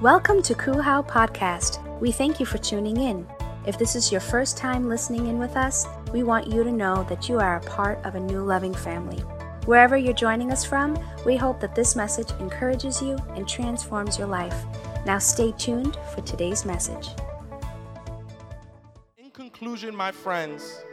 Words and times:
Welcome 0.00 0.42
to 0.42 0.54
Kuhau 0.54 1.06
Podcast. 1.06 1.78
We 2.00 2.10
thank 2.10 2.40
you 2.40 2.46
for 2.46 2.58
tuning 2.58 2.96
in. 2.96 3.24
If 3.64 3.78
this 3.78 3.94
is 3.94 4.10
your 4.10 4.20
first 4.20 4.56
time 4.56 4.88
listening 4.88 5.28
in 5.28 5.38
with 5.38 5.56
us, 5.56 5.86
we 6.12 6.24
want 6.24 6.48
you 6.48 6.64
to 6.64 6.72
know 6.72 7.06
that 7.08 7.28
you 7.28 7.38
are 7.38 7.56
a 7.56 7.60
part 7.60 8.04
of 8.04 8.16
a 8.16 8.20
new 8.20 8.40
loving 8.40 8.74
family. 8.74 9.18
Wherever 9.66 9.96
you're 9.96 10.12
joining 10.12 10.50
us 10.50 10.64
from, 10.64 10.98
we 11.24 11.36
hope 11.36 11.60
that 11.60 11.76
this 11.76 11.94
message 11.94 12.28
encourages 12.40 13.00
you 13.00 13.16
and 13.36 13.48
transforms 13.48 14.18
your 14.18 14.26
life. 14.26 14.64
Now 15.06 15.18
stay 15.18 15.52
tuned 15.52 15.96
for 16.12 16.22
today's 16.22 16.64
message. 16.64 17.10
In 19.16 19.30
conclusion, 19.30 19.94
my 19.94 20.10
friends, 20.10 20.84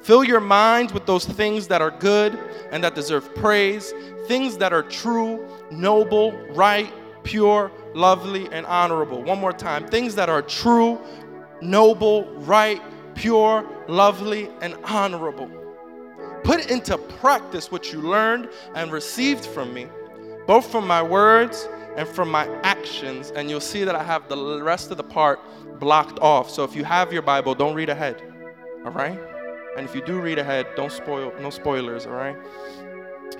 fill 0.00 0.24
your 0.24 0.40
minds 0.40 0.94
with 0.94 1.04
those 1.04 1.26
things 1.26 1.68
that 1.68 1.82
are 1.82 1.90
good 1.90 2.38
and 2.72 2.82
that 2.84 2.94
deserve 2.94 3.32
praise, 3.34 3.92
things 4.26 4.56
that 4.56 4.72
are 4.72 4.82
true, 4.82 5.46
noble, 5.70 6.32
right, 6.54 6.90
pure, 7.22 7.70
lovely, 7.94 8.48
and 8.52 8.66
honorable. 8.66 9.22
One 9.22 9.38
more 9.38 9.52
time. 9.52 9.86
Things 9.88 10.14
that 10.16 10.28
are 10.28 10.42
true, 10.42 11.00
noble, 11.60 12.24
right, 12.40 12.82
pure, 13.14 13.66
lovely, 13.88 14.50
and 14.60 14.76
honorable. 14.84 15.50
Put 16.42 16.70
into 16.70 16.98
practice 16.98 17.70
what 17.70 17.92
you 17.92 18.02
learned 18.02 18.50
and 18.74 18.92
received 18.92 19.46
from 19.46 19.72
me, 19.72 19.86
both 20.46 20.70
from 20.70 20.86
my 20.86 21.02
words 21.02 21.68
and 21.96 22.06
from 22.08 22.30
my 22.30 22.46
actions, 22.62 23.30
and 23.30 23.48
you'll 23.48 23.60
see 23.60 23.84
that 23.84 23.94
I 23.94 24.02
have 24.02 24.28
the 24.28 24.62
rest 24.62 24.90
of 24.90 24.96
the 24.96 25.04
part 25.04 25.40
blocked 25.78 26.18
off. 26.18 26.50
So 26.50 26.64
if 26.64 26.74
you 26.74 26.84
have 26.84 27.12
your 27.12 27.22
Bible, 27.22 27.54
don't 27.54 27.74
read 27.74 27.88
ahead. 27.88 28.20
All 28.84 28.92
right? 28.92 29.18
And 29.76 29.86
if 29.86 29.94
you 29.94 30.04
do 30.04 30.20
read 30.20 30.38
ahead, 30.38 30.66
don't 30.76 30.92
spoil 30.92 31.32
no 31.40 31.50
spoilers, 31.50 32.06
all 32.06 32.12
right? 32.12 32.36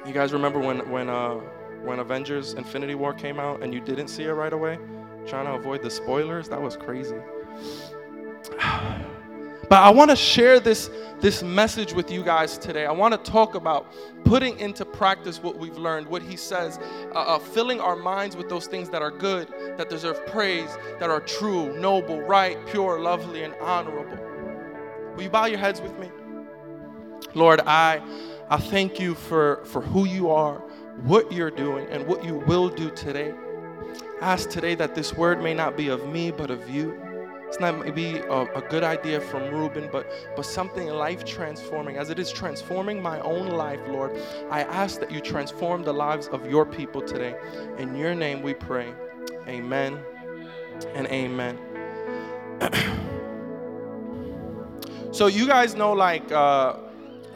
You 0.06 0.12
guys 0.12 0.32
remember 0.32 0.58
when 0.58 0.88
when 0.90 1.08
uh 1.08 1.40
when 1.84 1.98
Avengers 1.98 2.54
Infinity 2.54 2.94
War 2.94 3.12
came 3.12 3.38
out 3.38 3.62
and 3.62 3.72
you 3.72 3.80
didn't 3.80 4.08
see 4.08 4.24
it 4.24 4.32
right 4.32 4.52
away? 4.52 4.78
Trying 5.26 5.46
to 5.46 5.52
avoid 5.52 5.82
the 5.82 5.90
spoilers? 5.90 6.48
That 6.48 6.60
was 6.60 6.76
crazy. 6.76 7.16
But 9.68 9.82
I 9.82 9.90
want 9.90 10.10
to 10.10 10.16
share 10.16 10.60
this, 10.60 10.90
this 11.20 11.42
message 11.42 11.94
with 11.94 12.10
you 12.10 12.22
guys 12.22 12.58
today. 12.58 12.84
I 12.84 12.92
want 12.92 13.12
to 13.12 13.30
talk 13.30 13.54
about 13.54 13.92
putting 14.24 14.58
into 14.58 14.84
practice 14.84 15.42
what 15.42 15.56
we've 15.56 15.76
learned, 15.78 16.06
what 16.06 16.22
he 16.22 16.36
says, 16.36 16.78
uh, 17.14 17.18
uh, 17.18 17.38
filling 17.38 17.80
our 17.80 17.96
minds 17.96 18.36
with 18.36 18.48
those 18.48 18.66
things 18.66 18.90
that 18.90 19.00
are 19.00 19.10
good, 19.10 19.48
that 19.78 19.88
deserve 19.88 20.24
praise, 20.26 20.68
that 21.00 21.10
are 21.10 21.20
true, 21.20 21.74
noble, 21.80 22.20
right, 22.20 22.58
pure, 22.66 23.00
lovely, 23.00 23.42
and 23.42 23.54
honorable. 23.60 24.18
Will 25.16 25.22
you 25.22 25.30
bow 25.30 25.46
your 25.46 25.58
heads 25.58 25.80
with 25.80 25.98
me? 25.98 26.10
Lord, 27.34 27.60
I, 27.66 28.02
I 28.50 28.58
thank 28.58 29.00
you 29.00 29.14
for, 29.14 29.64
for 29.64 29.80
who 29.80 30.04
you 30.04 30.30
are, 30.30 30.62
what 31.02 31.32
you're 31.32 31.50
doing, 31.50 31.86
and 31.88 32.06
what 32.06 32.24
you 32.24 32.34
will 32.34 32.68
do 32.68 32.90
today. 32.90 33.34
I 34.20 34.32
ask 34.32 34.48
today 34.48 34.74
that 34.76 34.94
this 34.94 35.14
word 35.14 35.42
may 35.42 35.54
not 35.54 35.76
be 35.76 35.88
of 35.88 36.08
me, 36.08 36.30
but 36.30 36.50
of 36.50 36.70
you. 36.70 37.00
It's 37.48 37.60
not 37.60 37.84
maybe 37.84 38.18
a, 38.18 38.42
a 38.54 38.62
good 38.62 38.82
idea 38.82 39.20
from 39.20 39.54
Ruben, 39.54 39.88
but, 39.92 40.10
but 40.34 40.44
something 40.44 40.88
life 40.88 41.24
transforming. 41.24 41.98
As 41.98 42.10
it 42.10 42.18
is 42.18 42.32
transforming 42.32 43.00
my 43.00 43.20
own 43.20 43.48
life, 43.48 43.80
Lord, 43.86 44.18
I 44.50 44.62
ask 44.62 44.98
that 45.00 45.10
you 45.10 45.20
transform 45.20 45.84
the 45.84 45.92
lives 45.92 46.26
of 46.28 46.50
your 46.50 46.66
people 46.66 47.00
today. 47.00 47.36
In 47.78 47.94
your 47.94 48.14
name 48.14 48.42
we 48.42 48.54
pray. 48.54 48.92
Amen 49.46 50.00
and 50.94 51.06
amen. 51.08 51.58
so 55.12 55.26
you 55.26 55.46
guys 55.46 55.74
know 55.74 55.92
like 55.92 56.30
uh, 56.32 56.76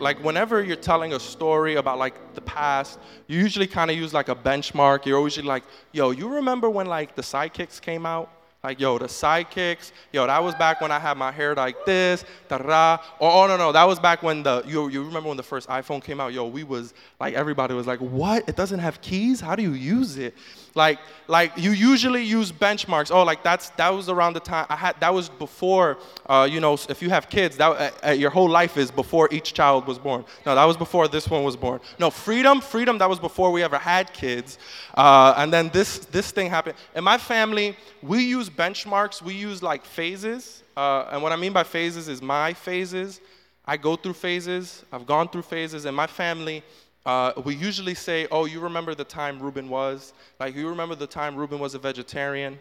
like 0.01 0.23
whenever 0.23 0.63
you're 0.63 0.77
telling 0.77 1.13
a 1.13 1.21
story 1.21 1.77
about 1.77 1.99
like 1.99 2.35
the 2.35 2.41
past, 2.41 2.99
you 3.27 3.39
usually 3.39 3.67
kind 3.67 3.91
of 3.91 3.97
use 3.97 4.13
like 4.13 4.29
a 4.29 4.35
benchmark. 4.35 5.07
You're 5.07 5.19
always 5.19 5.39
like, 5.39 5.65
yo, 5.93 6.11
you 6.11 6.29
remember 6.29 6.69
when 6.71 6.87
like 6.87 7.15
the 7.15 7.23
sidekicks 7.23 7.81
came 7.81 8.07
out? 8.07 8.31
Like, 8.65 8.81
yo, 8.81 8.99
the 8.99 9.07
sidekicks, 9.07 9.93
yo, 10.13 10.27
that 10.27 10.43
was 10.43 10.53
back 10.57 10.81
when 10.81 10.91
I 10.91 10.99
had 10.99 11.17
my 11.17 11.31
hair 11.31 11.55
like 11.55 11.87
this, 11.87 12.25
da 12.49 12.59
da. 12.59 12.99
Or, 13.21 13.31
oh, 13.31 13.47
no, 13.47 13.57
no, 13.57 13.71
that 13.71 13.85
was 13.85 14.01
back 14.01 14.25
when 14.25 14.43
the, 14.43 14.65
you, 14.67 14.89
you 14.89 15.05
remember 15.05 15.29
when 15.29 15.37
the 15.37 15.45
first 15.45 15.69
iPhone 15.69 16.03
came 16.03 16.21
out? 16.21 16.33
Yo, 16.33 16.45
we 16.45 16.65
was, 16.65 16.93
like, 17.21 17.35
everybody 17.35 17.75
was 17.75 17.87
like, 17.87 18.01
what? 18.01 18.49
It 18.49 18.57
doesn't 18.57 18.81
have 18.81 19.01
keys? 19.01 19.41
How 19.41 19.55
do 19.55 19.63
you 19.63 19.75
use 19.75 20.19
it? 20.19 20.35
Like, 20.79 21.01
like 21.27 21.51
you 21.57 21.73
usually 21.73 22.23
use 22.23 22.53
benchmarks. 22.53 23.11
Oh, 23.11 23.25
like 23.25 23.43
that's, 23.43 23.71
that 23.71 23.89
was 23.89 24.09
around 24.09 24.35
the 24.35 24.41
time, 24.41 24.65
I 24.69 24.77
had, 24.77 24.95
that 25.01 25.13
was 25.13 25.29
before, 25.29 25.99
uh, 26.27 26.49
you 26.49 26.61
know, 26.61 26.75
if 26.89 27.03
you 27.03 27.11
have 27.11 27.29
kids, 27.29 27.57
that, 27.57 27.71
uh, 27.71 27.91
uh, 28.07 28.11
your 28.13 28.31
whole 28.31 28.49
life 28.49 28.77
is 28.77 28.93
before 28.93 29.29
each 29.33 29.55
child 29.55 29.89
was 29.89 29.99
born. 29.99 30.25
No, 30.47 30.55
that 30.55 30.65
was 30.65 30.77
before 30.77 31.09
this 31.09 31.29
one 31.29 31.43
was 31.43 31.57
born. 31.57 31.81
No, 31.99 32.11
freedom, 32.11 32.61
freedom, 32.61 32.97
that 32.99 33.09
was 33.09 33.19
before 33.19 33.51
we 33.51 33.61
ever 33.65 33.77
had 33.77 34.13
kids. 34.13 34.59
Uh, 34.95 35.35
and 35.37 35.53
then 35.53 35.69
this, 35.71 35.99
this 36.17 36.31
thing 36.31 36.49
happened. 36.49 36.77
In 36.95 37.03
my 37.03 37.19
family, 37.19 37.77
we 38.01 38.23
use 38.23 38.49
benchmarks, 38.49 39.21
we 39.21 39.35
use 39.35 39.65
like 39.65 39.85
phases. 39.85 40.63
Uh, 40.77 41.09
and 41.11 41.21
what 41.25 41.33
I 41.33 41.37
mean 41.37 41.53
by 41.53 41.65
phases 41.65 42.07
is 42.07 42.23
my 42.23 42.55
phases. 42.55 43.21
I 43.67 43.77
go 43.77 43.97
through 43.97 44.15
phases, 44.15 44.85
I've 44.93 45.07
gone 45.07 45.29
through 45.29 45.43
phases. 45.43 45.87
In 45.87 45.95
my 45.95 46.07
family, 46.07 46.63
uh, 47.09 47.33
we 47.43 47.55
usually 47.55 47.95
say, 47.95 48.29
oh, 48.31 48.45
you 48.45 48.61
remember 48.61 48.95
the 48.95 49.03
time 49.03 49.41
Ruben 49.41 49.71
was? 49.71 50.13
Like, 50.39 50.55
you 50.55 50.69
remember 50.69 50.95
the 50.95 51.07
time 51.07 51.37
Ruben 51.37 51.59
was 51.59 51.75
a 51.75 51.79
vegetarian? 51.79 52.59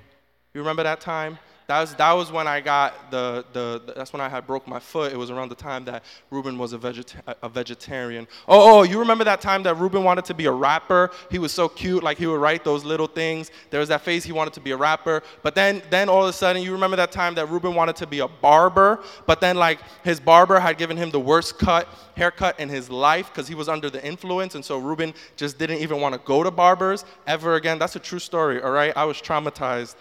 You 0.53 0.61
remember 0.61 0.83
that 0.83 1.01
time? 1.01 1.37
That 1.67 1.81
was, 1.81 1.95
that 1.95 2.13
was 2.13 2.31
when 2.31 2.47
I 2.47 2.61
got 2.61 3.11
the, 3.11 3.43
the, 3.51 3.93
that's 3.93 4.13
when 4.13 4.21
I 4.21 4.29
had 4.29 4.47
broke 4.47 4.65
my 4.69 4.79
foot. 4.79 5.11
It 5.11 5.17
was 5.17 5.29
around 5.29 5.49
the 5.49 5.55
time 5.55 5.83
that 5.83 6.05
Ruben 6.31 6.57
was 6.57 6.71
a, 6.71 6.77
vegeta- 6.77 7.35
a 7.43 7.49
vegetarian. 7.49 8.25
Oh, 8.47 8.79
oh, 8.79 8.83
you 8.83 8.97
remember 8.99 9.25
that 9.25 9.41
time 9.41 9.63
that 9.63 9.75
Ruben 9.75 10.05
wanted 10.05 10.23
to 10.25 10.33
be 10.33 10.45
a 10.45 10.51
rapper? 10.51 11.11
He 11.29 11.39
was 11.39 11.51
so 11.51 11.67
cute, 11.67 12.03
like 12.03 12.17
he 12.17 12.25
would 12.25 12.39
write 12.39 12.63
those 12.63 12.85
little 12.85 13.05
things. 13.05 13.51
There 13.69 13.81
was 13.81 13.89
that 13.89 13.99
phase 13.99 14.23
he 14.23 14.31
wanted 14.31 14.53
to 14.53 14.61
be 14.61 14.71
a 14.71 14.77
rapper. 14.77 15.23
But 15.43 15.55
then, 15.55 15.81
then 15.89 16.07
all 16.07 16.23
of 16.23 16.29
a 16.29 16.33
sudden, 16.33 16.61
you 16.61 16.71
remember 16.71 16.95
that 16.95 17.11
time 17.11 17.35
that 17.35 17.49
Ruben 17.49 17.75
wanted 17.75 17.97
to 17.97 18.07
be 18.07 18.19
a 18.19 18.29
barber, 18.29 19.03
but 19.25 19.41
then 19.41 19.57
like 19.57 19.79
his 20.05 20.21
barber 20.21 20.61
had 20.61 20.77
given 20.77 20.95
him 20.95 21.11
the 21.11 21.19
worst 21.19 21.59
cut, 21.59 21.89
haircut 22.15 22.57
in 22.61 22.69
his 22.69 22.89
life 22.89 23.27
because 23.27 23.49
he 23.49 23.55
was 23.55 23.67
under 23.67 23.89
the 23.89 24.01
influence. 24.05 24.55
And 24.55 24.63
so 24.63 24.77
Ruben 24.77 25.13
just 25.35 25.59
didn't 25.59 25.79
even 25.79 25.99
want 25.99 26.15
to 26.15 26.21
go 26.23 26.43
to 26.43 26.49
barbers 26.49 27.03
ever 27.27 27.55
again. 27.55 27.77
That's 27.77 27.97
a 27.97 27.99
true 27.99 28.19
story, 28.19 28.61
all 28.61 28.71
right? 28.71 28.95
I 28.95 29.03
was 29.03 29.17
traumatized. 29.17 29.95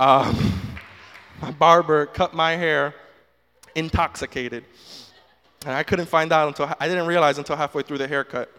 Um, 0.00 0.71
my 1.42 1.50
barber 1.50 2.06
cut 2.06 2.32
my 2.32 2.52
hair 2.52 2.94
intoxicated. 3.74 4.64
And 5.66 5.74
I 5.74 5.82
couldn't 5.82 6.06
find 6.06 6.32
out 6.32 6.48
until 6.48 6.74
I 6.80 6.88
didn't 6.88 7.06
realize 7.06 7.38
until 7.38 7.56
halfway 7.56 7.82
through 7.82 7.98
the 7.98 8.08
haircut. 8.08 8.50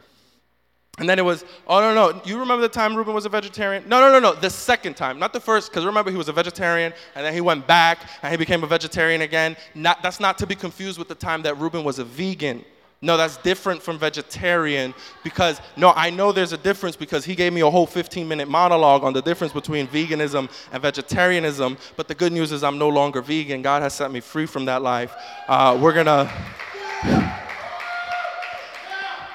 And 1.00 1.10
then 1.10 1.18
it 1.18 1.26
was, 1.26 1.44
oh 1.66 1.80
no, 1.80 1.94
no, 1.94 2.22
you 2.24 2.40
remember 2.40 2.62
the 2.62 2.70
time 2.70 2.96
Ruben 2.96 3.16
was 3.16 3.26
a 3.26 3.30
vegetarian? 3.30 3.84
No, 3.90 4.00
no, 4.00 4.12
no, 4.12 4.20
no, 4.20 4.40
the 4.40 4.50
second 4.50 4.96
time, 4.96 5.18
not 5.18 5.34
the 5.34 5.40
first, 5.40 5.72
because 5.72 5.86
remember 5.86 6.12
he 6.12 6.18
was 6.18 6.30
a 6.30 6.34
vegetarian 6.34 6.94
and 7.16 7.26
then 7.26 7.34
he 7.34 7.42
went 7.42 7.66
back 7.66 8.08
and 8.22 8.32
he 8.32 8.38
became 8.38 8.64
a 8.64 8.68
vegetarian 8.68 9.22
again. 9.22 9.58
Not, 9.74 10.04
that's 10.04 10.20
not 10.20 10.38
to 10.38 10.46
be 10.46 10.54
confused 10.54 11.00
with 11.00 11.08
the 11.08 11.16
time 11.16 11.42
that 11.44 11.58
Ruben 11.58 11.84
was 11.84 11.98
a 11.98 12.04
vegan. 12.04 12.64
No, 13.04 13.18
that's 13.18 13.36
different 13.36 13.82
from 13.82 14.00
vegetarian 14.00 14.94
because, 15.26 15.60
no, 15.76 15.92
I 15.94 16.10
know 16.10 16.32
there's 16.32 16.54
a 16.54 16.58
difference 16.58 16.96
because 16.96 17.26
he 17.26 17.36
gave 17.36 17.52
me 17.52 17.60
a 17.60 17.70
whole 17.70 17.86
15 17.86 18.26
minute 18.26 18.48
monologue 18.48 19.04
on 19.04 19.12
the 19.12 19.22
difference 19.22 19.52
between 19.52 19.88
veganism 19.90 20.50
and 20.72 20.82
vegetarianism. 20.82 21.78
But 21.98 22.08
the 22.08 22.16
good 22.16 22.32
news 22.32 22.54
is 22.54 22.64
I'm 22.64 22.78
no 22.78 22.88
longer 22.88 23.22
vegan. 23.22 23.62
God 23.62 23.82
has 23.82 23.94
set 23.94 24.10
me 24.10 24.22
free 24.22 24.46
from 24.46 24.64
that 24.66 24.82
life. 24.82 25.14
Uh, 25.50 25.78
we're 25.82 25.92
going 25.92 26.06
to. 26.06 26.32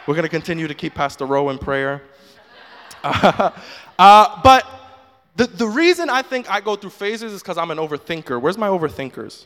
We're 0.07 0.15
going 0.15 0.23
to 0.23 0.31
continue 0.31 0.67
to 0.67 0.75
keep 0.75 0.95
Pastor 0.95 1.27
Rowe 1.27 1.51
in 1.51 1.59
prayer. 1.59 2.01
Uh, 3.05 3.51
uh, 3.99 4.41
but 4.43 4.67
the, 5.37 5.47
the 5.47 5.69
reason 5.69 6.09
I 6.09 6.23
think 6.23 6.51
I 6.51 6.63
go 6.63 6.75
through 6.75 6.89
phases 6.89 7.35
is 7.35 7.43
because 7.43 7.59
I'm 7.59 7.71
an 7.71 7.77
overthinker. 7.77 8.41
Where's 8.41 8.57
my 8.57 8.69
overthinkers? 8.69 9.45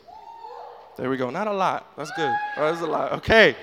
There 0.97 1.09
we 1.09 1.17
go. 1.17 1.29
Not 1.29 1.47
a 1.47 1.53
lot. 1.53 1.91
That's 1.97 2.11
good. 2.11 2.33
That's 2.55 2.81
a 2.81 2.85
lot. 2.85 3.13
Okay. 3.13 3.55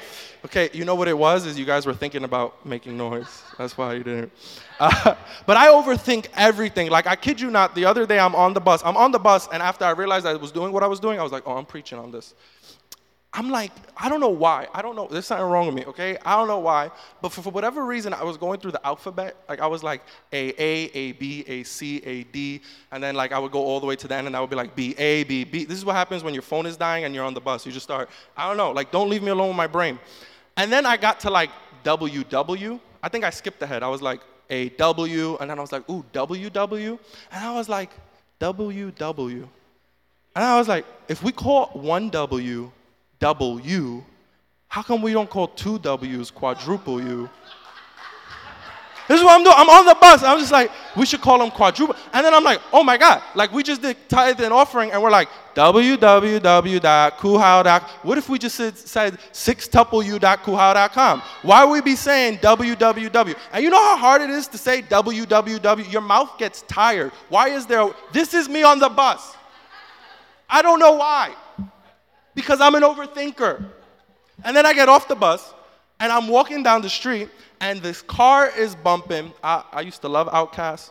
Okay, 0.43 0.71
you 0.73 0.87
know 0.87 0.95
what 0.95 1.07
it 1.07 1.17
was? 1.17 1.45
Is 1.45 1.59
you 1.59 1.67
guys 1.67 1.85
were 1.85 1.93
thinking 1.93 2.25
about 2.25 2.65
making 2.65 2.97
noise. 2.97 3.43
That's 3.59 3.77
why 3.77 3.95
you 3.95 4.03
didn't. 4.03 4.33
Uh, 4.79 5.15
but 5.47 5.59
I 5.59 5.69
overthink 5.69 6.29
everything. 6.35 6.89
Like, 6.89 7.07
I 7.07 7.15
kid 7.15 7.39
you 7.39 7.51
not, 7.51 7.75
the 7.75 7.85
other 7.85 8.07
day 8.07 8.19
I'm 8.19 8.35
on 8.35 8.55
the 8.55 8.61
bus. 8.61 8.81
I'm 8.83 8.97
on 8.97 9.13
the 9.13 9.19
bus, 9.19 9.49
and 9.53 9.63
after 9.63 9.85
I 9.85 9.91
realized 9.91 10.25
I 10.25 10.35
was 10.37 10.51
doing 10.51 10.73
what 10.73 10.83
I 10.83 10.87
was 10.87 10.99
doing, 10.99 11.21
I 11.21 11.23
was 11.23 11.31
like, 11.31 11.43
oh, 11.45 11.57
I'm 11.57 11.67
preaching 11.67 11.99
on 11.99 12.11
this. 12.11 12.35
I'm 13.33 13.49
like, 13.49 13.71
I 13.97 14.09
don't 14.09 14.19
know 14.19 14.29
why. 14.29 14.67
I 14.75 14.83
don't 14.83 14.97
know. 14.97 15.07
There's 15.09 15.27
something 15.27 15.47
wrong 15.47 15.67
with 15.67 15.77
me, 15.77 15.85
okay? 15.85 16.19
I 16.25 16.37
don't 16.37 16.49
know 16.49 16.59
why. 16.59 16.91
But 17.23 17.31
for, 17.31 17.43
for 17.43 17.51
whatever 17.51 17.85
reason, 17.85 18.13
I 18.13 18.25
was 18.25 18.37
going 18.37 18.59
through 18.59 18.73
the 18.73 18.85
alphabet. 18.85 19.37
Like, 19.49 19.61
I 19.61 19.69
was 19.69 19.85
like 19.85 20.03
A, 20.33 20.49
A, 20.61 20.91
A, 20.93 21.13
B, 21.13 21.45
A, 21.47 21.63
C, 21.63 22.03
A, 22.05 22.25
D. 22.25 22.61
And 22.91 23.01
then, 23.01 23.15
like, 23.15 23.31
I 23.31 23.39
would 23.39 23.53
go 23.53 23.61
all 23.61 23.79
the 23.79 23.87
way 23.87 23.95
to 23.95 24.09
the 24.09 24.17
end, 24.17 24.27
and 24.27 24.37
I 24.37 24.41
would 24.41 24.51
be 24.51 24.57
like 24.57 24.75
B, 24.75 24.97
A, 24.99 25.23
B, 25.25 25.45
B. 25.45 25.65
This 25.65 25.79
is 25.79 25.85
what 25.85 25.95
happens 25.95 26.25
when 26.25 26.35
your 26.35 26.43
phone 26.43 26.67
is 26.67 26.77
dying 26.77 27.05
and 27.05 27.15
you're 27.15 27.25
on 27.25 27.35
the 27.35 27.41
bus. 27.41 27.65
You 27.65 27.71
just 27.71 27.85
start, 27.85 28.11
I 28.37 28.49
don't 28.49 28.57
know. 28.57 28.73
Like, 28.73 28.91
don't 28.91 29.09
leave 29.09 29.23
me 29.23 29.31
alone 29.31 29.49
with 29.49 29.57
my 29.57 29.69
brain. 29.69 30.01
And 30.57 30.73
then 30.73 30.85
I 30.85 30.97
got 30.97 31.21
to, 31.21 31.31
like, 31.31 31.51
WW. 31.85 32.81
I 33.01 33.09
think 33.09 33.25
I 33.25 33.31
skipped 33.31 33.63
ahead. 33.63 33.85
I 33.85 33.89
was 33.89 34.03
like, 34.03 34.21
A, 34.51 34.71
W. 34.71 35.37
And 35.41 35.49
then 35.49 35.59
I 35.59 35.61
was 35.61 35.71
like, 35.71 35.89
ooh, 35.89 36.05
WW. 36.13 36.99
And 37.31 37.45
I 37.45 37.55
was 37.55 37.69
like, 37.69 37.91
WW. 38.41 39.49
And 40.35 40.45
I 40.45 40.59
was 40.59 40.67
like, 40.67 40.85
if 41.07 41.23
we 41.23 41.31
call 41.31 41.67
one 41.75 42.11
W, 42.11 42.73
double 43.21 43.61
U, 43.61 44.05
how 44.67 44.83
come 44.83 45.03
we 45.03 45.13
don't 45.13 45.31
call 45.31 45.47
two 45.47 45.79
W's 45.79 46.33
quadruple 46.33 47.01
U? 47.01 47.31
This 49.11 49.19
is 49.19 49.25
what 49.25 49.35
I'm 49.35 49.43
doing. 49.43 49.57
I'm 49.59 49.69
on 49.69 49.85
the 49.87 49.97
bus. 50.01 50.23
I'm 50.23 50.39
just 50.39 50.53
like, 50.53 50.71
we 50.97 51.05
should 51.05 51.21
call 51.21 51.41
them 51.41 51.51
quadruple. 51.51 51.97
And 52.13 52.25
then 52.25 52.33
I'm 52.33 52.45
like, 52.45 52.61
oh 52.73 52.85
my 52.85 52.97
God. 52.97 53.21
Like 53.35 53.51
we 53.51 53.65
just 53.65 53.83
did 53.83 53.97
tithe 54.09 54.41
and 54.41 54.53
offering 54.53 54.93
and 54.93 55.03
we're 55.03 55.11
like, 55.11 55.29
www.kuhau.com. 55.57 57.91
What 58.03 58.19
if 58.19 58.29
we 58.29 58.39
just 58.39 58.55
said, 58.55 58.79
said 58.79 59.19
sixtupleu.kuhau.com? 59.33 61.23
Why 61.43 61.65
would 61.65 61.73
we 61.73 61.81
be 61.81 61.97
saying 61.97 62.39
www? 62.39 63.37
And 63.53 63.65
you 63.65 63.71
know 63.71 63.85
how 63.85 63.97
hard 63.97 64.23
it 64.23 64.31
is 64.31 64.47
to 64.47 64.57
say 64.57 64.83
www? 64.83 65.93
Your 65.93 66.03
mouth 66.03 66.39
gets 66.39 66.63
tired. 66.63 67.11
Why 67.29 67.49
is 67.49 67.67
there, 67.67 67.91
this 68.13 68.33
is 68.33 68.49
me 68.49 68.63
on 68.63 68.79
the 68.79 68.89
bus. 68.89 69.37
I 70.49 70.63
don't 70.63 70.79
know 70.79 70.93
why. 70.93 71.35
Because 72.41 72.61
I'm 72.61 72.75
an 72.75 72.83
overthinker. 72.83 73.65
And 74.45 74.57
then 74.57 74.65
I 74.65 74.73
get 74.73 74.89
off 74.89 75.09
the 75.09 75.15
bus 75.15 75.53
and 75.99 76.11
I'm 76.11 76.29
walking 76.29 76.63
down 76.63 76.81
the 76.81 76.89
street 76.89 77.29
and 77.61 77.81
this 77.83 78.01
car 78.01 78.51
is 78.57 78.75
bumping. 78.75 79.33
I, 79.45 79.63
I 79.73 79.81
used 79.83 80.01
to 80.01 80.09
love 80.09 80.29
OutKast. 80.29 80.91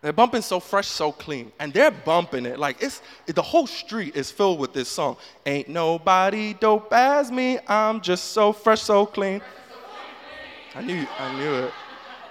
They're 0.00 0.12
bumping 0.12 0.42
so 0.42 0.60
fresh, 0.60 0.86
so 0.86 1.10
clean. 1.10 1.50
And 1.58 1.72
they're 1.72 1.90
bumping 1.90 2.46
it. 2.46 2.58
Like 2.58 2.82
it's 2.82 3.02
the 3.26 3.42
whole 3.42 3.66
street 3.66 4.14
is 4.14 4.30
filled 4.30 4.60
with 4.60 4.72
this 4.72 4.88
song. 4.88 5.16
Ain't 5.46 5.68
nobody 5.68 6.54
dope 6.54 6.92
as 6.92 7.32
me. 7.32 7.58
I'm 7.66 8.00
just 8.00 8.26
so 8.26 8.52
fresh, 8.52 8.82
so 8.82 9.06
clean. 9.06 9.40
I 10.74 10.82
knew 10.82 11.06
I 11.18 11.36
knew 11.36 11.54
it. 11.54 11.72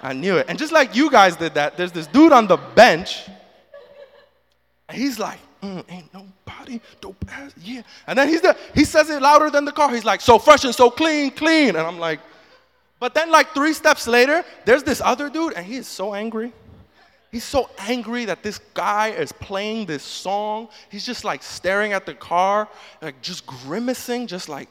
I 0.01 0.13
knew 0.13 0.37
it. 0.37 0.45
And 0.47 0.59
just 0.59 0.71
like 0.71 0.95
you 0.95 1.09
guys 1.09 1.35
did 1.35 1.55
that, 1.55 1.75
there's 1.75 1.91
this 1.91 2.07
dude 2.07 2.31
on 2.31 2.47
the 2.47 2.57
bench. 2.57 3.27
And 4.87 4.97
he's 4.97 5.17
like, 5.19 5.39
mm, 5.61 5.83
ain't 5.89 6.13
nobody 6.13 6.79
dope 7.01 7.25
as 7.31 7.53
yeah. 7.57 7.81
And 8.07 8.17
then 8.17 8.27
he's 8.27 8.41
there, 8.41 8.55
he 8.73 8.85
says 8.85 9.09
it 9.09 9.21
louder 9.21 9.49
than 9.49 9.65
the 9.65 9.71
car. 9.71 9.93
He's 9.93 10.05
like, 10.05 10.21
so 10.21 10.39
fresh 10.39 10.63
and 10.63 10.73
so 10.73 10.89
clean, 10.89 11.31
clean. 11.31 11.69
And 11.69 11.79
I'm 11.79 11.99
like, 11.99 12.19
but 12.99 13.13
then 13.13 13.31
like 13.31 13.53
three 13.53 13.73
steps 13.73 14.07
later, 14.07 14.43
there's 14.65 14.83
this 14.83 15.01
other 15.01 15.29
dude, 15.29 15.53
and 15.53 15.65
he 15.65 15.75
is 15.75 15.87
so 15.87 16.13
angry. 16.13 16.51
He's 17.31 17.43
so 17.43 17.69
angry 17.77 18.25
that 18.25 18.41
this 18.41 18.57
guy 18.73 19.09
is 19.09 19.31
playing 19.31 19.85
this 19.85 20.03
song. 20.03 20.69
He's 20.89 21.05
just 21.05 21.23
like 21.23 21.43
staring 21.43 21.93
at 21.93 22.05
the 22.05 22.13
car, 22.13 22.69
like 23.01 23.21
just 23.21 23.45
grimacing, 23.45 24.27
just 24.27 24.49
like, 24.49 24.69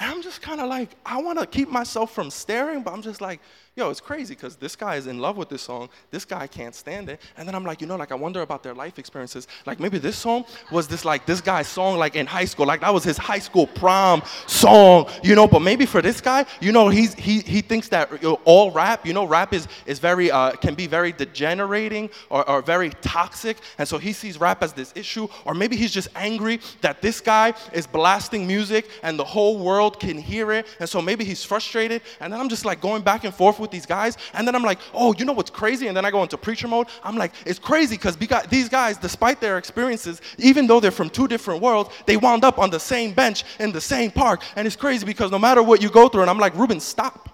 and 0.00 0.10
I'm 0.10 0.22
just 0.22 0.40
kind 0.40 0.60
of 0.60 0.68
like, 0.68 0.90
I 1.04 1.20
want 1.20 1.38
to 1.38 1.46
keep 1.46 1.68
myself 1.68 2.12
from 2.12 2.30
staring, 2.30 2.82
but 2.82 2.92
I'm 2.92 3.02
just 3.02 3.20
like, 3.20 3.40
yo, 3.78 3.90
it's 3.90 4.00
crazy 4.00 4.34
because 4.34 4.56
this 4.56 4.74
guy 4.74 4.96
is 4.96 5.06
in 5.06 5.20
love 5.20 5.36
with 5.36 5.48
this 5.48 5.62
song. 5.62 5.88
This 6.10 6.24
guy 6.24 6.48
can't 6.48 6.74
stand 6.74 7.08
it. 7.08 7.20
And 7.36 7.46
then 7.46 7.54
I'm 7.54 7.64
like, 7.64 7.80
you 7.80 7.86
know, 7.86 7.94
like 7.94 8.10
I 8.10 8.16
wonder 8.16 8.42
about 8.42 8.64
their 8.64 8.74
life 8.74 8.98
experiences. 8.98 9.46
Like 9.66 9.78
maybe 9.78 9.98
this 9.98 10.16
song 10.16 10.44
was 10.72 10.88
this 10.88 11.04
like 11.04 11.26
this 11.26 11.40
guy's 11.40 11.68
song 11.68 11.96
like 11.96 12.16
in 12.16 12.26
high 12.26 12.44
school. 12.44 12.66
Like 12.66 12.80
that 12.80 12.92
was 12.92 13.04
his 13.04 13.16
high 13.16 13.38
school 13.38 13.68
prom 13.68 14.22
song, 14.48 15.08
you 15.22 15.36
know. 15.36 15.46
But 15.46 15.60
maybe 15.60 15.86
for 15.86 16.02
this 16.02 16.20
guy, 16.20 16.44
you 16.60 16.72
know, 16.72 16.88
he's 16.88 17.14
he 17.14 17.38
he 17.40 17.60
thinks 17.60 17.88
that 17.90 18.10
you 18.20 18.30
know, 18.30 18.40
all 18.44 18.72
rap, 18.72 19.06
you 19.06 19.12
know, 19.12 19.24
rap 19.24 19.54
is 19.54 19.68
is 19.86 20.00
very 20.00 20.28
uh, 20.30 20.52
can 20.52 20.74
be 20.74 20.88
very 20.88 21.12
degenerating 21.12 22.10
or, 22.30 22.48
or 22.50 22.62
very 22.62 22.90
toxic. 23.00 23.58
And 23.78 23.86
so 23.86 23.96
he 23.96 24.12
sees 24.12 24.40
rap 24.40 24.64
as 24.64 24.72
this 24.72 24.92
issue. 24.96 25.28
Or 25.44 25.54
maybe 25.54 25.76
he's 25.76 25.92
just 25.92 26.08
angry 26.16 26.60
that 26.80 27.00
this 27.00 27.20
guy 27.20 27.54
is 27.72 27.86
blasting 27.86 28.44
music 28.44 28.90
and 29.04 29.16
the 29.16 29.24
whole 29.24 29.56
world 29.56 30.00
can 30.00 30.18
hear 30.18 30.50
it. 30.50 30.66
And 30.80 30.88
so 30.88 31.00
maybe 31.00 31.24
he's 31.24 31.44
frustrated. 31.44 32.02
And 32.18 32.32
then 32.32 32.40
I'm 32.40 32.48
just 32.48 32.64
like 32.64 32.80
going 32.80 33.02
back 33.02 33.22
and 33.22 33.32
forth 33.32 33.60
with 33.60 33.67
with 33.68 33.72
these 33.72 33.86
guys. 33.86 34.16
And 34.32 34.46
then 34.46 34.54
I'm 34.54 34.62
like, 34.62 34.78
oh, 34.94 35.14
you 35.14 35.24
know 35.24 35.32
what's 35.32 35.50
crazy? 35.50 35.86
And 35.86 35.96
then 35.96 36.04
I 36.04 36.10
go 36.10 36.22
into 36.22 36.38
preacher 36.38 36.68
mode. 36.68 36.88
I'm 37.04 37.16
like, 37.16 37.32
it's 37.44 37.58
crazy 37.58 37.96
because 37.96 38.16
these 38.16 38.68
guys, 38.68 38.96
despite 38.96 39.40
their 39.40 39.58
experiences, 39.58 40.20
even 40.38 40.66
though 40.66 40.80
they're 40.80 40.90
from 40.90 41.10
two 41.10 41.28
different 41.28 41.62
worlds, 41.62 41.90
they 42.06 42.16
wound 42.16 42.44
up 42.44 42.58
on 42.58 42.70
the 42.70 42.80
same 42.80 43.12
bench 43.12 43.44
in 43.60 43.72
the 43.72 43.80
same 43.80 44.10
park. 44.10 44.42
And 44.56 44.66
it's 44.66 44.76
crazy 44.76 45.04
because 45.04 45.30
no 45.30 45.38
matter 45.38 45.62
what 45.62 45.82
you 45.82 45.90
go 45.90 46.08
through, 46.08 46.22
and 46.22 46.30
I'm 46.30 46.38
like, 46.38 46.54
Ruben, 46.54 46.80
stop. 46.80 47.28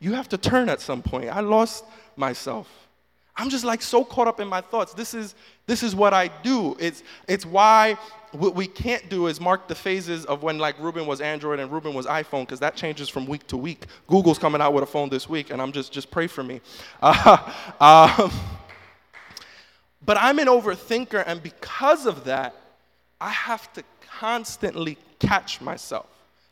You 0.00 0.14
have 0.14 0.28
to 0.28 0.38
turn 0.38 0.68
at 0.68 0.80
some 0.80 1.02
point. 1.02 1.28
I 1.28 1.40
lost 1.40 1.84
myself. 2.16 2.87
I'm 3.38 3.48
just 3.48 3.64
like 3.64 3.80
so 3.80 4.04
caught 4.04 4.26
up 4.26 4.40
in 4.40 4.48
my 4.48 4.60
thoughts. 4.60 4.92
This 4.92 5.14
is 5.14 5.36
this 5.66 5.84
is 5.84 5.94
what 5.94 6.12
I 6.12 6.26
do. 6.26 6.76
It's 6.80 7.04
it's 7.28 7.46
why 7.46 7.96
what 8.32 8.56
we 8.56 8.66
can't 8.66 9.08
do 9.08 9.28
is 9.28 9.40
mark 9.40 9.68
the 9.68 9.74
phases 9.76 10.26
of 10.26 10.42
when 10.42 10.58
like 10.58 10.78
Ruben 10.80 11.06
was 11.06 11.20
Android 11.20 11.60
and 11.60 11.70
Ruben 11.70 11.94
was 11.94 12.04
iPhone 12.06 12.42
because 12.42 12.60
that 12.60 12.74
changes 12.74 13.08
from 13.08 13.26
week 13.26 13.46
to 13.46 13.56
week. 13.56 13.84
Google's 14.08 14.38
coming 14.38 14.60
out 14.60 14.74
with 14.74 14.82
a 14.82 14.86
phone 14.86 15.08
this 15.08 15.28
week, 15.28 15.50
and 15.50 15.62
I'm 15.62 15.70
just 15.70 15.92
just 15.92 16.10
pray 16.10 16.26
for 16.26 16.42
me. 16.42 16.60
Uh, 17.00 17.52
um, 18.18 18.32
but 20.04 20.16
I'm 20.20 20.40
an 20.40 20.48
overthinker, 20.48 21.22
and 21.24 21.40
because 21.40 22.06
of 22.06 22.24
that, 22.24 22.56
I 23.20 23.30
have 23.30 23.72
to 23.74 23.84
constantly 24.18 24.98
catch 25.20 25.60
myself. 25.60 26.06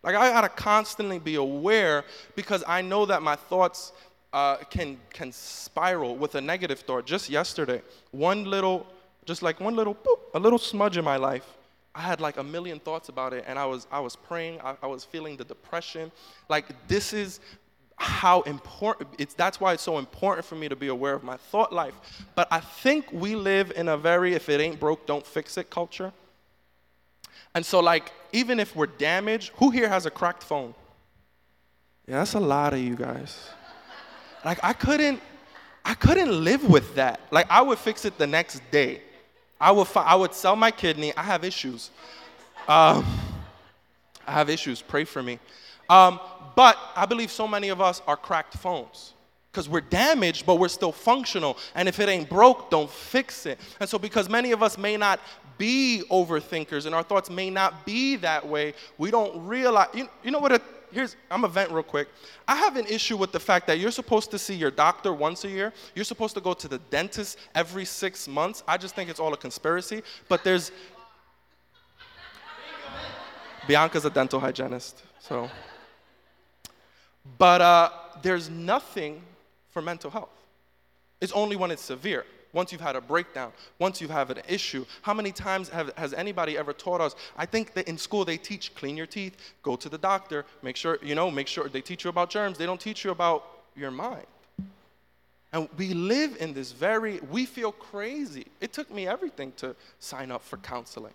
Like 0.05 0.15
I 0.15 0.31
gotta 0.31 0.49
constantly 0.49 1.19
be 1.19 1.35
aware 1.35 2.05
because 2.37 2.63
I 2.65 2.81
know 2.81 3.07
that 3.07 3.23
my 3.23 3.35
thoughts 3.35 3.93
uh, 4.37 4.59
can 4.69 4.99
can 5.15 5.33
spiral 5.33 6.15
with 6.15 6.35
a 6.35 6.41
negative 6.43 6.81
thought. 6.81 7.07
Just 7.07 7.31
yesterday, 7.31 7.81
one 8.11 8.45
little, 8.45 8.87
just 9.25 9.41
like 9.41 9.59
one 9.61 9.75
little, 9.75 9.95
boop, 9.95 10.19
a 10.35 10.39
little 10.39 10.59
smudge 10.59 10.99
in 10.99 11.05
my 11.05 11.17
life. 11.17 11.47
I 11.95 12.03
had 12.03 12.21
like 12.21 12.37
a 12.37 12.45
million 12.45 12.79
thoughts 12.79 13.09
about 13.09 13.33
it, 13.33 13.45
and 13.49 13.59
I 13.59 13.65
was 13.65 13.87
I 13.91 13.99
was 13.99 14.15
praying. 14.15 14.61
I, 14.61 14.77
I 14.83 14.89
was 14.89 15.05
feeling 15.05 15.39
the 15.39 15.45
depression. 15.45 16.13
Like 16.51 16.67
this 16.87 17.15
is 17.15 17.41
how 17.97 18.43
important 18.43 19.09
it's 19.19 19.33
that's 19.33 19.59
why 19.59 19.73
it's 19.73 19.83
so 19.83 19.97
important 19.97 20.45
for 20.45 20.55
me 20.55 20.69
to 20.69 20.77
be 20.77 20.89
aware 20.89 21.15
of 21.15 21.25
my 21.25 21.39
thought 21.51 21.73
life 21.73 21.95
but 22.35 22.47
i 22.51 22.61
think 22.61 23.11
we 23.11 23.35
live 23.35 23.73
in 23.75 23.89
a 23.89 23.97
very 23.97 24.35
if 24.35 24.51
it 24.51 24.61
ain't 24.61 24.79
broke 24.79 25.07
don't 25.07 25.27
fix 25.27 25.57
it 25.57 25.71
culture 25.71 26.13
and 27.55 27.65
so 27.65 27.81
like 27.81 28.13
even 28.35 28.61
if 28.61 28.77
we're 28.77 28.93
damaged 28.99 29.51
who 29.57 29.71
here 29.71 29.89
has 29.89 30.05
a 30.05 30.11
cracked 30.11 30.43
phone 30.43 30.75
yeah 32.07 32.19
that's 32.19 32.35
a 32.35 32.39
lot 32.39 32.75
of 32.75 32.81
you 32.81 32.95
guys 32.95 33.49
like 34.47 34.61
I 34.63 34.73
couldn't, 34.73 35.21
I 35.85 35.95
couldn't 35.95 36.45
live 36.45 36.65
with 36.65 36.95
that. 36.95 37.21
Like 37.33 37.49
I 37.51 37.61
would 37.61 37.79
fix 37.79 38.05
it 38.05 38.17
the 38.17 38.29
next 38.29 38.63
day. 38.71 39.03
I 39.61 39.73
would, 39.73 39.89
fi- 39.89 40.05
I 40.05 40.15
would 40.15 40.35
sell 40.35 40.55
my 40.55 40.71
kidney. 40.71 41.13
I 41.17 41.23
have 41.25 41.43
issues. 41.43 41.91
Um, 42.69 43.05
I 44.25 44.33
have 44.33 44.49
issues. 44.49 44.81
Pray 44.81 45.05
for 45.05 45.21
me. 45.23 45.41
Um, 45.91 46.21
but 46.55 46.79
I 46.95 47.07
believe 47.07 47.33
so 47.33 47.49
many 47.49 47.71
of 47.71 47.81
us 47.81 48.01
are 48.07 48.17
cracked 48.17 48.57
phones 48.57 49.15
because 49.51 49.69
we're 49.69 49.81
damaged, 49.81 50.47
but 50.47 50.57
we're 50.57 50.69
still 50.69 50.93
functional. 50.93 51.59
And 51.75 51.89
if 51.89 51.99
it 51.99 52.09
ain't 52.09 52.29
broke, 52.29 52.71
don't 52.71 52.91
fix 52.91 53.47
it. 53.47 53.59
And 53.81 53.89
so, 53.89 53.99
because 53.99 54.29
many 54.29 54.53
of 54.53 54.63
us 54.63 54.79
may 54.79 54.97
not 54.97 55.19
be 55.59 56.05
overthinkers 56.11 56.87
and 56.87 56.95
our 56.95 57.03
thoughts 57.03 57.31
may 57.31 57.51
not 57.51 57.85
be 57.85 58.15
that 58.17 58.47
way, 58.47 58.75
we 58.97 59.11
don't 59.11 59.45
realize. 59.45 59.89
You, 59.93 60.09
you 60.23 60.31
know 60.31 60.39
what 60.39 60.53
a 60.53 60.61
here's 60.97 61.15
I'm 61.31 61.45
a 61.45 61.49
vent 61.49 61.71
real 61.71 61.83
quick. 61.83 62.09
I 62.49 62.57
have 62.57 62.77
an 62.77 62.87
issue 62.87 63.19
with 63.19 63.31
the 63.31 63.39
fact 63.39 63.67
that 63.67 63.79
you're 63.79 63.91
supposed 63.91 64.31
to 64.31 64.39
see 64.39 64.55
your 64.55 64.71
doctor 64.71 65.13
once 65.13 65.45
a 65.45 65.49
year. 65.49 65.73
You're 65.95 66.07
supposed 66.07 66.35
to 66.37 66.41
go 66.41 66.55
to 66.55 66.67
the 66.67 66.79
dentist 66.79 67.39
every 67.55 67.85
six 67.85 68.27
months. 68.27 68.65
I 68.67 68.79
just 68.79 68.95
think 68.95 69.11
it's 69.11 69.21
all 69.21 69.33
a 69.35 69.37
conspiracy. 69.37 70.03
But 70.27 70.43
there's 70.43 70.73
Bianca's 73.69 74.05
a 74.07 74.11
dental 74.11 74.41
hygienist, 74.41 75.03
so. 75.21 75.51
But 77.37 77.61
uh, 77.61 77.91
there's 78.23 78.49
nothing 78.49 79.23
for 79.73 79.83
mental 79.83 80.11
health. 80.11 80.31
It's 81.21 81.33
only 81.33 81.57
when 81.57 81.71
it's 81.71 81.83
severe 81.83 82.25
once 82.57 82.73
you've 82.73 82.81
had 82.81 82.97
a 82.97 83.01
breakdown, 83.03 83.53
once 83.79 84.01
you've 84.01 84.11
had 84.11 84.31
an 84.31 84.43
issue. 84.49 84.87
How 85.03 85.13
many 85.13 85.31
times 85.31 85.69
have, 85.69 85.93
has 85.99 86.15
anybody 86.15 86.57
ever 86.57 86.73
taught 86.73 87.03
us? 87.03 87.15
I 87.37 87.45
think 87.45 87.75
that 87.75 87.87
in 87.87 87.99
school 87.99 88.25
they 88.25 88.39
teach 88.39 88.75
clean 88.75 88.97
your 88.97 89.07
teeth, 89.07 89.37
go 89.63 89.77
to 89.77 89.91
the 89.91 89.99
doctor, 89.99 90.47
make 90.63 90.75
sure, 90.75 90.99
you 91.03 91.15
know, 91.15 91.31
make 91.31 91.49
sure 91.49 91.69
they 91.69 91.83
teach 91.83 92.05
you 92.05 92.11
about 92.11 92.31
germs. 92.31 92.57
They 92.57 92.65
don't 92.65 92.81
teach 92.81 93.05
you 93.05 93.11
about 93.11 93.45
your 93.77 93.91
mind. 93.91 94.27
And 95.53 95.69
we 95.77 95.93
live 95.93 96.39
in 96.41 96.55
this 96.55 96.73
very, 96.73 97.21
we 97.31 97.45
feel 97.45 97.73
crazy. 97.73 98.47
It 98.63 98.73
took 98.73 98.91
me 98.91 99.07
everything 99.07 99.53
to 99.59 99.77
sign 100.01 100.31
up 100.31 100.43
for 100.43 100.57
counseling 100.57 101.15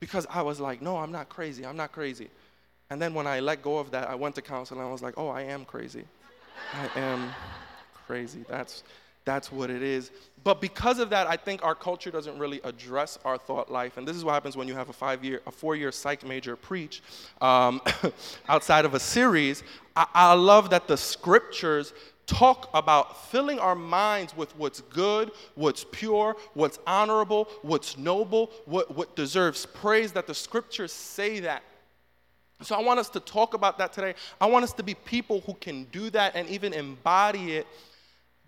because 0.00 0.26
I 0.30 0.40
was 0.40 0.60
like, 0.60 0.80
no, 0.80 0.96
I'm 0.96 1.12
not 1.12 1.28
crazy, 1.28 1.66
I'm 1.66 1.76
not 1.76 1.92
crazy. 1.92 2.30
And 2.88 3.02
then 3.02 3.12
when 3.12 3.26
I 3.26 3.40
let 3.40 3.60
go 3.60 3.76
of 3.78 3.90
that, 3.90 4.08
I 4.08 4.14
went 4.14 4.34
to 4.36 4.42
counseling. 4.42 4.80
I 4.80 4.90
was 4.90 5.02
like, 5.02 5.18
oh, 5.18 5.28
I 5.28 5.42
am 5.42 5.66
crazy. 5.66 6.04
I 6.72 6.98
am 6.98 7.30
crazy. 8.06 8.46
That's 8.48 8.82
that's 9.28 9.52
what 9.52 9.70
it 9.70 9.82
is. 9.82 10.10
But 10.42 10.60
because 10.60 10.98
of 10.98 11.10
that, 11.10 11.26
I 11.26 11.36
think 11.36 11.62
our 11.62 11.74
culture 11.74 12.10
doesn't 12.10 12.38
really 12.38 12.60
address 12.64 13.18
our 13.24 13.36
thought 13.36 13.70
life. 13.70 13.98
And 13.98 14.08
this 14.08 14.16
is 14.16 14.24
what 14.24 14.32
happens 14.32 14.56
when 14.56 14.66
you 14.66 14.74
have 14.74 14.88
a 14.88 14.92
five 14.94 15.22
year, 15.22 15.42
a 15.46 15.50
four 15.50 15.76
year 15.76 15.92
psych 15.92 16.24
major 16.24 16.56
preach 16.56 17.02
um, 17.40 17.82
outside 18.48 18.84
of 18.84 18.94
a 18.94 19.00
series. 19.00 19.62
I, 19.94 20.06
I 20.14 20.32
love 20.32 20.70
that 20.70 20.88
the 20.88 20.96
scriptures 20.96 21.92
talk 22.26 22.70
about 22.72 23.30
filling 23.30 23.58
our 23.58 23.74
minds 23.74 24.36
with 24.36 24.56
what's 24.56 24.80
good, 24.82 25.32
what's 25.54 25.84
pure, 25.90 26.36
what's 26.54 26.78
honorable, 26.86 27.48
what's 27.62 27.98
noble, 27.98 28.50
what, 28.64 28.94
what 28.94 29.16
deserves 29.16 29.66
praise, 29.66 30.12
that 30.12 30.26
the 30.26 30.34
scriptures 30.34 30.92
say 30.92 31.40
that. 31.40 31.62
So 32.62 32.74
I 32.74 32.82
want 32.82 32.98
us 32.98 33.08
to 33.10 33.20
talk 33.20 33.54
about 33.54 33.78
that 33.78 33.92
today. 33.92 34.14
I 34.40 34.46
want 34.46 34.64
us 34.64 34.72
to 34.74 34.82
be 34.82 34.94
people 34.94 35.40
who 35.42 35.54
can 35.54 35.84
do 35.92 36.10
that 36.10 36.34
and 36.34 36.48
even 36.48 36.72
embody 36.72 37.56
it 37.56 37.66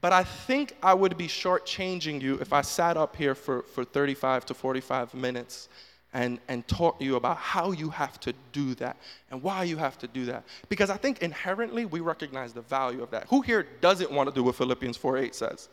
but 0.01 0.13
I 0.13 0.25
think 0.25 0.77
I 0.83 0.95
would 0.95 1.17
be 1.17 1.29
shortchanging 1.29 2.23
you 2.23 2.35
if 2.41 2.53
I 2.53 2.63
sat 2.63 2.97
up 2.97 3.17
here 3.17 3.35
for, 3.35 3.63
for 3.63 3.85
35 3.85 4.47
to 4.47 4.55
45 4.55 5.15
minutes 5.15 5.69
and, 6.13 6.41
and 6.49 6.67
taught 6.67 7.01
you 7.01 7.17
about 7.17 7.37
how 7.37 7.73
you 7.73 7.91
have 7.91 8.19
to 8.21 8.35
do 8.53 8.75
that 8.77 8.97
and 9.31 9.43
why 9.43 9.65
you 9.65 9.77
have 9.77 9.99
to 9.99 10.09
do 10.09 10.25
that. 10.27 10.45
Because 10.69 10.91
I 10.91 10.97
think 10.97 11.23
inherently 11.23 11.85
we 11.85 12.01
recognize 12.01 12.53
the 12.53 12.63
value 12.63 13.03
of 13.03 13.11
that. 13.11 13.27
Who 13.29 13.43
here 13.43 13.67
doesn't 13.81 14.11
want 14.11 14.29
to 14.29 14.35
do 14.35 14.43
what 14.43 14.57
Philippians 14.57 14.99
4.8 14.99 15.35
says? 15.35 15.69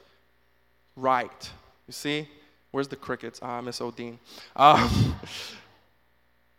Right. 0.96 1.50
You 1.88 1.94
see? 1.94 2.28
Where's 2.72 2.88
the 2.88 2.96
crickets? 2.96 3.40
Ah, 3.42 3.62
Miss 3.62 3.80
Odine. 3.80 4.18
Um, 4.56 5.16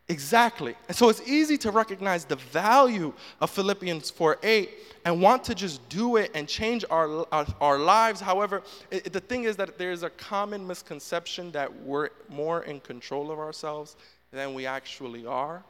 exactly. 0.08 0.74
And 0.88 0.96
so 0.96 1.08
it's 1.08 1.26
easy 1.26 1.56
to 1.58 1.70
recognize 1.70 2.24
the 2.24 2.36
value 2.36 3.12
of 3.40 3.50
Philippians 3.50 4.10
4 4.10 4.38
8 4.42 4.70
and 5.04 5.22
want 5.22 5.44
to 5.44 5.54
just 5.54 5.86
do 5.88 6.16
it 6.16 6.30
and 6.34 6.48
change 6.48 6.84
our, 6.90 7.26
our, 7.32 7.46
our 7.60 7.78
lives. 7.78 8.20
However, 8.20 8.62
it, 8.90 9.12
the 9.12 9.20
thing 9.20 9.44
is 9.44 9.56
that 9.56 9.78
there's 9.78 10.02
a 10.02 10.10
common 10.10 10.66
misconception 10.66 11.50
that 11.52 11.72
we're 11.82 12.10
more 12.28 12.62
in 12.64 12.80
control 12.80 13.30
of 13.30 13.38
ourselves 13.38 13.96
than 14.32 14.54
we 14.54 14.66
actually 14.66 15.26
are. 15.26 15.62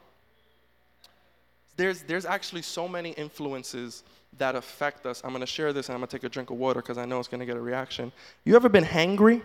There's, 1.77 2.01
there's 2.01 2.25
actually 2.25 2.63
so 2.63 2.87
many 2.87 3.11
influences 3.11 4.03
that 4.37 4.55
affect 4.55 5.05
us. 5.05 5.21
I'm 5.23 5.31
going 5.31 5.41
to 5.41 5.47
share 5.47 5.73
this 5.73 5.87
and 5.87 5.95
I'm 5.95 6.01
going 6.01 6.09
to 6.09 6.17
take 6.17 6.23
a 6.25 6.29
drink 6.29 6.49
of 6.49 6.57
water 6.57 6.81
because 6.81 6.97
I 6.97 7.05
know 7.05 7.19
it's 7.19 7.29
going 7.29 7.39
to 7.39 7.45
get 7.45 7.55
a 7.55 7.61
reaction. 7.61 8.11
You 8.43 8.55
ever 8.55 8.69
been 8.69 8.83
hangry? 8.83 9.41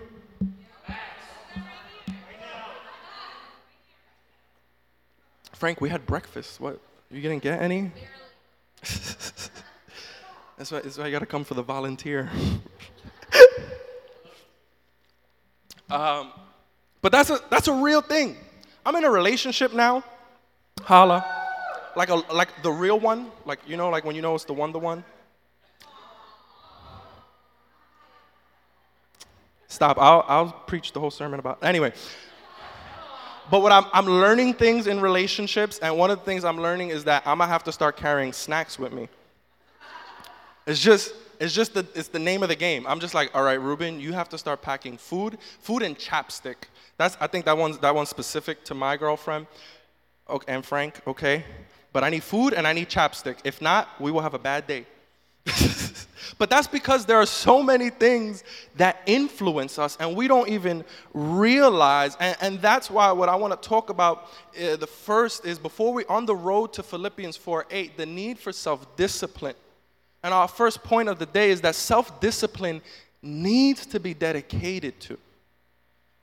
Frank, 5.54 5.80
we 5.80 5.88
had 5.88 6.06
breakfast. 6.06 6.61
What? 6.61 6.80
You 7.11 7.20
didn't 7.20 7.42
get 7.42 7.62
any? 7.62 7.90
That's 10.56 10.70
why, 10.70 10.80
that's 10.80 10.96
why 10.96 11.06
I 11.06 11.11
got 11.11 11.18
to 11.18 11.26
come 11.26 11.42
for 11.42 11.54
the 11.54 11.64
volunteer. 11.64 12.30
um, 15.90 16.30
but 17.02 17.11
that's 17.11 17.28
a, 17.28 17.40
that's 17.50 17.66
a 17.66 17.73
real 17.73 18.00
thing. 18.00 18.37
I'm 18.87 18.94
in 18.94 19.02
a 19.02 19.11
relationship 19.11 19.75
now. 19.75 20.04
Holla. 20.82 21.26
Like, 21.96 22.08
a, 22.08 22.23
like 22.32 22.62
the 22.62 22.70
real 22.70 23.00
one. 23.00 23.32
Like, 23.44 23.58
you 23.66 23.76
know, 23.76 23.90
like 23.90 24.04
when 24.04 24.14
you 24.14 24.23
know 24.23 24.37
it's 24.37 24.44
the 24.44 24.52
one, 24.52 24.70
the 24.70 24.78
one. 24.78 25.02
Stop. 29.66 29.99
I'll, 29.99 30.25
I'll 30.28 30.52
preach 30.52 30.92
the 30.92 31.00
whole 31.00 31.11
sermon 31.11 31.40
about. 31.40 31.64
Anyway. 31.64 31.92
But 33.51 33.63
what 33.63 33.73
I'm, 33.73 33.85
I'm 33.93 34.07
learning 34.07 34.55
things 34.55 34.87
in 34.87 35.01
relationships, 35.01 35.79
and 35.79 35.97
one 35.99 36.11
of 36.11 36.19
the 36.19 36.25
things 36.25 36.45
I'm 36.45 36.61
learning 36.61 36.91
is 36.91 37.05
that 37.05 37.23
I'm 37.27 37.39
gonna 37.39 37.51
have 37.51 37.65
to 37.65 37.73
start 37.73 37.97
carrying 37.97 38.33
snacks 38.33 38.79
with 38.79 38.93
me. 38.93 39.09
It's 40.67 40.81
just, 40.81 41.15
it's 41.39 41.53
just 41.53 41.75
the, 41.75 41.87
it's 41.95 42.09
the 42.09 42.19
name 42.19 42.43
of 42.43 42.49
the 42.49 42.57
game. 42.57 42.87
I'm 42.87 43.01
just 43.01 43.13
like, 43.15 43.35
all 43.35 43.43
right, 43.43 43.61
Ruben, 43.61 44.01
you 44.01 44.13
have 44.13 44.29
to 44.31 44.39
start 44.39 44.63
packing 44.63 44.97
food, 44.97 45.39
food 45.61 45.83
and 45.83 45.99
chapstick. 45.99 46.57
That's, 46.97 47.17
I 47.21 47.27
think 47.27 47.45
that 47.45 47.59
one's, 47.59 47.79
that 47.79 47.95
one's 47.95 48.09
specific 48.09 48.65
to 48.65 48.75
my 48.75 48.97
girlfriend 48.97 49.47
okay, 50.29 50.53
and 50.53 50.65
Frank, 50.65 51.01
okay? 51.07 51.45
But 51.93 52.03
I 52.05 52.11
need 52.11 52.23
food 52.23 52.55
and 52.55 52.67
I 52.67 52.73
need 52.73 52.89
chapstick. 52.89 53.37
If 53.45 53.61
not, 53.61 53.89
we 54.01 54.11
will 54.11 54.23
have 54.23 54.35
a 54.35 54.39
bad 54.39 54.67
day. 54.67 54.87
but 56.38 56.50
that's 56.50 56.67
because 56.67 57.07
there 57.07 57.19
are 57.19 57.26
so 57.26 57.62
many 57.62 57.91
things 57.91 58.45
that 58.76 59.00
influence 59.07 59.79
us 59.79 59.97
and 60.00 60.17
we 60.17 60.29
don't 60.29 60.49
even 60.49 60.85
realize. 61.12 62.17
And, 62.21 62.37
and 62.41 62.62
that's 62.62 62.91
why 62.91 63.12
what 63.12 63.29
I 63.29 63.37
want 63.37 63.61
to 63.61 63.69
talk 63.69 63.91
about 63.91 64.29
uh, 64.61 64.76
the 64.76 64.87
first 64.87 65.45
is 65.45 65.59
before 65.59 65.93
we 65.93 66.05
on 66.07 66.26
the 66.26 66.37
road 66.37 66.73
to 66.75 66.83
Philippians 66.83 67.37
4 67.37 67.67
8, 67.71 67.97
the 67.97 68.07
need 68.07 68.38
for 68.38 68.53
self 68.53 68.97
discipline. 68.97 69.55
And 70.23 70.33
our 70.33 70.49
first 70.49 70.83
point 70.83 71.09
of 71.09 71.19
the 71.19 71.26
day 71.26 71.50
is 71.50 71.61
that 71.61 71.75
self 71.75 72.21
discipline 72.21 72.83
needs 73.23 73.87
to 73.87 74.00
be 74.00 74.14
dedicated 74.14 74.99
to. 75.00 75.19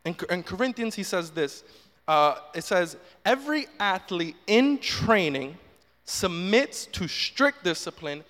In, 0.06 0.16
in 0.30 0.44
Corinthians, 0.44 0.96
he 0.96 1.04
says 1.04 1.32
this 1.32 1.64
uh, 2.08 2.36
it 2.54 2.64
says, 2.64 2.98
Every 3.26 3.68
athlete 3.80 4.36
in 4.48 4.80
training 4.80 5.58
submits 6.04 6.88
to 6.88 7.08
strict 7.08 7.64
discipline 7.64 8.24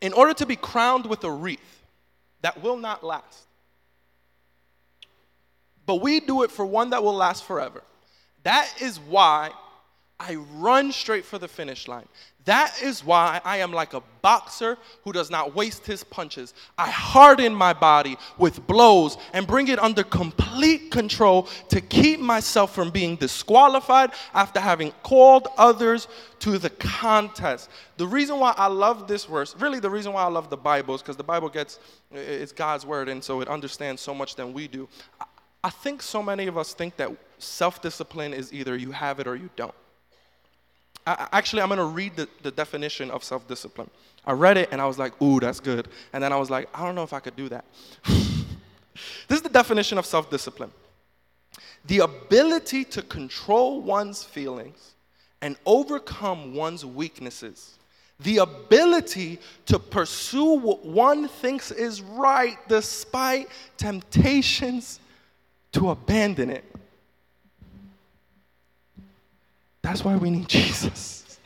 in 0.00 0.12
order 0.12 0.34
to 0.34 0.46
be 0.46 0.56
crowned 0.56 1.06
with 1.06 1.24
a 1.24 1.30
wreath 1.30 1.82
that 2.42 2.62
will 2.62 2.76
not 2.76 3.02
last. 3.02 3.44
But 5.86 5.96
we 5.96 6.20
do 6.20 6.42
it 6.42 6.50
for 6.50 6.66
one 6.66 6.90
that 6.90 7.02
will 7.02 7.14
last 7.14 7.44
forever. 7.44 7.82
That 8.42 8.70
is 8.80 8.98
why 8.98 9.50
I 10.18 10.36
run 10.36 10.92
straight 10.92 11.24
for 11.24 11.38
the 11.38 11.48
finish 11.48 11.88
line. 11.88 12.06
That 12.46 12.80
is 12.80 13.04
why 13.04 13.40
I 13.44 13.58
am 13.58 13.72
like 13.72 13.92
a 13.92 14.02
boxer 14.22 14.78
who 15.02 15.12
does 15.12 15.30
not 15.30 15.54
waste 15.54 15.84
his 15.84 16.04
punches. 16.04 16.54
I 16.78 16.88
harden 16.88 17.52
my 17.52 17.72
body 17.72 18.16
with 18.38 18.66
blows 18.66 19.18
and 19.32 19.46
bring 19.46 19.68
it 19.68 19.80
under 19.80 20.04
complete 20.04 20.92
control 20.92 21.48
to 21.68 21.80
keep 21.80 22.20
myself 22.20 22.72
from 22.72 22.90
being 22.90 23.16
disqualified 23.16 24.12
after 24.32 24.60
having 24.60 24.92
called 25.02 25.48
others 25.58 26.06
to 26.38 26.56
the 26.56 26.70
contest. 26.70 27.68
The 27.96 28.06
reason 28.06 28.38
why 28.38 28.54
I 28.56 28.68
love 28.68 29.08
this 29.08 29.24
verse, 29.24 29.56
really 29.58 29.80
the 29.80 29.90
reason 29.90 30.12
why 30.12 30.22
I 30.22 30.28
love 30.28 30.48
the 30.48 30.56
Bible 30.56 30.94
is 30.94 31.02
because 31.02 31.16
the 31.16 31.24
Bible 31.24 31.48
gets, 31.48 31.80
it's 32.12 32.52
God's 32.52 32.86
word, 32.86 33.08
and 33.08 33.22
so 33.22 33.40
it 33.40 33.48
understands 33.48 34.00
so 34.00 34.14
much 34.14 34.36
than 34.36 34.52
we 34.52 34.68
do. 34.68 34.88
I 35.64 35.70
think 35.70 36.00
so 36.00 36.22
many 36.22 36.46
of 36.46 36.56
us 36.56 36.74
think 36.74 36.96
that 36.96 37.10
self 37.38 37.82
discipline 37.82 38.32
is 38.32 38.52
either 38.52 38.76
you 38.76 38.92
have 38.92 39.18
it 39.18 39.26
or 39.26 39.34
you 39.34 39.50
don't. 39.56 39.74
Actually, 41.06 41.62
I'm 41.62 41.68
going 41.68 41.78
to 41.78 41.84
read 41.84 42.16
the, 42.16 42.28
the 42.42 42.50
definition 42.50 43.10
of 43.10 43.22
self 43.22 43.46
discipline. 43.46 43.90
I 44.24 44.32
read 44.32 44.56
it 44.56 44.70
and 44.72 44.80
I 44.80 44.86
was 44.86 44.98
like, 44.98 45.20
ooh, 45.22 45.38
that's 45.38 45.60
good. 45.60 45.88
And 46.12 46.22
then 46.22 46.32
I 46.32 46.36
was 46.36 46.50
like, 46.50 46.68
I 46.74 46.84
don't 46.84 46.96
know 46.96 47.04
if 47.04 47.12
I 47.12 47.20
could 47.20 47.36
do 47.36 47.48
that. 47.48 47.64
this 48.04 49.36
is 49.36 49.42
the 49.42 49.48
definition 49.48 49.98
of 49.98 50.06
self 50.06 50.30
discipline 50.30 50.72
the 51.86 52.00
ability 52.00 52.84
to 52.84 53.02
control 53.02 53.80
one's 53.80 54.24
feelings 54.24 54.94
and 55.42 55.56
overcome 55.66 56.54
one's 56.54 56.84
weaknesses. 56.84 57.78
The 58.20 58.38
ability 58.38 59.38
to 59.66 59.78
pursue 59.78 60.54
what 60.58 60.84
one 60.84 61.28
thinks 61.28 61.70
is 61.70 62.00
right 62.00 62.56
despite 62.68 63.48
temptations 63.76 65.00
to 65.72 65.90
abandon 65.90 66.50
it. 66.50 66.64
That's 69.86 70.02
why 70.02 70.16
we 70.16 70.30
need 70.30 70.48
Jesus. 70.48 71.38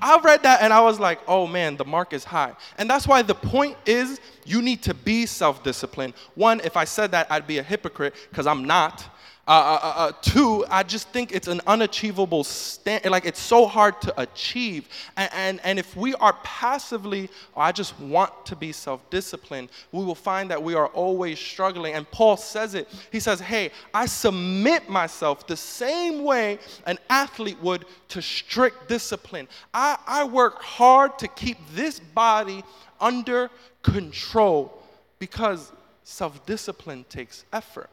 I 0.00 0.18
read 0.18 0.42
that 0.42 0.62
and 0.62 0.72
I 0.72 0.80
was 0.80 0.98
like, 0.98 1.20
oh 1.28 1.46
man, 1.46 1.76
the 1.76 1.84
mark 1.84 2.12
is 2.12 2.24
high. 2.24 2.54
And 2.78 2.90
that's 2.90 3.06
why 3.06 3.22
the 3.22 3.36
point 3.36 3.76
is 3.86 4.20
you 4.44 4.60
need 4.60 4.82
to 4.82 4.92
be 4.92 5.26
self 5.26 5.62
disciplined. 5.62 6.14
One, 6.34 6.60
if 6.64 6.76
I 6.76 6.82
said 6.82 7.12
that, 7.12 7.30
I'd 7.30 7.46
be 7.46 7.58
a 7.58 7.62
hypocrite 7.62 8.14
because 8.28 8.48
I'm 8.48 8.64
not. 8.64 9.04
Uh, 9.48 9.50
uh, 9.50 9.80
uh, 9.82 9.92
uh, 9.96 10.12
two, 10.22 10.64
I 10.70 10.84
just 10.84 11.08
think 11.08 11.32
it's 11.32 11.48
an 11.48 11.60
unachievable 11.66 12.44
stand. 12.44 13.04
Like 13.06 13.26
it's 13.26 13.40
so 13.40 13.66
hard 13.66 14.00
to 14.02 14.20
achieve. 14.20 14.88
And, 15.16 15.30
and, 15.34 15.60
and 15.64 15.78
if 15.80 15.96
we 15.96 16.14
are 16.14 16.34
passively, 16.44 17.28
oh, 17.56 17.60
I 17.60 17.72
just 17.72 17.98
want 17.98 18.46
to 18.46 18.54
be 18.54 18.70
self 18.70 19.08
disciplined, 19.10 19.70
we 19.90 20.04
will 20.04 20.14
find 20.14 20.48
that 20.52 20.62
we 20.62 20.74
are 20.74 20.86
always 20.88 21.40
struggling. 21.40 21.94
And 21.94 22.08
Paul 22.12 22.36
says 22.36 22.76
it. 22.76 22.88
He 23.10 23.18
says, 23.18 23.40
Hey, 23.40 23.72
I 23.92 24.06
submit 24.06 24.88
myself 24.88 25.44
the 25.48 25.56
same 25.56 26.22
way 26.22 26.60
an 26.86 27.00
athlete 27.10 27.60
would 27.60 27.84
to 28.10 28.22
strict 28.22 28.88
discipline. 28.88 29.48
I, 29.74 29.98
I 30.06 30.22
work 30.22 30.62
hard 30.62 31.18
to 31.18 31.26
keep 31.26 31.58
this 31.74 31.98
body 31.98 32.62
under 33.00 33.50
control 33.82 34.80
because 35.18 35.72
self 36.04 36.46
discipline 36.46 37.04
takes 37.08 37.44
effort. 37.52 37.90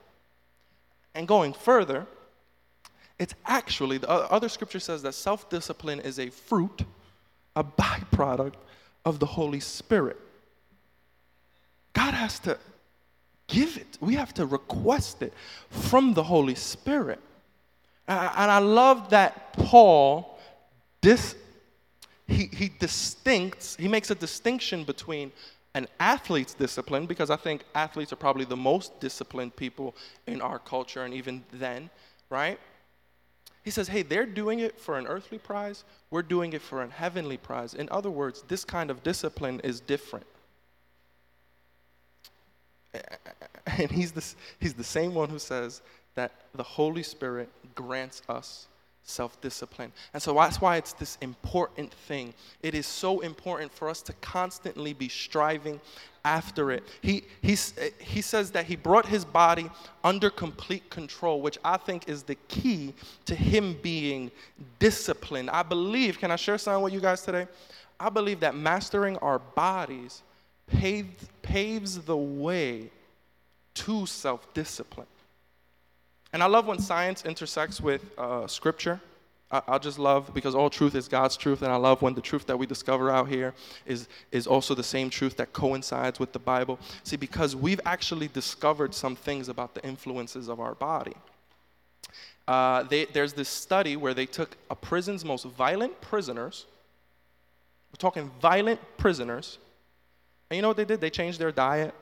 And 1.15 1.27
going 1.27 1.53
further, 1.53 2.05
it's 3.17 3.33
actually, 3.45 3.97
the 3.97 4.09
other 4.09 4.49
scripture 4.49 4.79
says 4.79 5.01
that 5.03 5.13
self 5.13 5.49
discipline 5.49 5.99
is 5.99 6.19
a 6.19 6.29
fruit, 6.29 6.83
a 7.55 7.63
byproduct 7.63 8.53
of 9.05 9.19
the 9.19 9.25
Holy 9.25 9.59
Spirit. 9.59 10.17
God 11.93 12.13
has 12.13 12.39
to 12.39 12.57
give 13.47 13.77
it, 13.77 13.97
we 13.99 14.15
have 14.15 14.33
to 14.35 14.45
request 14.45 15.21
it 15.21 15.33
from 15.69 16.13
the 16.13 16.23
Holy 16.23 16.55
Spirit. 16.55 17.19
And 18.07 18.51
I 18.51 18.59
love 18.59 19.09
that 19.11 19.53
Paul, 19.53 20.39
this, 21.01 21.35
he, 22.27 22.49
he 22.51 22.69
distincts, 22.69 23.75
he 23.75 23.87
makes 23.87 24.09
a 24.09 24.15
distinction 24.15 24.83
between 24.83 25.31
an 25.75 25.87
athlete's 25.99 26.53
discipline, 26.53 27.05
because 27.05 27.29
I 27.29 27.35
think 27.35 27.63
athletes 27.75 28.11
are 28.11 28.17
probably 28.17 28.45
the 28.45 28.57
most 28.57 28.99
disciplined 28.99 29.55
people 29.55 29.95
in 30.25 30.41
our 30.41 30.59
culture 30.59 31.03
and 31.03 31.13
even 31.13 31.43
then, 31.53 31.89
right? 32.29 32.59
He 33.63 33.71
says, 33.71 33.87
hey, 33.87 34.01
they're 34.01 34.25
doing 34.25 34.59
it 34.59 34.79
for 34.79 34.97
an 34.97 35.05
earthly 35.05 35.37
prize, 35.37 35.83
we're 36.09 36.23
doing 36.23 36.53
it 36.53 36.61
for 36.61 36.81
an 36.81 36.89
heavenly 36.89 37.37
prize. 37.37 37.73
In 37.73 37.87
other 37.91 38.09
words, 38.09 38.43
this 38.47 38.65
kind 38.65 38.89
of 38.89 39.03
discipline 39.03 39.59
is 39.63 39.79
different. 39.79 40.25
And 43.77 43.91
he's 43.91 44.11
the, 44.11 44.25
he's 44.59 44.73
the 44.73 44.83
same 44.83 45.13
one 45.13 45.29
who 45.29 45.37
says 45.37 45.83
that 46.15 46.31
the 46.55 46.63
Holy 46.63 47.03
Spirit 47.03 47.49
grants 47.75 48.23
us 48.27 48.67
self 49.09 49.39
discipline. 49.41 49.91
And 50.13 50.21
so 50.21 50.33
that's 50.33 50.61
why 50.61 50.77
it's 50.77 50.93
this 50.93 51.17
important 51.21 51.93
thing. 51.93 52.33
It 52.61 52.75
is 52.75 52.85
so 52.85 53.19
important 53.21 53.73
for 53.73 53.89
us 53.89 54.01
to 54.03 54.13
constantly 54.21 54.93
be 54.93 55.09
striving 55.09 55.81
after 56.25 56.71
it. 56.71 56.83
He, 57.01 57.23
he's, 57.41 57.73
he 57.99 58.21
says 58.21 58.51
that 58.51 58.65
he 58.65 58.75
brought 58.75 59.05
his 59.05 59.25
body 59.25 59.69
under 60.03 60.29
complete 60.29 60.89
control, 60.89 61.41
which 61.41 61.57
I 61.63 61.77
think 61.77 62.07
is 62.07 62.23
the 62.23 62.35
key 62.47 62.93
to 63.25 63.35
him 63.35 63.77
being 63.81 64.31
disciplined. 64.79 65.49
I 65.49 65.63
believe, 65.63 66.19
can 66.19 66.31
I 66.31 66.35
share 66.35 66.57
something 66.57 66.83
with 66.83 66.93
you 66.93 67.01
guys 67.01 67.21
today? 67.21 67.47
I 67.99 68.09
believe 68.09 68.39
that 68.41 68.55
mastering 68.55 69.17
our 69.17 69.39
bodies 69.39 70.23
paves, 70.67 71.27
paves 71.41 71.99
the 71.99 72.17
way 72.17 72.91
to 73.75 74.05
self 74.05 74.53
discipline. 74.53 75.07
And 76.31 76.43
I 76.43 76.45
love 76.45 76.67
when 76.67 76.79
science 76.79 77.25
intersects 77.25 77.81
with 77.81 78.03
uh, 78.17 78.45
scripture. 78.47 78.99
I, 79.51 79.61
I 79.67 79.77
just 79.77 79.97
love 79.97 80.31
because 80.33 80.53
all 80.53 80.69
truth 80.69 80.95
is 80.95 81.07
God's 81.07 81.35
truth, 81.35 81.61
and 81.61 81.71
I 81.71 81.75
love 81.75 82.01
when 82.01 82.13
the 82.13 82.21
truth 82.21 82.45
that 82.47 82.57
we 82.57 82.65
discover 82.65 83.09
out 83.09 83.27
here 83.27 83.53
is, 83.85 84.07
is 84.31 84.45
also 84.45 84.75
the 84.75 84.83
same 84.83 85.09
truth 85.09 85.37
that 85.37 85.53
coincides 85.53 86.19
with 86.19 86.33
the 86.33 86.39
Bible. 86.39 86.79
See, 87.03 87.15
because 87.15 87.55
we've 87.55 87.81
actually 87.85 88.27
discovered 88.27 88.93
some 88.93 89.15
things 89.15 89.49
about 89.49 89.73
the 89.73 89.83
influences 89.83 90.47
of 90.49 90.59
our 90.59 90.75
body. 90.75 91.15
Uh, 92.47 92.83
they, 92.83 93.05
there's 93.05 93.33
this 93.33 93.49
study 93.49 93.95
where 93.95 94.13
they 94.13 94.25
took 94.25 94.57
a 94.69 94.75
prison's 94.75 95.23
most 95.23 95.45
violent 95.45 95.99
prisoners, 96.01 96.65
we're 97.91 97.97
talking 97.97 98.29
violent 98.39 98.79
prisoners, 98.97 99.57
and 100.49 100.55
you 100.55 100.61
know 100.61 100.67
what 100.67 100.77
they 100.77 100.85
did? 100.85 100.99
They 100.99 101.09
changed 101.11 101.39
their 101.39 101.51
diet. 101.51 101.93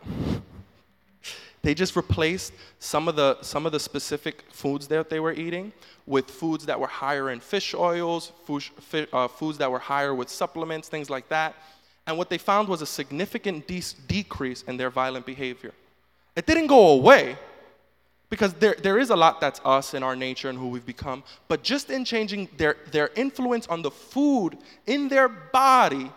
They 1.68 1.74
just 1.74 1.98
replaced 1.98 2.54
some 2.80 3.10
of 3.10 3.18
the, 3.18 3.38
some 3.42 3.66
of 3.66 3.74
the 3.74 3.80
specific 3.82 4.46
foods 4.54 4.88
that 4.88 5.10
they 5.10 5.20
were 5.20 5.34
eating 5.34 5.74
with 6.06 6.32
foods 6.32 6.66
that 6.66 6.80
were 6.80 6.88
higher 6.88 7.30
in 7.30 7.42
fish 7.42 7.74
oils, 7.74 8.32
food, 8.46 8.64
uh, 9.12 9.28
foods 9.28 9.58
that 9.58 9.70
were 9.70 9.78
higher 9.78 10.16
with 10.16 10.30
supplements, 10.30 10.88
things 10.88 11.10
like 11.10 11.28
that. 11.28 11.56
And 12.06 12.18
what 12.18 12.30
they 12.30 12.38
found 12.38 12.70
was 12.70 12.82
a 12.82 12.86
significant 12.86 13.68
de- 13.68 13.84
decrease 14.08 14.62
in 14.62 14.78
their 14.78 14.90
violent 14.90 15.26
behavior. 15.26 15.74
It 16.38 16.46
didn't 16.46 16.68
go 16.68 16.92
away 16.92 17.38
because 18.30 18.54
there, 18.54 18.78
there 18.82 18.98
is 18.98 19.10
a 19.10 19.18
lot 19.18 19.42
that's 19.42 19.60
us 19.66 19.94
in 19.94 20.04
our 20.04 20.16
nature 20.16 20.48
and 20.48 20.58
who 20.58 20.70
we've 20.70 20.86
become, 20.86 21.22
but 21.50 21.64
just 21.64 21.90
in 21.90 22.06
changing 22.06 22.48
their, 22.56 22.78
their 22.92 23.10
influence 23.18 23.68
on 23.68 23.82
the 23.82 23.92
food 23.92 24.58
in 24.86 25.10
their 25.10 25.28
body, 25.28 26.14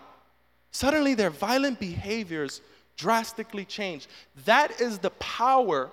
suddenly 0.71 1.13
their 1.13 1.29
violent 1.29 1.77
behaviors 1.77 2.61
drastically 2.97 3.65
changed. 3.65 4.07
That 4.45 4.79
is 4.81 4.99
the 4.99 5.09
power 5.11 5.89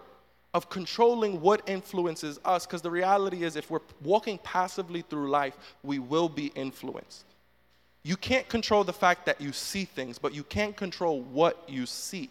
of 0.54 0.70
controlling 0.70 1.40
what 1.40 1.68
influences 1.68 2.40
us, 2.44 2.66
because 2.66 2.82
the 2.82 2.90
reality 2.90 3.44
is, 3.44 3.56
if 3.56 3.70
we're 3.70 3.80
walking 4.02 4.38
passively 4.38 5.02
through 5.02 5.30
life, 5.30 5.56
we 5.82 5.98
will 5.98 6.28
be 6.28 6.46
influenced. 6.54 7.24
You 8.02 8.16
can't 8.16 8.48
control 8.48 8.84
the 8.84 8.92
fact 8.92 9.26
that 9.26 9.40
you 9.40 9.52
see 9.52 9.84
things, 9.84 10.18
but 10.18 10.34
you 10.34 10.42
can't 10.42 10.74
control 10.76 11.20
what 11.20 11.62
you 11.68 11.84
see. 11.84 12.30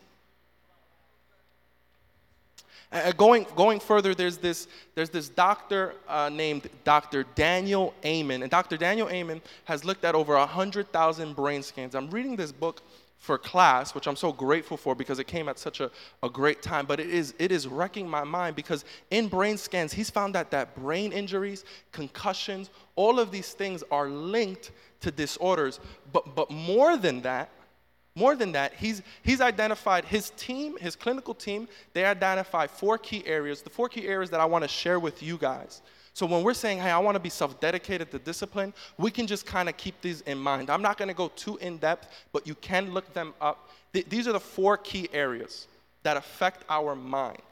Uh, 2.92 3.12
going, 3.12 3.46
going 3.56 3.80
further, 3.82 4.16
there's 4.16 4.38
this, 4.38 4.68
there's 4.96 5.10
this 5.10 5.28
doctor 5.28 5.94
uh, 6.08 6.30
named 6.30 6.70
Dr. 6.86 7.26
Daniel 7.36 7.94
Amen. 8.06 8.42
And 8.44 8.50
Dr. 8.50 8.78
Daniel 8.78 9.10
Amen 9.10 9.42
has 9.66 9.84
looked 9.84 10.06
at 10.06 10.16
over 10.16 10.36
100,000 10.36 11.36
brain 11.36 11.62
scans. 11.64 11.96
I'm 11.96 12.10
reading 12.10 12.38
this 12.38 12.54
book 12.54 12.82
for 13.18 13.38
class, 13.38 13.96
which 13.96 14.08
I'm 14.08 14.16
so 14.16 14.32
grateful 14.32 14.78
for 14.78 14.96
because 14.96 15.20
it 15.20 15.28
came 15.28 15.50
at 15.50 15.58
such 15.60 15.80
a, 15.80 15.92
a 16.24 16.30
great 16.30 16.62
time. 16.62 16.86
But 16.86 17.00
it 17.00 17.10
is, 17.10 17.34
it 17.40 17.52
is 17.52 17.68
wrecking 17.68 18.08
my 18.08 18.24
mind 18.24 18.56
because 18.56 18.86
in 19.12 19.28
brain 19.28 19.58
scans, 19.58 19.92
he's 19.92 20.10
found 20.10 20.36
that, 20.36 20.52
that 20.52 20.76
brain 20.76 21.12
injuries, 21.12 21.66
concussions, 21.92 22.70
all 22.96 23.20
of 23.20 23.32
these 23.32 23.54
things 23.54 23.84
are 23.92 24.08
linked 24.08 24.72
to 25.02 25.12
disorders. 25.12 25.80
But, 26.14 26.36
but 26.36 26.52
more 26.52 26.98
than 26.98 27.22
that, 27.22 27.50
more 28.16 28.36
than 28.36 28.52
that, 28.54 28.74
he's, 28.74 29.04
he's 29.22 29.42
identified 29.42 30.04
his 30.06 30.32
team, 30.32 30.76
his 30.78 30.96
clinical 30.96 31.36
team, 31.36 31.68
they 31.94 32.04
identify 32.04 32.66
four 32.66 32.98
key 32.98 33.24
areas, 33.28 33.62
the 33.62 33.70
four 33.70 33.90
key 33.90 34.08
areas 34.08 34.32
that 34.32 34.40
I 34.40 34.46
want 34.46 34.64
to 34.64 34.68
share 34.68 35.00
with 35.00 35.22
you 35.22 35.38
guys. 35.38 35.82
So 36.18 36.26
when 36.26 36.42
we're 36.42 36.56
saying, 36.56 36.80
hey, 36.80 36.90
I 36.90 36.98
want 36.98 37.14
to 37.14 37.20
be 37.20 37.30
self 37.30 37.60
dedicated 37.60 38.10
to 38.10 38.18
discipline, 38.18 38.74
we 38.98 39.12
can 39.12 39.28
just 39.28 39.46
kind 39.46 39.70
of 39.70 39.78
keep 39.78 40.02
these 40.02 40.22
in 40.22 40.40
mind. 40.40 40.72
I'm 40.72 40.82
not 40.82 40.98
going 40.98 41.10
to 41.10 41.14
go 41.14 41.28
too 41.36 41.58
in 41.58 41.78
depth, 41.78 42.08
but 42.34 42.48
you 42.48 42.56
can 42.56 42.92
look 42.92 43.14
them 43.14 43.36
up. 43.40 43.70
Th- 43.94 44.10
these 44.10 44.28
are 44.28 44.34
the 44.34 44.40
four 44.40 44.78
key 44.78 45.10
areas 45.14 45.68
that 46.02 46.18
affect 46.18 46.64
our 46.72 46.96
mind. 46.96 47.44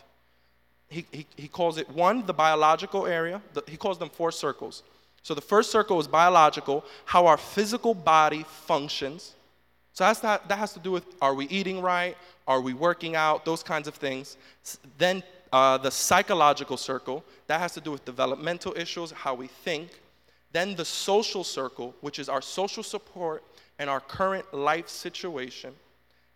He, 0.90 1.06
he, 1.12 1.28
he 1.38 1.48
calls 1.48 1.78
it 1.78 1.88
one, 1.92 2.26
the 2.26 2.34
biological 2.34 3.06
area. 3.06 3.40
The, 3.54 3.62
he 3.68 3.78
calls 3.78 4.00
them 4.00 4.10
four 4.10 4.32
circles. 4.32 4.82
So 5.22 5.36
the 5.36 5.42
first 5.42 5.70
circle 5.70 6.00
is 6.00 6.08
biological, 6.08 6.84
how 7.06 7.28
our 7.28 7.38
physical 7.38 7.94
body 7.94 8.48
functions. 8.50 9.36
So 9.94 10.06
that's 10.06 10.22
that, 10.22 10.50
that 10.50 10.58
has 10.58 10.74
to 10.74 10.80
do 10.80 10.90
with 10.90 11.06
are 11.22 11.36
we 11.36 11.46
eating 11.50 11.84
right? 11.84 12.18
Are 12.48 12.62
we 12.62 12.74
working 12.74 13.16
out? 13.16 13.46
Those 13.46 13.62
kinds 13.62 13.88
of 13.88 13.94
things. 13.94 14.38
Then 14.98 15.22
uh, 15.52 15.78
the 15.78 15.92
psychological 15.92 16.78
circle, 16.78 17.24
that 17.48 17.60
has 17.60 17.74
to 17.74 17.82
do 17.82 17.92
with 17.92 18.06
developmental 18.06 18.74
issues, 18.76 19.12
how 19.12 19.34
we 19.34 19.48
think. 19.48 19.90
Then 20.52 20.76
the 20.76 20.86
social 20.86 21.44
circle, 21.44 21.94
which 22.02 22.20
is 22.20 22.30
our 22.30 22.42
social 22.42 22.84
support 22.84 23.44
and 23.78 23.90
our 23.90 24.00
current 24.00 24.54
life 24.54 24.88
situation. 24.88 25.74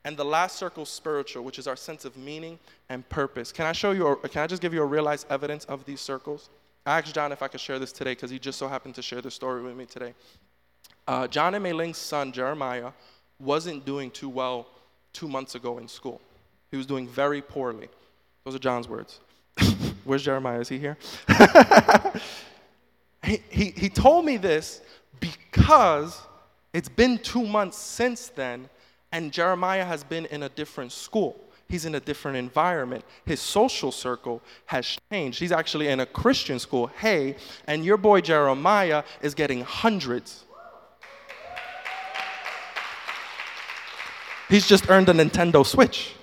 And 0.06 0.16
the 0.16 0.26
last 0.26 0.58
circle, 0.58 0.86
spiritual, 0.86 1.44
which 1.44 1.60
is 1.60 1.68
our 1.68 1.76
sense 1.76 2.06
of 2.06 2.16
meaning 2.18 2.58
and 2.90 3.08
purpose. 3.10 3.52
Can 3.52 3.66
I 3.66 3.72
show 3.72 3.92
you, 3.92 4.04
or 4.04 4.16
can 4.16 4.42
I 4.42 4.48
just 4.48 4.62
give 4.62 4.74
you 4.74 4.82
a 4.82 4.86
real 4.86 5.04
life 5.04 5.26
evidence 5.30 5.66
of 5.66 5.86
these 5.86 6.02
circles? 6.02 6.50
I 6.86 7.00
asked 7.00 7.14
John 7.14 7.32
if 7.32 7.42
I 7.44 7.48
could 7.48 7.60
share 7.60 7.80
this 7.80 7.92
today 7.92 8.12
because 8.12 8.32
he 8.32 8.40
just 8.40 8.58
so 8.58 8.68
happened 8.68 8.96
to 8.96 9.02
share 9.02 9.22
the 9.22 9.32
story 9.32 9.62
with 9.62 9.76
me 9.76 9.86
today. 9.86 10.14
Uh, 11.08 11.28
John 11.28 11.54
and 11.56 11.64
Mayling's 11.64 11.98
son, 11.98 12.32
Jeremiah, 12.32 12.92
wasn't 13.40 13.86
doing 13.86 14.12
too 14.12 14.30
well 14.30 14.68
two 15.14 15.28
months 15.28 15.56
ago 15.56 15.78
in 15.78 15.88
school. 15.88 16.22
He 16.72 16.78
was 16.78 16.86
doing 16.86 17.08
very 17.08 17.42
poorly. 17.42 17.90
Those 18.50 18.56
are 18.56 18.60
John's 18.60 18.90
words. 18.90 19.20
Where's 20.06 20.24
Jeremiah? 20.24 20.60
Is 20.60 20.70
he 20.70 20.80
here? 20.80 20.98
he, 23.24 23.44
he, 23.48 23.66
he 23.78 23.90
told 23.90 24.26
me 24.26 24.38
this 24.38 24.82
because 25.20 26.20
it's 26.74 26.90
been 26.90 27.20
two 27.20 27.46
months 27.46 27.78
since 27.78 28.30
then, 28.30 28.68
and 29.12 29.32
Jeremiah 29.32 29.86
has 29.86 30.04
been 30.04 30.26
in 30.26 30.42
a 30.42 30.50
different 30.50 30.92
school. 30.92 31.40
He's 31.68 31.86
in 31.86 31.94
a 31.94 32.00
different 32.00 32.38
environment. 32.38 33.06
His 33.24 33.40
social 33.40 33.92
circle 33.92 34.42
has 34.66 34.98
changed. 35.12 35.40
He's 35.40 35.52
actually 35.52 35.90
in 35.90 36.00
a 36.00 36.08
Christian 36.08 36.58
school. 36.58 36.88
Hey, 36.88 37.36
and 37.68 37.86
your 37.86 37.98
boy 37.98 38.22
Jeremiah 38.22 39.04
is 39.22 39.36
getting 39.36 39.62
hundreds. 39.62 40.46
He's 44.50 44.66
just 44.66 44.90
earned 44.90 45.08
a 45.10 45.14
Nintendo 45.14 45.64
Switch 45.64 46.16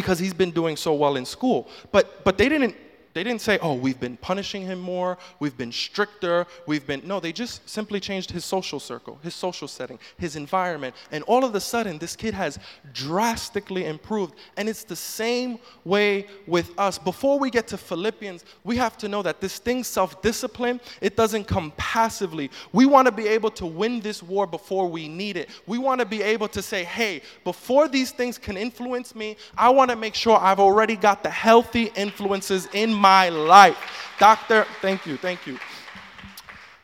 because 0.00 0.20
he's 0.20 0.32
been 0.32 0.52
doing 0.52 0.76
so 0.76 0.94
well 0.94 1.16
in 1.16 1.24
school. 1.24 1.68
But, 1.90 2.24
but 2.24 2.38
they 2.38 2.48
didn't 2.48 2.76
they 3.18 3.24
didn't 3.24 3.40
say, 3.40 3.58
oh, 3.60 3.74
we've 3.74 3.98
been 3.98 4.16
punishing 4.16 4.62
him 4.62 4.78
more, 4.78 5.18
we've 5.40 5.56
been 5.56 5.72
stricter, 5.72 6.46
we've 6.68 6.86
been. 6.86 7.02
No, 7.04 7.18
they 7.18 7.32
just 7.32 7.68
simply 7.68 7.98
changed 7.98 8.30
his 8.30 8.44
social 8.44 8.78
circle, 8.78 9.18
his 9.24 9.34
social 9.34 9.66
setting, 9.66 9.98
his 10.18 10.36
environment. 10.36 10.94
And 11.10 11.24
all 11.24 11.44
of 11.44 11.52
a 11.56 11.60
sudden, 11.60 11.98
this 11.98 12.14
kid 12.14 12.32
has 12.34 12.60
drastically 12.94 13.86
improved. 13.86 14.34
And 14.56 14.68
it's 14.68 14.84
the 14.84 14.94
same 14.94 15.58
way 15.84 16.28
with 16.46 16.70
us. 16.78 16.96
Before 16.96 17.40
we 17.40 17.50
get 17.50 17.66
to 17.68 17.76
Philippians, 17.76 18.44
we 18.62 18.76
have 18.76 18.96
to 18.98 19.08
know 19.08 19.20
that 19.22 19.40
this 19.40 19.58
thing, 19.58 19.82
self 19.82 20.22
discipline, 20.22 20.80
it 21.00 21.16
doesn't 21.16 21.48
come 21.48 21.72
passively. 21.76 22.52
We 22.72 22.86
want 22.86 23.06
to 23.06 23.12
be 23.12 23.26
able 23.26 23.50
to 23.50 23.66
win 23.66 23.98
this 23.98 24.22
war 24.22 24.46
before 24.46 24.86
we 24.86 25.08
need 25.08 25.36
it. 25.36 25.48
We 25.66 25.78
want 25.78 25.98
to 25.98 26.06
be 26.06 26.22
able 26.22 26.46
to 26.50 26.62
say, 26.62 26.84
hey, 26.84 27.22
before 27.42 27.88
these 27.88 28.12
things 28.12 28.38
can 28.38 28.56
influence 28.56 29.16
me, 29.16 29.36
I 29.56 29.70
want 29.70 29.90
to 29.90 29.96
make 29.96 30.14
sure 30.14 30.38
I've 30.38 30.60
already 30.60 30.94
got 30.94 31.24
the 31.24 31.30
healthy 31.30 31.90
influences 31.96 32.68
in 32.72 32.94
my 32.94 33.07
my 33.08 33.30
life. 33.30 33.78
Doctor, 34.18 34.66
thank 34.82 35.06
you, 35.06 35.16
thank 35.16 35.46
you. 35.46 35.58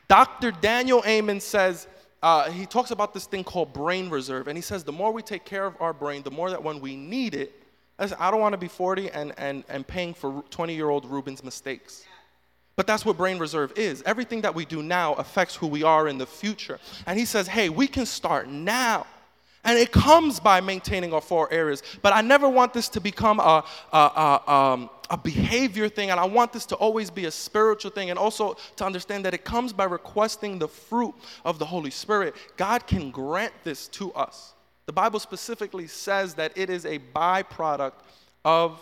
Dr. 0.09 0.53
Daniel 0.53 1.03
Amen 1.07 1.39
says, 1.39 1.87
uh, 2.23 2.51
he 2.51 2.65
talks 2.65 2.91
about 2.91 3.13
this 3.13 3.27
thing 3.27 3.45
called 3.45 3.75
brain 3.75 4.09
reserve. 4.09 4.49
And 4.49 4.57
he 4.57 4.63
says, 4.63 4.85
the 4.85 4.93
more 5.01 5.13
we 5.13 5.21
take 5.21 5.45
care 5.45 5.67
of 5.67 5.77
our 5.81 5.93
brain, 5.93 6.23
the 6.23 6.31
more 6.31 6.49
that 6.49 6.63
when 6.63 6.81
we 6.81 6.97
need 6.97 7.35
it, 7.35 7.53
I 7.99 8.31
don't 8.31 8.41
want 8.41 8.55
to 8.55 8.59
be 8.59 8.69
40 8.69 9.11
and, 9.11 9.35
and, 9.37 9.65
and 9.69 9.87
paying 9.87 10.15
for 10.15 10.43
20 10.49 10.75
year 10.75 10.89
old 10.89 11.05
Ruben's 11.05 11.45
mistakes. 11.45 12.07
But 12.75 12.87
that's 12.87 13.05
what 13.05 13.19
brain 13.19 13.39
reserve 13.39 13.75
is. 13.77 14.03
Everything 14.07 14.41
that 14.41 14.55
we 14.55 14.65
do 14.65 14.83
now 14.83 15.13
affects 15.15 15.55
who 15.55 15.67
we 15.67 15.83
are 15.83 16.09
in 16.09 16.17
the 16.17 16.27
future. 16.27 16.79
And 17.07 17.19
he 17.19 17.27
says, 17.27 17.47
hey, 17.47 17.69
we 17.69 17.87
can 17.87 18.07
start 18.07 18.49
now. 18.49 19.07
And 19.65 19.79
it 19.79 19.93
comes 19.93 20.41
by 20.41 20.61
maintaining 20.61 21.13
our 21.15 21.21
four 21.21 21.53
areas. 21.53 21.83
But 22.03 22.13
I 22.13 22.21
never 22.21 22.49
want 22.49 22.75
this 22.75 22.89
to 22.91 23.01
become 23.01 23.41
a, 23.41 23.65
a, 23.93 23.97
a, 23.97 24.53
um, 24.53 24.91
a 25.11 25.17
behavior 25.17 25.89
thing, 25.89 26.11
and 26.11 26.21
I 26.21 26.25
want 26.25 26.53
this 26.53 26.67
to 26.67 26.77
always 26.77 27.11
be 27.11 27.25
a 27.25 27.31
spiritual 27.31 27.91
thing, 27.91 28.11
and 28.11 28.19
also 28.19 28.57
to 28.77 28.85
understand 28.85 29.25
that 29.25 29.35
it 29.35 29.45
comes 29.45 29.73
by 29.73 29.85
requesting 29.85 30.59
the 30.59 30.69
fruit 30.69 31.15
of 31.45 31.59
the 31.59 31.65
Holy 31.65 31.91
Spirit. 31.91 32.35
God 32.57 32.87
can 32.87 33.11
grant 33.11 33.53
this 33.65 33.89
to 33.89 34.13
us. 34.13 34.53
The 34.87 34.93
Bible 34.93 35.19
specifically 35.19 35.87
says 35.87 36.35
that 36.35 36.53
it 36.57 36.69
is 36.69 36.85
a 36.85 36.99
byproduct 37.15 37.95
of 38.45 38.79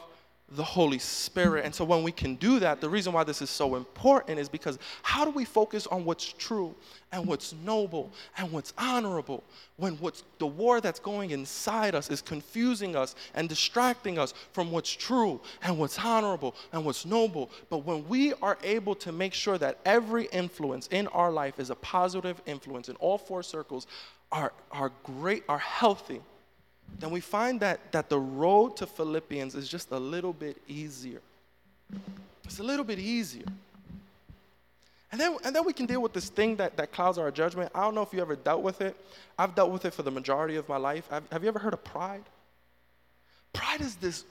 the 0.57 0.65
Holy 0.65 0.99
Spirit. 0.99 1.65
And 1.65 1.75
so 1.75 1.85
when 1.85 2.03
we 2.03 2.13
can 2.13 2.35
do 2.37 2.59
that, 2.61 2.81
the 2.81 2.89
reason 2.89 3.13
why 3.13 3.25
this 3.25 3.41
is 3.41 3.51
so 3.51 3.77
important 3.77 4.39
is 4.39 4.49
because 4.49 4.79
how 5.03 5.25
do 5.25 5.31
we 5.31 5.45
focus 5.45 5.87
on 5.87 6.05
what's 6.05 6.33
true 6.33 6.75
and 7.11 7.27
what's 7.27 7.55
noble 7.65 8.13
and 8.37 8.51
what's 8.53 8.73
honorable 8.77 9.45
when 9.77 9.95
what's 9.95 10.25
the 10.39 10.47
war 10.47 10.81
that's 10.81 11.01
going 11.01 11.31
inside 11.31 11.95
us 11.95 12.11
is 12.11 12.21
confusing 12.21 12.97
us 12.97 13.15
and 13.35 13.49
distracting 13.49 14.19
us 14.19 14.35
from 14.53 14.71
what's 14.71 14.91
true 14.91 15.41
and 15.63 15.79
what's 15.79 15.99
honorable 15.99 16.55
and 16.73 16.85
what's 16.85 17.07
noble. 17.07 17.51
But 17.71 17.79
when 17.79 18.07
we 18.09 18.35
are 18.35 18.59
able 18.63 18.95
to 18.97 19.13
make 19.13 19.35
sure 19.35 19.59
that 19.59 19.79
every 19.85 20.27
influence 20.27 20.89
in 20.89 21.07
our 21.09 21.31
life 21.31 21.59
is 21.59 21.71
a 21.71 21.77
positive 21.77 22.41
influence 22.47 22.89
in 22.89 22.97
all 22.97 23.19
four 23.19 23.43
circles 23.43 23.87
are, 24.31 24.53
are 24.71 24.93
great, 25.05 25.45
are 25.49 25.59
healthy 25.59 26.21
then 26.99 27.11
we 27.11 27.21
find 27.21 27.61
that, 27.61 27.93
that 27.93 28.09
the 28.09 28.19
road 28.19 28.77
to 28.77 28.87
Philippians 28.87 29.55
is 29.55 29.69
just 29.69 29.91
a 29.91 29.99
little 29.99 30.33
bit 30.33 30.57
easier. 30.69 31.21
It's 32.45 32.59
a 32.59 32.63
little 32.63 32.85
bit 32.85 32.99
easier. 32.99 33.47
And 35.11 35.21
then, 35.21 35.37
and 35.45 35.55
then 35.55 35.65
we 35.67 35.75
can 35.75 35.85
deal 35.85 36.01
with 36.01 36.15
this 36.15 36.31
thing 36.31 36.57
that, 36.57 36.77
that 36.79 36.91
clouds 36.91 37.19
our 37.19 37.31
judgment. 37.31 37.71
I 37.75 37.83
don't 37.83 37.95
know 37.95 38.03
if 38.03 38.15
you 38.15 38.21
ever 38.21 38.35
dealt 38.35 38.63
with 38.63 38.81
it. 38.81 38.97
I've 39.39 39.55
dealt 39.55 39.71
with 39.71 39.85
it 39.85 39.93
for 39.93 40.03
the 40.03 40.11
majority 40.11 40.57
of 40.57 40.69
my 40.69 40.79
life. 40.79 41.07
Have, 41.11 41.25
have 41.31 41.43
you 41.43 41.49
ever 41.49 41.59
heard 41.59 41.75
of 41.75 41.85
pride? 41.85 42.25
Pride 43.53 43.83
is 43.83 43.97
this, 43.97 44.25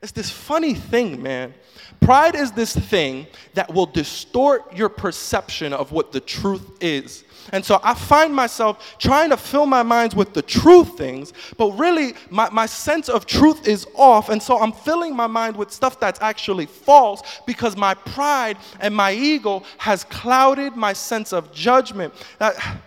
it's 0.00 0.12
this 0.12 0.30
funny 0.30 0.74
thing, 0.74 1.22
man. 1.22 1.54
Pride 2.00 2.36
is 2.36 2.52
this 2.52 2.76
thing 2.76 3.26
that 3.54 3.72
will 3.72 3.86
distort 3.86 4.76
your 4.76 4.88
perception 4.88 5.72
of 5.72 5.90
what 5.90 6.12
the 6.12 6.20
truth 6.20 6.70
is. 6.80 7.24
And 7.52 7.64
so 7.64 7.80
I 7.82 7.94
find 7.94 8.34
myself 8.34 8.96
trying 8.98 9.30
to 9.30 9.36
fill 9.36 9.66
my 9.66 9.82
minds 9.82 10.14
with 10.14 10.34
the 10.34 10.42
true 10.42 10.84
things, 10.84 11.32
but 11.56 11.72
really 11.72 12.14
my, 12.30 12.48
my 12.50 12.66
sense 12.66 13.08
of 13.08 13.26
truth 13.26 13.66
is 13.66 13.86
off. 13.94 14.28
And 14.28 14.40
so 14.40 14.60
I'm 14.60 14.72
filling 14.72 15.16
my 15.16 15.26
mind 15.26 15.56
with 15.56 15.72
stuff 15.72 15.98
that's 15.98 16.20
actually 16.20 16.66
false 16.66 17.22
because 17.46 17.76
my 17.76 17.94
pride 17.94 18.58
and 18.80 18.94
my 18.94 19.12
ego 19.12 19.64
has 19.78 20.04
clouded 20.04 20.76
my 20.76 20.92
sense 20.92 21.32
of 21.32 21.52
judgment. 21.52 22.14
That, 22.38 22.54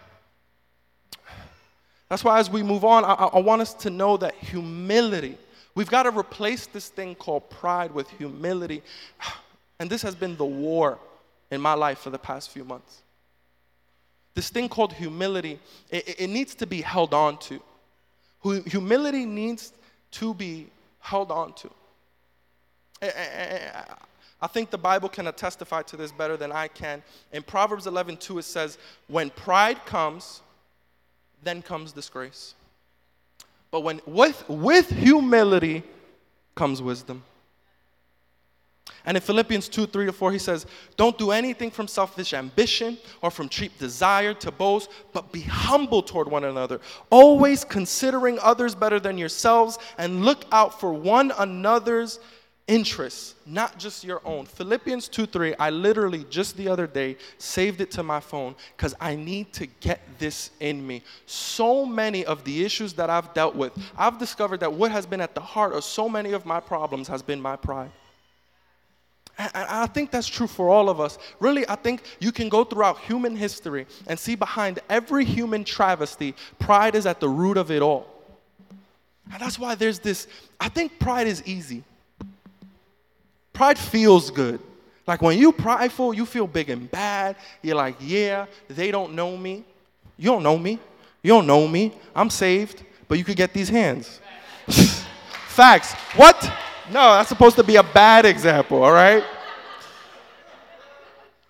that's 2.10 2.24
why 2.24 2.40
as 2.40 2.50
we 2.50 2.64
move 2.64 2.86
on, 2.86 3.04
I, 3.04 3.14
I 3.14 3.40
want 3.40 3.62
us 3.62 3.74
to 3.76 3.90
know 3.90 4.18
that 4.18 4.36
humility, 4.36 5.38
we've 5.76 5.90
got 5.90 6.04
to 6.04 6.18
replace 6.18 6.66
this 6.68 6.90
thing 6.90 7.16
called 7.16 7.50
pride 7.50 7.92
with 7.92 8.10
humility. 8.12 8.82
And 9.80 9.90
this 9.90 10.04
has 10.04 10.14
been 10.14 10.36
the 10.36 10.46
war 10.46 11.00
in 11.50 11.60
my 11.60 11.74
life 11.74 11.98
for 11.98 12.12
the 12.12 12.20
past 12.20 12.52
few 12.52 12.64
months. 12.64 13.02
This 14.36 14.50
thing 14.52 14.70
called 14.70 14.94
humility, 14.94 15.60
it, 15.90 16.20
it 16.20 16.28
needs 16.30 16.54
to 16.56 16.68
be 16.68 16.82
held 16.82 17.16
on 17.16 17.40
to. 17.40 17.60
Humility 18.44 19.26
needs 19.26 19.74
to 20.12 20.36
be 20.36 20.68
held 21.00 21.32
on 21.32 21.54
to. 21.54 21.72
Eh, 23.02 23.10
eh, 23.14 23.30
eh, 23.34 23.84
I 24.42 24.48
think 24.48 24.70
the 24.70 24.78
Bible 24.78 25.10
can 25.10 25.32
testify 25.34 25.82
to 25.84 25.98
this 25.98 26.12
better 26.12 26.38
than 26.38 26.52
I 26.52 26.68
can. 26.68 27.04
In 27.32 27.44
Proverbs 27.44 27.88
11, 27.88 28.18
2, 28.18 28.40
it 28.40 28.44
says, 28.44 28.78
When 29.08 29.30
pride 29.30 29.86
comes, 29.86 30.42
then 31.44 31.62
comes 31.62 31.92
disgrace. 31.92 32.56
But 33.72 33.82
when 33.82 34.02
with, 34.06 34.48
with 34.50 34.90
humility 34.90 35.84
comes 36.56 36.82
wisdom. 36.82 37.24
And 39.06 39.18
in 39.18 39.22
Philippians 39.22 39.68
2 39.70 39.88
3 39.88 40.06
to 40.08 40.12
4, 40.12 40.32
he 40.32 40.38
says, 40.38 40.66
Don't 40.96 41.18
do 41.18 41.32
anything 41.32 41.72
from 41.72 41.88
selfish 41.88 42.34
ambition 42.34 42.98
or 43.22 43.32
from 43.32 43.50
cheap 43.50 43.78
desire 43.80 44.34
to 44.36 44.52
boast, 44.52 44.92
but 45.14 45.32
be 45.32 45.42
humble 45.42 46.04
toward 46.04 46.28
one 46.28 46.44
another, 46.44 46.80
always 47.10 47.64
considering 47.64 48.38
others 48.40 48.76
better 48.76 49.00
than 49.00 49.18
yourselves, 49.18 49.80
and 49.98 50.24
look 50.24 50.46
out 50.52 50.80
for 50.80 50.94
one 50.94 51.32
another's 51.40 52.20
interests, 52.68 53.36
not 53.46 53.78
just 53.78 54.04
your 54.04 54.22
own. 54.24 54.46
Philippians 54.46 55.08
2 55.08 55.26
3, 55.26 55.56
I 55.56 55.70
literally 55.70 56.26
just 56.30 56.56
the 56.58 56.68
other 56.68 56.88
day 56.88 57.18
saved 57.38 57.82
it 57.82 57.92
to 57.92 58.04
my 58.04 58.20
phone 58.20 58.56
because 58.78 58.96
I 59.00 59.16
need 59.16 59.52
to 59.54 59.66
get 59.66 60.00
this 60.20 60.52
in 60.60 60.86
me. 60.86 61.04
So 61.26 61.86
many 61.86 62.26
of 62.26 62.44
the 62.44 62.64
issues 62.64 62.94
that 62.94 63.10
I've 63.10 63.34
dealt 63.34 63.56
with, 63.56 63.74
I've 63.98 64.18
discovered 64.18 64.60
that 64.62 64.72
what 64.72 64.92
has 64.92 65.06
been 65.06 65.22
at 65.22 65.36
the 65.36 65.42
heart 65.42 65.74
of 65.74 65.84
so 65.84 66.08
many 66.08 66.32
of 66.32 66.46
my 66.46 66.60
problems 66.60 67.08
has 67.08 67.22
been 67.22 67.42
my 67.42 67.56
pride. 67.56 67.92
And 69.38 69.52
I 69.56 69.88
think 69.88 70.12
that's 70.12 70.28
true 70.28 70.48
for 70.48 70.70
all 70.70 70.90
of 70.90 71.00
us. 71.00 71.18
Really, 71.40 71.68
I 71.68 71.76
think 71.76 72.04
you 72.20 72.32
can 72.32 72.48
go 72.48 72.64
throughout 72.64 73.00
human 73.00 73.36
history 73.36 73.88
and 74.08 74.20
see 74.20 74.36
behind 74.36 74.80
every 74.90 75.26
human 75.26 75.64
travesty, 75.64 76.36
pride 76.60 76.96
is 76.96 77.06
at 77.06 77.20
the 77.20 77.30
root 77.30 77.58
of 77.58 77.72
it 77.72 77.82
all. 77.82 78.08
And 79.32 79.42
that's 79.42 79.58
why 79.58 79.76
there's 79.76 80.00
this, 80.00 80.28
I 80.60 80.70
think 80.70 81.00
pride 81.00 81.28
is 81.28 81.42
easy. 81.46 81.84
Pride 83.62 83.78
feels 83.78 84.32
good. 84.32 84.60
Like 85.06 85.22
when 85.22 85.38
you 85.38 85.52
prideful, 85.52 86.16
you 86.16 86.26
feel 86.26 86.48
big 86.48 86.72
and 86.72 86.90
bad. 86.90 87.36
You're 87.62 87.76
like, 87.76 87.96
yeah, 88.00 88.48
they 88.68 88.90
don't 88.90 89.14
know 89.14 89.38
me. 89.38 89.64
You 90.18 90.32
don't 90.32 90.42
know 90.42 90.58
me. 90.58 90.80
You 91.22 91.34
don't 91.34 91.46
know 91.46 91.68
me. 91.68 91.94
I'm 92.16 92.32
saved, 92.32 92.84
but 93.08 93.20
you 93.20 93.24
could 93.24 93.38
get 93.38 93.54
these 93.54 93.70
hands. 93.70 94.20
Facts. 95.50 95.94
What? 96.16 96.42
No, 96.90 97.14
that's 97.14 97.30
supposed 97.30 97.56
to 97.58 97.64
be 97.64 97.76
a 97.76 97.84
bad 97.84 98.26
example, 98.26 98.82
all 98.82 98.94
right? 98.94 99.24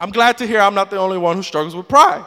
I'm 0.02 0.12
glad 0.12 0.38
to 0.40 0.46
hear 0.46 0.60
I'm 0.60 0.76
not 0.76 0.90
the 0.90 0.98
only 0.98 1.18
one 1.18 1.38
who 1.38 1.44
struggles 1.44 1.78
with 1.78 1.88
pride. 1.88 2.26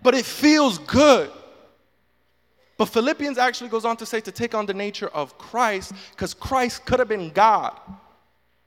But 0.00 0.14
it 0.14 0.24
feels 0.24 0.78
good. 0.78 1.28
But 2.80 2.88
Philippians 2.88 3.36
actually 3.36 3.68
goes 3.68 3.84
on 3.84 3.98
to 3.98 4.06
say 4.06 4.22
to 4.22 4.32
take 4.32 4.54
on 4.54 4.64
the 4.64 4.72
nature 4.72 5.08
of 5.08 5.36
Christ 5.36 5.92
because 6.12 6.32
Christ 6.32 6.86
could 6.86 6.98
have 6.98 7.08
been 7.08 7.28
God. 7.28 7.78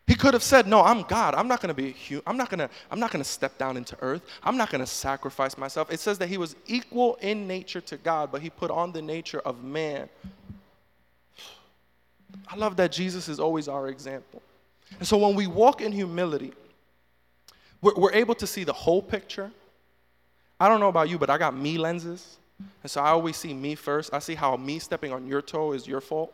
He 0.05 0.13
could 0.13 0.35
have 0.35 0.43
said, 0.43 0.67
"No, 0.67 0.83
I'm 0.83 1.01
God. 1.01 1.33
I'm 1.33 1.47
not 1.47 1.61
going 1.61 1.73
to 1.75 1.81
be 1.81 1.89
human. 1.89 2.21
I'm 2.27 2.37
not 2.37 2.51
going 2.51 2.59
to 2.59 2.69
I'm 2.91 2.99
not 2.99 3.09
going 3.09 3.23
to 3.23 3.27
step 3.27 3.57
down 3.57 3.75
into 3.75 3.97
earth. 4.03 4.21
I'm 4.43 4.55
not 4.55 4.69
going 4.69 4.81
to 4.81 4.85
sacrifice 4.85 5.57
myself." 5.57 5.91
It 5.91 5.99
says 5.99 6.19
that 6.19 6.29
he 6.29 6.37
was 6.37 6.55
equal 6.67 7.15
in 7.21 7.47
nature 7.47 7.81
to 7.81 7.97
God, 7.97 8.31
but 8.31 8.43
he 8.43 8.51
put 8.51 8.69
on 8.69 8.91
the 8.91 9.01
nature 9.01 9.39
of 9.39 9.63
man. 9.63 10.07
I 12.47 12.55
love 12.55 12.75
that 12.75 12.91
Jesus 12.91 13.27
is 13.27 13.39
always 13.39 13.67
our 13.67 13.87
example. 13.87 14.43
And 14.99 15.07
so 15.07 15.17
when 15.17 15.33
we 15.33 15.47
walk 15.47 15.81
in 15.81 15.91
humility, 15.91 16.53
we're, 17.81 17.95
we're 17.95 18.13
able 18.13 18.35
to 18.35 18.45
see 18.45 18.63
the 18.63 18.73
whole 18.73 19.01
picture. 19.01 19.49
I 20.59 20.69
don't 20.69 20.79
know 20.79 20.89
about 20.89 21.09
you, 21.09 21.17
but 21.17 21.31
I 21.31 21.39
got 21.39 21.57
me 21.57 21.79
lenses. 21.79 22.37
And 22.81 22.91
so 22.91 23.01
I 23.01 23.09
always 23.09 23.37
see 23.37 23.53
me 23.53 23.75
first. 23.75 24.13
I 24.13 24.19
see 24.19 24.35
how 24.35 24.55
me 24.57 24.79
stepping 24.79 25.11
on 25.11 25.27
your 25.27 25.41
toe 25.41 25.73
is 25.73 25.87
your 25.87 26.01
fault. 26.01 26.33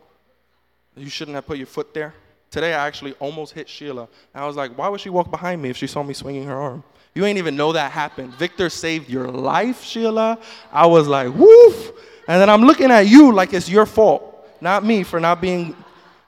You 0.96 1.10
shouldn't 1.10 1.36
have 1.36 1.46
put 1.46 1.58
your 1.58 1.68
foot 1.68 1.94
there. 1.94 2.14
Today 2.52 2.74
I 2.74 2.88
actually 2.88 3.14
almost 3.20 3.54
hit 3.54 3.70
Sheila. 3.70 4.08
And 4.34 4.44
I 4.44 4.48
was 4.48 4.56
like, 4.56 4.78
why 4.78 4.90
would 4.90 5.00
she 5.00 5.10
walk 5.10 5.30
behind 5.30 5.62
me 5.62 5.70
if 5.70 5.78
she 5.78 5.88
saw 5.88 6.04
me 6.04 6.14
swinging 6.14 6.46
her 6.46 6.56
arm? 6.56 6.84
You 7.14 7.26
ain't 7.26 7.38
even 7.38 7.56
know 7.56 7.74
that 7.74 7.92
happened. 7.92 8.34
Victor 8.36 8.70
saved 8.70 9.10
your 9.10 9.28
life, 9.28 9.84
Sheila. 9.84 10.40
I 10.72 10.86
was 10.86 11.08
like, 11.08 11.34
woof. 11.34 11.92
And 12.28 12.42
then 12.42 12.50
I'm 12.50 12.62
looking 12.62 12.92
at 12.92 13.08
you 13.08 13.32
like 13.34 13.54
it's 13.54 13.70
your 13.70 13.86
fault, 13.86 14.48
not 14.62 14.84
me 14.84 15.04
for 15.04 15.20
not 15.20 15.42
being 15.42 15.76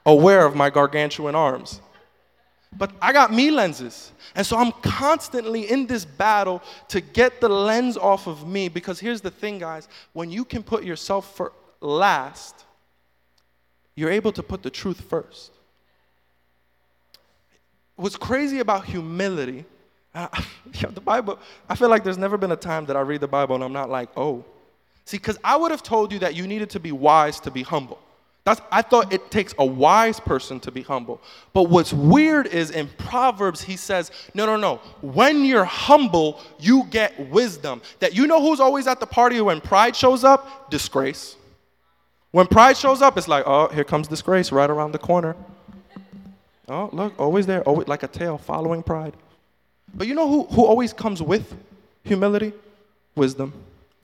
aware 0.04 0.44
of 0.44 0.56
my 0.56 0.70
gargantuan 0.70 1.34
arms. 1.34 1.80
But 2.76 2.92
I 3.02 3.12
got 3.12 3.32
me 3.32 3.50
lenses. 3.50 4.12
And 4.34 4.46
so 4.46 4.56
I'm 4.56 4.72
constantly 4.82 5.70
in 5.70 5.86
this 5.86 6.04
battle 6.04 6.62
to 6.88 7.00
get 7.00 7.40
the 7.40 7.48
lens 7.48 7.96
off 7.96 8.26
of 8.26 8.48
me 8.48 8.68
because 8.68 8.98
here's 8.98 9.20
the 9.20 9.30
thing, 9.30 9.58
guys 9.58 9.88
when 10.12 10.30
you 10.30 10.44
can 10.44 10.62
put 10.62 10.84
yourself 10.84 11.36
for 11.36 11.52
last, 11.80 12.64
you're 13.94 14.10
able 14.10 14.32
to 14.32 14.42
put 14.42 14.62
the 14.62 14.70
truth 14.70 15.00
first. 15.02 15.52
What's 17.96 18.16
crazy 18.16 18.60
about 18.60 18.86
humility, 18.86 19.66
uh, 20.14 20.28
the 20.72 21.00
Bible, 21.00 21.38
I 21.68 21.74
feel 21.74 21.88
like 21.88 22.04
there's 22.04 22.18
never 22.18 22.38
been 22.38 22.52
a 22.52 22.56
time 22.56 22.86
that 22.86 22.96
I 22.96 23.00
read 23.00 23.20
the 23.20 23.28
Bible 23.28 23.54
and 23.54 23.64
I'm 23.64 23.72
not 23.72 23.90
like, 23.90 24.08
oh. 24.16 24.44
See, 25.04 25.18
because 25.18 25.38
I 25.42 25.56
would 25.56 25.72
have 25.72 25.82
told 25.82 26.12
you 26.12 26.20
that 26.20 26.34
you 26.34 26.46
needed 26.46 26.70
to 26.70 26.80
be 26.80 26.92
wise 26.92 27.40
to 27.40 27.50
be 27.50 27.62
humble. 27.62 27.98
That's, 28.44 28.60
I 28.72 28.82
thought 28.82 29.12
it 29.12 29.30
takes 29.30 29.54
a 29.58 29.64
wise 29.64 30.18
person 30.18 30.58
to 30.60 30.72
be 30.72 30.82
humble. 30.82 31.20
But 31.52 31.64
what's 31.64 31.92
weird 31.92 32.48
is 32.48 32.72
in 32.72 32.88
Proverbs, 32.98 33.62
he 33.62 33.76
says, 33.76 34.10
no, 34.34 34.46
no, 34.46 34.56
no. 34.56 34.76
When 35.00 35.44
you're 35.44 35.64
humble, 35.64 36.40
you 36.58 36.84
get 36.90 37.30
wisdom. 37.30 37.82
That 38.00 38.16
you 38.16 38.26
know 38.26 38.42
who's 38.42 38.58
always 38.58 38.88
at 38.88 38.98
the 38.98 39.06
party 39.06 39.40
when 39.40 39.60
pride 39.60 39.94
shows 39.94 40.24
up? 40.24 40.70
Disgrace. 40.70 41.36
When 42.32 42.46
pride 42.48 42.76
shows 42.76 43.00
up, 43.00 43.16
it's 43.16 43.28
like, 43.28 43.44
oh, 43.46 43.68
here 43.68 43.84
comes 43.84 44.08
disgrace 44.08 44.50
right 44.50 44.68
around 44.68 44.92
the 44.92 44.98
corner. 44.98 45.36
Oh, 46.68 46.88
look, 46.92 47.14
always 47.20 47.46
there, 47.46 47.62
always 47.62 47.86
like 47.86 48.02
a 48.02 48.08
tail 48.08 48.38
following 48.38 48.82
pride. 48.82 49.14
But 49.94 50.08
you 50.08 50.14
know 50.14 50.28
who, 50.28 50.44
who 50.44 50.64
always 50.64 50.92
comes 50.92 51.22
with 51.22 51.54
humility? 52.02 52.52
Wisdom. 53.14 53.52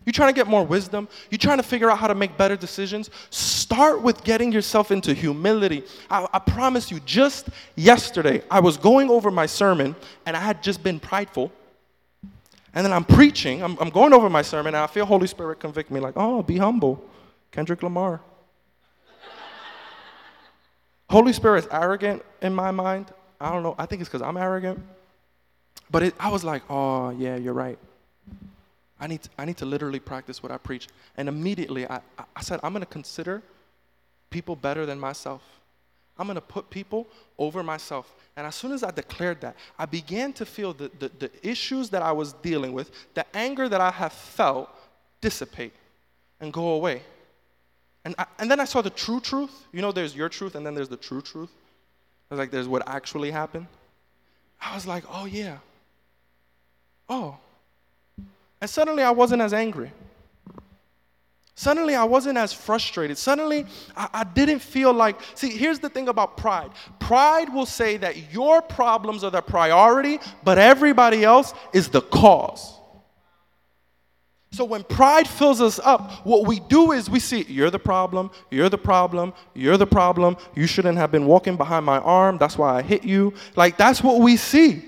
You 0.09 0.13
trying 0.13 0.33
to 0.33 0.35
get 0.35 0.47
more 0.47 0.65
wisdom? 0.65 1.07
You're 1.31 1.37
trying 1.37 1.59
to 1.59 1.63
figure 1.63 1.91
out 1.91 1.99
how 1.99 2.07
to 2.07 2.15
make 2.15 2.39
better 2.39 2.57
decisions? 2.57 3.11
Start 3.29 4.01
with 4.01 4.25
getting 4.25 4.51
yourself 4.51 4.91
into 4.91 5.13
humility. 5.13 5.85
I, 6.09 6.27
I, 6.33 6.39
promise 6.39 6.91
you, 6.91 6.99
just 7.01 7.51
yesterday, 7.77 8.43
I 8.51 8.61
was 8.61 8.79
going 8.79 9.11
over 9.11 9.31
my 9.31 9.45
sermon 9.45 9.95
and 10.25 10.35
I 10.35 10.41
had 10.41 10.63
just 10.63 10.83
been 10.83 10.99
prideful. 10.99 11.53
And 12.73 12.87
then 12.87 12.93
I'm 12.95 13.05
preaching, 13.05 13.63
I'm, 13.63 13.77
I'm 13.79 13.91
going 13.91 14.15
over 14.15 14.31
my 14.31 14.41
sermon, 14.41 14.75
and 14.75 14.83
I 14.83 14.87
feel 14.87 15.05
Holy 15.05 15.27
Spirit 15.27 15.61
convict 15.61 15.91
me 15.91 16.01
like, 16.01 16.15
oh, 16.17 16.43
be 16.43 16.57
humble. 16.57 17.05
Kendrick 17.53 17.83
Lamar. 17.83 18.23
Holy 21.11 21.35
Spirit 21.35 21.65
is 21.65 21.69
arrogant 21.71 22.25
in 22.41 22.55
my 22.55 22.71
mind. 22.71 23.13
I 23.39 23.53
don't 23.53 23.63
know. 23.63 23.75
I 23.77 23.85
think 23.85 24.01
it's 24.01 24.09
because 24.09 24.23
I'm 24.23 24.39
arrogant. 24.39 24.83
But 25.91 26.03
it, 26.03 26.15
I 26.19 26.31
was 26.31 26.45
like, 26.45 26.63
oh, 26.71 27.11
yeah, 27.11 27.37
you're 27.37 27.53
right. 27.53 27.79
I 29.01 29.07
need, 29.07 29.23
to, 29.23 29.31
I 29.39 29.45
need 29.45 29.57
to 29.59 29.67
literally 29.67 30.01
practice 30.01 30.43
what 30.43 30.51
I 30.51 30.59
preach. 30.59 30.89
And 31.17 31.29
immediately 31.29 31.89
I, 31.89 32.01
I 32.35 32.41
said, 32.41 32.61
I'm 32.63 32.73
going 32.73 32.81
to 32.85 32.87
consider 32.87 33.43
people 34.31 34.57
better 34.57 34.87
than 34.87 34.99
myself. 34.99 35.43
I'm 36.19 36.27
going 36.27 36.35
to 36.35 36.41
put 36.41 36.69
people 36.69 37.07
over 37.39 37.63
myself. 37.63 38.13
And 38.37 38.47
as 38.47 38.57
soon 38.57 38.73
as 38.73 38.83
I 38.83 38.91
declared 38.91 39.41
that, 39.43 39.55
I 39.79 39.87
began 39.87 40.33
to 40.35 40.45
feel 40.45 40.73
the, 40.73 40.91
the, 40.99 41.11
the 41.19 41.49
issues 41.49 41.91
that 41.91 42.03
I 42.03 42.11
was 42.11 42.33
dealing 42.33 42.73
with, 42.73 42.91
the 43.15 43.25
anger 43.37 43.69
that 43.69 43.81
I 43.81 43.93
have 43.93 44.13
felt 44.13 44.69
dissipate 45.21 45.73
and 46.41 46.53
go 46.53 46.71
away. 46.71 47.03
And, 48.05 48.17
I, 48.19 48.27
and 48.39 48.51
then 48.51 48.59
I 48.59 48.65
saw 48.65 48.83
the 48.83 48.91
true 48.91 49.21
truth. 49.21 49.67
You 49.73 49.81
know, 49.81 49.93
there's 49.93 50.15
your 50.17 50.29
truth 50.29 50.57
and 50.57 50.67
then 50.67 50.75
there's 50.75 50.89
the 50.89 50.97
true 50.97 51.23
truth. 51.23 51.51
It's 52.31 52.39
like 52.39 52.51
there's 52.51 52.69
what 52.69 52.89
actually 52.89 53.31
happened. 53.31 53.67
I 54.61 54.75
was 54.75 54.87
like, 54.87 55.05
oh, 55.09 55.27
yeah. 55.27 55.59
Oh. 57.09 57.39
And 58.61 58.69
suddenly 58.69 59.03
I 59.03 59.11
wasn't 59.11 59.43
as 59.43 59.53
angry. 59.53 59.93
Suddenly, 61.59 61.97
I 61.97 62.05
wasn't 62.05 62.39
as 62.39 62.53
frustrated. 62.53 63.19
Suddenly, 63.19 63.67
I, 63.97 64.09
I, 64.13 64.23
didn't 64.23 64.61
feel 64.61 64.93
like. 64.93 65.21
See, 65.35 65.51
here's 65.51 65.81
the 65.81 65.89
thing 65.89 66.07
about 66.07 66.37
pride 66.37 66.71
pride 67.01 67.53
will 67.53 67.67
say 67.67 67.97
that 67.97 68.33
your 68.33 68.63
problems 68.63 69.25
are 69.25 69.33
the 69.33 69.41
priority, 69.41 70.21
but 70.45 70.57
everybody 70.57 71.25
else 71.25 71.53
is 71.73 71.89
the 71.89 72.01
cause. 72.01 72.79
So 74.53 74.65
when 74.65 74.85
pride 74.85 75.27
fills 75.27 75.61
us 75.61 75.81
up, 75.81 76.25
what 76.25 76.47
we 76.47 76.61
do 76.61 76.93
is 76.93 77.11
we 77.11 77.19
see, 77.19 77.45
you're 77.49 77.71
the 77.71 77.79
problem, 77.81 78.31
you're 78.53 78.69
the 78.69 78.79
problem, 78.79 79.35
you're 79.53 79.77
the 79.77 79.87
problem, 79.87 80.37
you 80.55 80.69
shouldn't 80.69 80.97
have 80.97 81.11
been 81.11 81.27
walking 81.27 81.57
behind 81.57 81.85
my 81.85 81.99
arm, 81.99 82.39
that's 82.39 82.57
why 82.57 82.77
I 82.77 82.83
hit 82.83 83.03
you. 83.03 83.35
Like, 83.57 83.77
that's 83.77 84.01
what 84.01 84.21
we 84.21 84.37
see. 84.37 84.85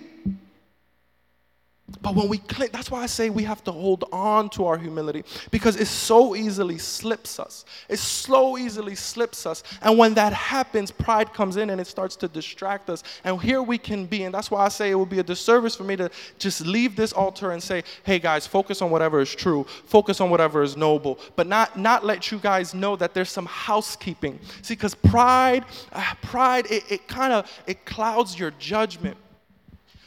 But 2.03 2.15
when 2.15 2.29
we 2.29 2.39
click, 2.39 2.73
that's 2.73 2.91
why 2.91 3.03
I 3.03 3.07
say 3.07 3.31
we 3.31 3.43
have 3.45 3.63
to 3.65 3.73
hold 3.73 4.05
on 4.13 4.49
to 4.51 4.67
our 4.67 4.79
humility 4.79 5.25
because 5.51 5.77
it 5.77 5.87
so 5.87 6.35
easily 6.35 6.79
slips 6.79 7.39
us. 7.39 7.65
It 7.89 7.99
so 7.99 8.57
easily 8.57 8.95
slips 8.95 9.45
us. 9.45 9.63
And 9.83 9.99
when 9.99 10.15
that 10.15 10.33
happens, 10.33 10.91
pride 10.91 11.33
comes 11.35 11.57
in 11.57 11.71
and 11.71 11.81
it 11.81 11.87
starts 11.87 12.17
to 12.17 12.29
distract 12.29 12.89
us. 12.89 13.03
And 13.25 13.41
here 13.43 13.63
we 13.63 13.77
can 13.77 14.07
be. 14.07 14.23
And 14.23 14.35
that's 14.35 14.51
why 14.51 14.65
I 14.65 14.69
say 14.69 14.91
it 14.91 14.95
would 14.95 15.11
be 15.11 15.19
a 15.19 15.25
disservice 15.25 15.77
for 15.77 15.85
me 15.85 15.97
to 15.97 16.11
just 16.39 16.65
leave 16.67 16.97
this 16.97 17.13
altar 17.13 17.53
and 17.53 17.63
say, 17.63 17.83
hey 18.05 18.19
guys, 18.19 18.47
focus 18.47 18.81
on 18.83 18.91
whatever 18.91 19.21
is 19.21 19.35
true, 19.35 19.65
focus 19.85 20.21
on 20.21 20.31
whatever 20.31 20.63
is 20.63 20.77
noble, 20.77 21.19
but 21.37 21.47
not, 21.47 21.79
not 21.79 22.05
let 22.05 22.31
you 22.31 22.39
guys 22.39 22.73
know 22.73 22.97
that 22.97 23.15
there's 23.15 23.31
some 23.31 23.47
housekeeping. 23.47 24.39
See, 24.63 24.75
because 24.75 24.95
pride, 24.95 25.65
uh, 25.93 26.15
pride, 26.23 26.67
it, 26.71 26.85
it 26.91 27.09
kind 27.09 27.33
of, 27.33 27.51
it 27.67 27.85
clouds 27.85 28.39
your 28.39 28.53
judgment. 28.53 29.17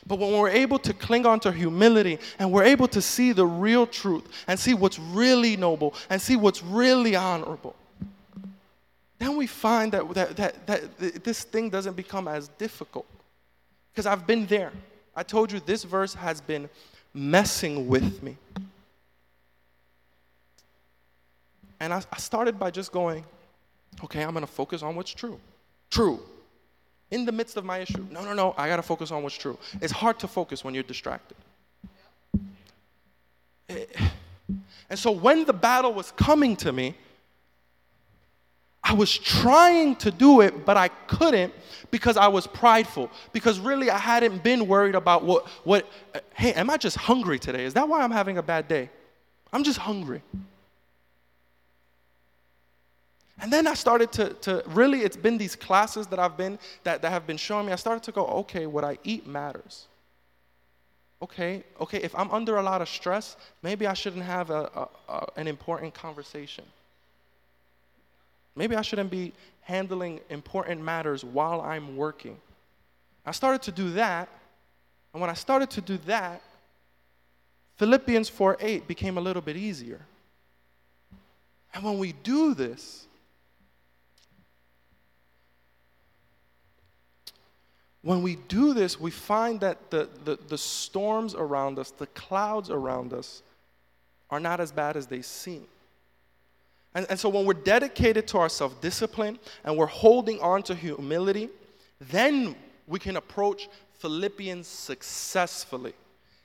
But 0.06 0.20
when 0.20 0.34
we're 0.34 0.50
able 0.50 0.80
to 0.80 0.94
cling 0.94 1.26
on 1.26 1.40
to 1.42 1.52
humility 1.52 2.20
and 2.38 2.52
we're 2.52 2.64
able 2.64 2.88
to 2.90 3.02
see 3.02 3.32
the 3.32 3.46
real 3.46 3.88
truth 3.88 4.28
and 4.48 4.60
see 4.60 4.74
what's 4.74 5.00
really 5.00 5.56
noble 5.56 5.94
and 6.10 6.22
see 6.22 6.36
what's 6.36 6.62
really 6.62 7.16
honorable, 7.16 7.76
then 9.18 9.38
we 9.38 9.48
find 9.48 9.94
that, 9.94 10.14
that, 10.14 10.36
that, 10.36 10.68
that 10.68 11.24
this 11.24 11.44
thing 11.44 11.70
doesn't 11.70 11.96
become 11.96 12.28
as 12.28 12.50
difficult. 12.50 13.06
Because 13.94 14.06
I've 14.06 14.28
been 14.28 14.46
there. 14.48 14.74
I 15.16 15.24
told 15.24 15.52
you 15.52 15.62
this 15.62 15.84
verse 15.84 16.14
has 16.16 16.42
been 16.42 16.70
messing 17.14 17.88
with 17.88 18.22
me. 18.22 18.36
And 21.80 21.94
I, 21.94 22.02
I 22.12 22.18
started 22.18 22.60
by 22.60 22.72
just 22.72 22.92
going, 22.92 23.24
okay, 24.04 24.24
I'm 24.24 24.32
going 24.32 24.46
to 24.46 24.52
focus 24.52 24.84
on 24.84 24.96
what's 24.96 25.12
true. 25.12 25.40
True 25.90 26.20
in 27.14 27.26
the 27.26 27.32
midst 27.32 27.58
of 27.58 27.64
my 27.64 27.78
issue. 27.78 28.04
No, 28.10 28.26
no, 28.26 28.34
no, 28.34 28.56
I 28.58 28.68
got 28.68 28.78
to 28.78 28.82
focus 28.82 29.12
on 29.12 29.22
what's 29.22 29.38
true. 29.38 29.58
It's 29.82 29.94
hard 29.94 30.18
to 30.20 30.28
focus 30.28 30.64
when 30.64 30.74
you're 30.74 30.90
distracted. 30.96 31.38
Eh, 33.70 33.86
and 34.90 34.98
so 34.98 35.12
when 35.12 35.46
the 35.46 35.54
battle 35.54 35.94
was 35.94 36.12
coming 36.12 36.56
to 36.58 36.72
me, 36.72 36.96
I 38.84 38.94
was 38.94 39.16
trying 39.16 39.96
to 39.98 40.10
do 40.10 40.42
it, 40.42 40.66
but 40.66 40.76
I 40.76 40.88
couldn't 40.88 41.54
because 41.92 42.18
I 42.18 42.28
was 42.28 42.48
prideful. 42.48 43.12
Because 43.32 43.60
really, 43.60 43.92
I 43.92 44.00
hadn't 44.00 44.44
been 44.44 44.68
worried 44.68 44.96
about 44.96 45.24
what, 45.24 45.48
what, 45.64 45.88
eh, 46.16 46.20
hey, 46.34 46.54
am 46.54 46.72
I 46.72 46.78
just 46.78 46.98
hungry 46.98 47.38
today? 47.38 47.64
Is 47.64 47.76
that 47.76 47.88
why 47.88 48.02
I'm 48.02 48.12
having 48.12 48.40
a 48.40 48.44
bad 48.44 48.68
day? 48.68 48.90
I'm 49.54 49.64
just 49.64 49.78
hungry. 49.78 50.24
And 53.44 53.52
then 53.52 53.68
I 53.68 53.74
started 53.74 54.10
to, 54.14 54.30
to 54.36 54.64
really, 54.68 55.02
it's 55.02 55.18
been 55.18 55.38
these 55.38 55.54
classes 55.54 56.08
that 56.08 56.18
I've 56.18 56.38
been, 56.38 56.58
that, 56.86 57.02
that 57.02 57.12
have 57.12 57.28
been 57.28 57.36
showing 57.36 57.66
me, 57.66 57.74
I 57.74 57.76
started 57.76 58.02
to 58.04 58.14
go, 58.14 58.26
okay, 58.26 58.68
what 58.68 58.86
I 58.86 58.98
eat 59.04 59.28
matters. 59.28 59.88
Okay, 61.22 61.66
okay, 61.82 61.98
if 61.98 62.16
I'm 62.16 62.32
under 62.32 62.56
a 62.56 62.64
lot 62.64 62.82
of 62.82 62.88
stress, 62.88 63.36
maybe 63.62 63.86
I 63.86 63.96
shouldn't 63.96 64.24
have 64.24 64.50
a, 64.50 64.70
a, 64.74 64.88
a, 65.12 65.28
an 65.36 65.50
important 65.50 65.94
conversation. 65.94 66.64
Maybe 68.56 68.78
I 68.78 68.82
shouldn't 68.82 69.12
be 69.12 69.34
handling 69.60 70.22
important 70.30 70.82
matters 70.82 71.26
while 71.26 71.60
I'm 71.60 71.98
working. 71.98 72.38
I 73.26 73.32
started 73.32 73.62
to 73.64 73.74
do 73.74 73.92
that, 73.92 74.30
and 75.14 75.20
when 75.20 75.30
I 75.30 75.34
started 75.34 75.70
to 75.72 75.82
do 75.82 75.98
that, 76.06 76.42
Philippians 77.76 78.30
4 78.30 78.56
8 78.62 78.88
became 78.88 79.18
a 79.18 79.22
little 79.22 79.42
bit 79.42 79.58
easier. 79.58 80.00
And 81.74 81.84
when 81.84 81.98
we 81.98 82.14
do 82.14 82.54
this, 82.54 83.08
When 88.04 88.22
we 88.22 88.36
do 88.36 88.74
this, 88.74 89.00
we 89.00 89.12
find 89.12 89.62
that 89.62 89.90
the, 89.90 90.10
the, 90.26 90.38
the, 90.50 90.58
storms 90.58 91.34
around 91.36 91.80
us, 91.80 91.92
the 91.92 92.08
clouds 92.08 92.70
around 92.70 93.14
us, 93.14 93.42
are 94.30 94.42
not 94.42 94.60
as 94.60 94.74
bad 94.74 94.98
as 94.98 95.08
they 95.08 95.22
seem. 95.22 95.66
And, 96.94 97.08
and 97.10 97.18
so 97.18 97.30
when 97.30 97.46
we're 97.46 97.54
dedicated 97.54 98.28
to 98.30 98.40
our 98.40 98.50
self 98.50 98.80
discipline 98.82 99.40
and 99.64 99.78
we're 99.78 99.86
holding 99.86 100.40
on 100.42 100.64
to 100.64 100.76
humility, 100.76 101.50
then 102.00 102.56
we 102.88 103.00
can 103.00 103.16
approach 103.16 103.70
Philippians 104.00 104.68
successfully. 104.68 105.94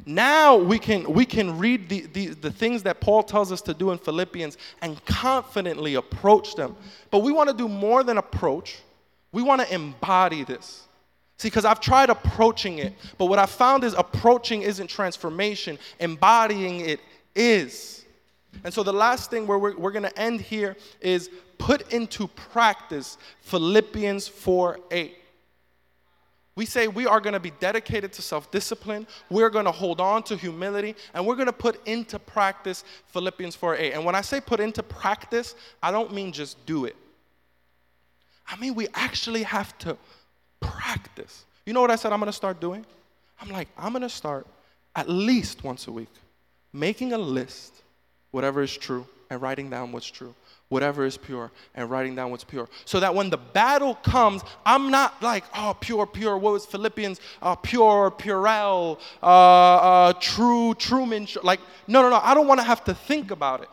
Now 0.07 0.57
we 0.57 0.79
can, 0.79 1.13
we 1.13 1.25
can 1.25 1.59
read 1.59 1.89
the, 1.89 2.07
the, 2.13 2.27
the 2.29 2.53
things 2.53 2.85
that 2.85 3.01
Paul 3.01 3.25
tells 3.25 3.51
us 3.51 3.61
to 3.63 3.75
do 3.75 3.91
in 3.91 3.99
Philippians 3.99 4.57
and 4.81 5.05
confidently 5.05 5.97
approach 5.97 6.55
them. 6.55 6.77
But 7.11 7.21
we 7.21 7.33
want 7.33 7.51
to 7.51 7.57
do 7.57 7.69
more 7.69 8.05
than 8.05 8.17
approach, 8.17 8.79
we 9.33 9.43
want 9.43 9.61
to 9.61 9.75
embody 9.75 10.45
this. 10.45 10.85
See, 11.39 11.49
because 11.49 11.65
I've 11.65 11.81
tried 11.81 12.11
approaching 12.11 12.79
it, 12.79 12.95
but 13.17 13.27
what 13.27 13.39
I 13.39 13.47
found 13.47 13.85
is 13.85 13.95
approaching 13.95 14.63
isn't 14.63 14.89
transformation, 14.89 15.79
embodying 16.01 16.81
it 16.81 17.01
is. 17.35 18.05
And 18.65 18.75
so 18.75 18.83
the 18.83 18.93
last 18.93 19.31
thing 19.31 19.47
where 19.47 19.59
we're, 19.59 19.77
we're 19.77 19.93
going 19.93 20.03
to 20.03 20.19
end 20.19 20.41
here 20.41 20.77
is 21.01 21.31
put 21.59 21.93
into 21.93 22.27
practice 22.27 23.19
Philippians 23.43 24.27
4 24.27 24.81
8. 24.91 25.15
We 26.57 26.67
say 26.67 26.89
we 26.89 27.07
are 27.07 27.21
going 27.21 27.35
to 27.35 27.41
be 27.41 27.53
dedicated 27.61 28.13
to 28.15 28.23
self 28.23 28.51
discipline, 28.51 29.07
we're 29.31 29.51
going 29.51 29.67
to 29.67 29.71
hold 29.71 30.01
on 30.01 30.25
to 30.25 30.37
humility, 30.37 30.97
and 31.15 31.25
we're 31.25 31.37
going 31.37 31.47
to 31.47 31.53
put 31.53 31.87
into 31.87 32.19
practice 32.19 32.83
Philippians 33.07 33.55
4 33.55 33.77
8. 33.77 33.93
And 33.93 34.05
when 34.05 34.17
I 34.17 34.23
say 34.23 34.41
put 34.41 34.59
into 34.59 34.83
practice, 34.83 35.55
I 35.81 35.93
don't 35.93 36.13
mean 36.13 36.33
just 36.33 36.67
do 36.67 36.85
it. 36.85 36.97
I 38.49 38.57
mean, 38.57 38.75
we 38.75 38.89
actually 38.95 39.45
have 39.45 39.79
to 39.79 39.97
practice. 40.61 41.45
You 41.67 41.73
know 41.73 41.81
what 41.81 41.91
I 41.91 41.97
said 41.97 42.13
I'm 42.13 42.19
gonna 42.19 42.33
start 42.33 42.61
doing? 42.61 42.85
I'm 43.41 43.51
like, 43.51 43.69
I'm 43.77 43.93
gonna 43.93 44.09
start 44.09 44.47
at 44.97 45.09
least 45.09 45.63
once 45.65 45.87
a 45.87 45.93
week 45.93 46.09
making 46.73 47.13
a 47.13 47.19
list, 47.19 47.83
whatever 48.31 48.63
is 48.63 48.77
true, 48.77 49.07
and 49.31 49.41
writing 49.43 49.69
down 49.71 49.93
what's 49.93 50.07
true, 50.07 50.35
whatever 50.69 51.05
is 51.05 51.17
pure, 51.17 51.51
and 51.75 51.91
writing 51.91 52.15
down 52.15 52.31
what's 52.31 52.45
pure. 52.45 52.69
So 52.85 53.01
that 53.01 53.15
when 53.15 53.31
the 53.31 53.37
battle 53.37 53.95
comes, 53.97 54.43
I'm 54.65 54.91
not 54.91 55.21
like, 55.23 55.45
oh, 55.55 55.77
pure, 55.79 56.07
pure. 56.07 56.39
What 56.39 56.53
was 56.53 56.67
Philippians? 56.67 57.21
Uh, 57.43 57.55
pure, 57.55 58.11
Purell, 58.11 58.99
uh, 59.23 59.27
uh, 59.27 60.13
true, 60.15 60.75
Truman. 60.75 61.27
Like, 61.43 61.61
no, 61.87 62.03
no, 62.03 62.11
no. 62.11 62.21
I 62.23 62.35
don't 62.35 62.47
wanna 62.47 62.63
have 62.65 62.85
to 62.85 62.95
think 62.95 63.31
about 63.31 63.63
it. 63.63 63.69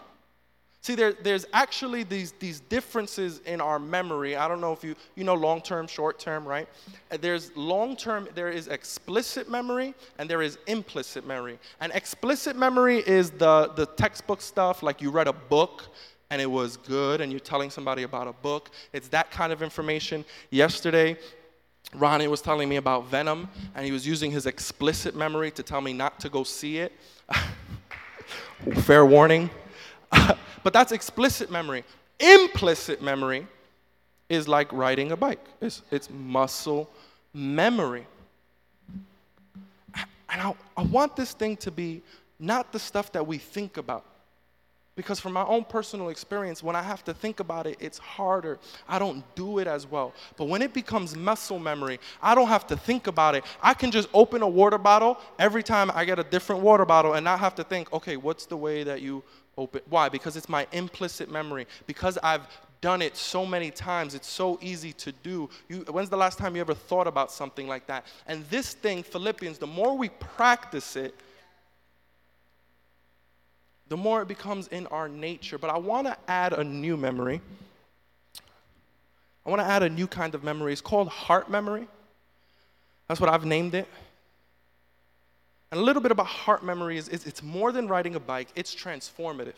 See, 0.85 0.93
there, 0.93 1.13
there's 1.13 1.47
actually 1.51 2.03
these, 2.03 2.33
these 2.33 2.59
differences 2.59 3.39
in 3.47 3.59
our 3.59 3.79
memory. 3.79 4.35
I 4.35 4.47
don't 4.47 4.61
know 4.61 4.71
if 4.71 4.83
you, 4.83 4.95
you 5.15 5.23
know 5.23 5.33
long 5.33 5.59
term, 5.59 5.87
short 5.87 6.19
term, 6.19 6.47
right? 6.47 6.69
Uh, 7.09 7.17
there's 7.19 7.49
long 7.57 7.95
term, 7.95 8.29
there 8.35 8.51
is 8.51 8.67
explicit 8.67 9.49
memory 9.49 9.95
and 10.19 10.29
there 10.29 10.43
is 10.43 10.59
implicit 10.67 11.25
memory. 11.25 11.57
And 11.81 11.91
explicit 11.93 12.55
memory 12.55 12.99
is 12.99 13.31
the, 13.31 13.71
the 13.75 13.87
textbook 13.87 14.41
stuff, 14.41 14.83
like 14.83 15.01
you 15.01 15.09
read 15.09 15.27
a 15.27 15.33
book 15.33 15.87
and 16.29 16.39
it 16.39 16.45
was 16.45 16.77
good 16.77 17.19
and 17.19 17.31
you're 17.31 17.39
telling 17.39 17.71
somebody 17.71 18.03
about 18.03 18.27
a 18.27 18.33
book. 18.33 18.69
It's 18.93 19.07
that 19.07 19.31
kind 19.31 19.51
of 19.51 19.63
information. 19.63 20.23
Yesterday, 20.51 21.17
Ronnie 21.95 22.27
was 22.27 22.41
telling 22.41 22.69
me 22.69 22.75
about 22.75 23.07
Venom 23.07 23.49
and 23.73 23.87
he 23.87 23.91
was 23.91 24.05
using 24.05 24.29
his 24.29 24.45
explicit 24.45 25.15
memory 25.15 25.49
to 25.49 25.63
tell 25.63 25.81
me 25.81 25.93
not 25.93 26.19
to 26.19 26.29
go 26.29 26.43
see 26.43 26.77
it. 26.77 26.91
Fair 28.83 29.03
warning. 29.03 29.49
but 30.65 30.73
that's 30.73 30.91
explicit 30.91 31.51
memory. 31.51 31.83
Implicit 32.19 32.99
memory 32.99 33.45
is 34.29 34.47
like 34.47 34.73
riding 34.73 35.11
a 35.11 35.15
bike. 35.15 35.45
It's, 35.61 35.83
it's 35.91 36.09
muscle 36.09 36.89
memory. 37.35 38.07
And 39.93 40.41
I, 40.41 40.55
I 40.75 40.81
want 40.81 41.15
this 41.15 41.33
thing 41.33 41.55
to 41.57 41.69
be 41.69 42.01
not 42.39 42.71
the 42.71 42.79
stuff 42.79 43.11
that 43.11 43.27
we 43.27 43.37
think 43.37 43.77
about. 43.77 44.05
Because 44.95 45.19
from 45.19 45.33
my 45.33 45.43
own 45.43 45.65
personal 45.65 46.09
experience, 46.09 46.63
when 46.63 46.75
I 46.75 46.81
have 46.81 47.03
to 47.03 47.13
think 47.13 47.41
about 47.41 47.67
it, 47.67 47.77
it's 47.79 47.99
harder. 47.99 48.57
I 48.89 48.97
don't 48.97 49.23
do 49.35 49.59
it 49.59 49.67
as 49.67 49.85
well. 49.85 50.13
But 50.35 50.45
when 50.45 50.63
it 50.63 50.73
becomes 50.73 51.15
muscle 51.15 51.59
memory, 51.59 51.99
I 52.23 52.33
don't 52.33 52.47
have 52.47 52.65
to 52.67 52.77
think 52.77 53.05
about 53.05 53.35
it. 53.35 53.43
I 53.61 53.75
can 53.75 53.91
just 53.91 54.09
open 54.15 54.41
a 54.41 54.47
water 54.47 54.79
bottle 54.79 55.19
every 55.37 55.61
time 55.61 55.91
I 55.93 56.05
get 56.05 56.17
a 56.17 56.23
different 56.23 56.63
water 56.63 56.85
bottle 56.85 57.13
and 57.13 57.23
not 57.23 57.39
have 57.39 57.53
to 57.55 57.63
think, 57.63 57.93
okay, 57.93 58.17
what's 58.17 58.47
the 58.47 58.57
way 58.57 58.83
that 58.83 59.03
you 59.03 59.21
open? 59.57 59.81
Why? 59.89 60.09
Because 60.09 60.35
it's 60.35 60.49
my 60.49 60.67
implicit 60.71 61.29
memory. 61.29 61.67
Because 61.87 62.17
I've 62.23 62.47
done 62.81 63.01
it 63.01 63.17
so 63.17 63.45
many 63.45 63.71
times, 63.71 64.13
it's 64.13 64.27
so 64.27 64.59
easy 64.61 64.93
to 64.93 65.11
do. 65.11 65.49
You, 65.69 65.79
when's 65.89 66.09
the 66.09 66.17
last 66.17 66.37
time 66.37 66.55
you 66.55 66.61
ever 66.61 66.73
thought 66.73 67.07
about 67.07 67.31
something 67.31 67.67
like 67.67 67.87
that? 67.87 68.05
And 68.27 68.47
this 68.49 68.73
thing, 68.73 69.03
Philippians, 69.03 69.57
the 69.57 69.67
more 69.67 69.97
we 69.97 70.09
practice 70.09 70.95
it, 70.95 71.15
the 73.87 73.97
more 73.97 74.21
it 74.21 74.27
becomes 74.27 74.67
in 74.67 74.87
our 74.87 75.07
nature. 75.07 75.57
But 75.57 75.69
I 75.69 75.77
want 75.77 76.07
to 76.07 76.17
add 76.27 76.53
a 76.53 76.63
new 76.63 76.97
memory. 76.97 77.41
I 79.45 79.49
want 79.49 79.61
to 79.61 79.67
add 79.67 79.83
a 79.83 79.89
new 79.89 80.07
kind 80.07 80.33
of 80.33 80.43
memory. 80.43 80.71
It's 80.71 80.81
called 80.81 81.07
heart 81.07 81.49
memory. 81.51 81.87
That's 83.07 83.19
what 83.19 83.29
I've 83.29 83.45
named 83.45 83.75
it. 83.75 83.87
And 85.75 85.81
a 85.81 85.85
little 85.85 86.01
bit 86.01 86.13
about 86.13 86.27
heart 86.27 86.63
memory 86.63 86.95
is, 86.95 87.09
is 87.09 87.25
it's 87.25 87.43
more 87.43 87.73
than 87.73 87.89
riding 87.89 88.15
a 88.15 88.19
bike, 88.21 88.47
it's 88.55 88.73
transformative 88.73 89.55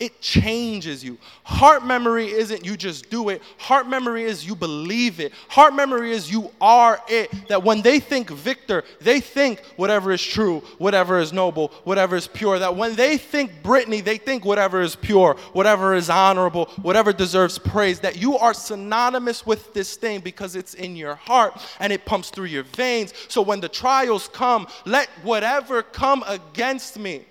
it 0.00 0.20
changes 0.20 1.02
you. 1.02 1.18
Heart 1.42 1.84
memory 1.84 2.30
isn't 2.30 2.64
you 2.64 2.76
just 2.76 3.10
do 3.10 3.30
it. 3.30 3.42
Heart 3.56 3.88
memory 3.88 4.22
is 4.22 4.46
you 4.46 4.54
believe 4.54 5.18
it. 5.18 5.32
Heart 5.48 5.74
memory 5.74 6.12
is 6.12 6.30
you 6.30 6.52
are 6.60 7.00
it. 7.08 7.32
That 7.48 7.64
when 7.64 7.82
they 7.82 7.98
think 7.98 8.30
Victor, 8.30 8.84
they 9.00 9.18
think 9.18 9.60
whatever 9.74 10.12
is 10.12 10.22
true, 10.22 10.62
whatever 10.78 11.18
is 11.18 11.32
noble, 11.32 11.72
whatever 11.82 12.14
is 12.14 12.28
pure. 12.28 12.60
That 12.60 12.76
when 12.76 12.94
they 12.94 13.18
think 13.18 13.60
Brittany, 13.64 14.00
they 14.00 14.18
think 14.18 14.44
whatever 14.44 14.82
is 14.82 14.94
pure, 14.94 15.34
whatever 15.52 15.96
is 15.96 16.08
honorable, 16.08 16.66
whatever 16.82 17.12
deserves 17.12 17.58
praise. 17.58 17.98
That 17.98 18.16
you 18.16 18.38
are 18.38 18.54
synonymous 18.54 19.44
with 19.44 19.74
this 19.74 19.96
thing 19.96 20.20
because 20.20 20.54
it's 20.54 20.74
in 20.74 20.94
your 20.94 21.16
heart 21.16 21.60
and 21.80 21.92
it 21.92 22.04
pumps 22.04 22.30
through 22.30 22.44
your 22.44 22.62
veins. 22.62 23.14
So 23.26 23.42
when 23.42 23.58
the 23.58 23.68
trials 23.68 24.28
come, 24.28 24.68
let 24.84 25.08
whatever 25.24 25.82
come 25.82 26.22
against 26.28 27.00
me, 27.00 27.24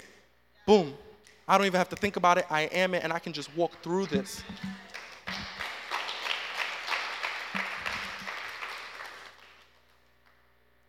boom 0.66 0.94
I 1.48 1.58
don't 1.58 1.66
even 1.66 1.78
have 1.78 1.90
to 1.90 1.96
think 1.96 2.18
about 2.18 2.38
it. 2.38 2.46
I 2.50 2.64
am 2.64 2.94
it, 2.94 3.04
and 3.04 3.14
I 3.14 3.20
can 3.20 3.32
just 3.32 3.56
walk 3.56 3.82
through 3.82 4.08
this. 4.08 4.44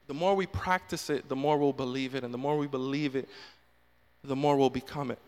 The 0.08 0.14
more 0.14 0.34
we 0.34 0.46
practice 0.46 1.10
it, 1.10 1.28
the 1.28 1.36
more 1.36 1.58
we'll 1.58 1.72
believe 1.72 2.14
it. 2.14 2.24
And 2.24 2.34
the 2.34 2.38
more 2.38 2.56
we 2.56 2.66
believe 2.66 3.14
it, 3.14 3.28
the 4.24 4.34
more 4.34 4.56
we'll 4.56 4.70
become 4.70 5.10
it. 5.12 5.18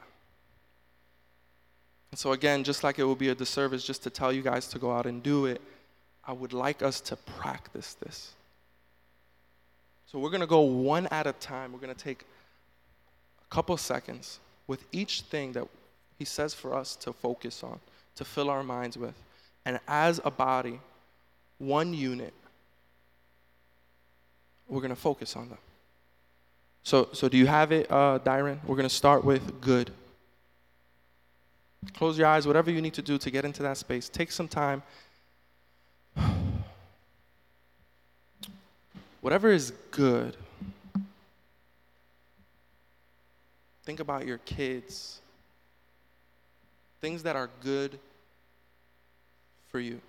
And 2.10 2.18
so, 2.18 2.32
again, 2.32 2.64
just 2.64 2.82
like 2.82 2.98
it 2.98 3.04
would 3.04 3.18
be 3.18 3.28
a 3.28 3.34
disservice 3.34 3.84
just 3.84 4.02
to 4.02 4.10
tell 4.10 4.32
you 4.32 4.42
guys 4.42 4.66
to 4.68 4.80
go 4.80 4.90
out 4.90 5.06
and 5.06 5.22
do 5.22 5.46
it, 5.46 5.60
I 6.26 6.32
would 6.32 6.52
like 6.52 6.82
us 6.82 7.00
to 7.02 7.16
practice 7.16 7.94
this. 7.94 8.32
So, 10.10 10.18
we're 10.18 10.30
going 10.30 10.40
to 10.40 10.46
go 10.46 10.62
one 10.62 11.06
at 11.08 11.28
a 11.28 11.32
time. 11.34 11.72
We're 11.72 11.78
going 11.78 11.94
to 11.94 12.04
take 12.04 12.24
a 13.44 13.54
couple 13.54 13.76
seconds 13.76 14.40
with 14.70 14.86
each 14.92 15.22
thing 15.22 15.50
that 15.50 15.66
He 16.16 16.24
says 16.24 16.54
for 16.54 16.76
us 16.76 16.94
to 16.94 17.12
focus 17.12 17.64
on, 17.64 17.80
to 18.14 18.24
fill 18.24 18.48
our 18.48 18.62
minds 18.62 18.96
with. 18.96 19.14
And 19.64 19.80
as 19.88 20.20
a 20.24 20.30
body, 20.30 20.78
one 21.58 21.92
unit, 21.92 22.32
we're 24.68 24.80
going 24.80 24.90
to 24.90 25.02
focus 25.10 25.34
on 25.34 25.48
them. 25.48 25.58
So, 26.84 27.08
so 27.12 27.28
do 27.28 27.36
you 27.36 27.48
have 27.48 27.72
it, 27.72 27.90
uh, 27.90 28.20
Dyron? 28.20 28.60
We're 28.64 28.76
going 28.76 28.88
to 28.88 28.94
start 28.94 29.24
with 29.24 29.60
good. 29.60 29.90
Close 31.94 32.16
your 32.16 32.28
eyes, 32.28 32.46
whatever 32.46 32.70
you 32.70 32.80
need 32.80 32.94
to 32.94 33.02
do 33.02 33.18
to 33.18 33.28
get 33.28 33.44
into 33.44 33.64
that 33.64 33.76
space. 33.76 34.08
Take 34.08 34.30
some 34.30 34.46
time. 34.46 34.84
Whatever 39.20 39.50
is 39.50 39.72
good. 39.90 40.36
Think 43.90 43.98
about 43.98 44.24
your 44.24 44.38
kids. 44.38 45.18
Things 47.00 47.24
that 47.24 47.34
are 47.34 47.50
good 47.60 47.98
for 49.66 49.80
you. 49.80 50.00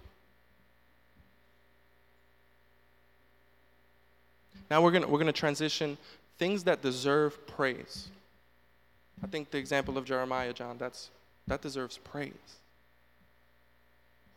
Now 4.69 4.83
we're 4.83 4.91
going 4.91 5.09
we're 5.09 5.17
gonna 5.17 5.31
transition 5.31 5.97
things 6.37 6.63
that 6.65 6.83
deserve 6.83 7.47
praise. 7.47 8.09
I 9.23 9.25
think 9.25 9.49
the 9.49 9.57
example 9.57 9.97
of 9.97 10.05
Jeremiah, 10.05 10.53
John, 10.53 10.77
that's, 10.77 11.09
that 11.47 11.63
deserves 11.63 11.97
praise. 11.97 12.33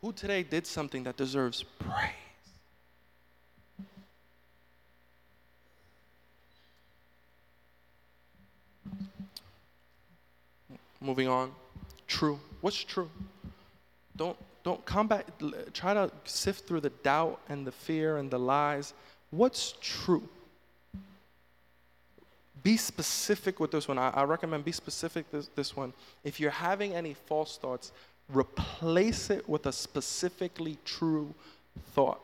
Who 0.01 0.11
today 0.11 0.41
did 0.41 0.65
something 0.65 1.03
that 1.03 1.17
deserves 1.17 1.61
praise? 1.77 2.24
Moving 11.05 11.27
on. 11.27 11.51
True. 12.07 12.39
What's 12.61 12.83
true? 12.83 13.09
Don't 14.17 14.35
don't 14.63 14.83
combat 14.85 15.23
try 15.73 15.93
to 15.93 16.09
sift 16.23 16.67
through 16.67 16.81
the 16.81 16.89
doubt 16.89 17.39
and 17.47 17.67
the 17.67 17.71
fear 17.71 18.17
and 18.17 18.31
the 18.31 18.39
lies. 18.39 18.95
What's 19.29 19.75
true? 19.79 20.27
Be 22.63 22.75
specific 22.75 23.59
with 23.59 23.69
this 23.69 23.87
one. 23.87 23.99
I, 23.99 24.09
I 24.09 24.23
recommend 24.23 24.65
be 24.65 24.71
specific 24.71 25.29
this, 25.29 25.47
this 25.55 25.75
one. 25.75 25.93
If 26.23 26.39
you're 26.39 26.49
having 26.49 26.95
any 26.95 27.13
false 27.13 27.57
thoughts, 27.57 27.91
replace 28.33 29.29
it 29.29 29.47
with 29.47 29.67
a 29.67 29.71
specifically 29.71 30.79
true 30.83 31.31
thought. 31.93 32.19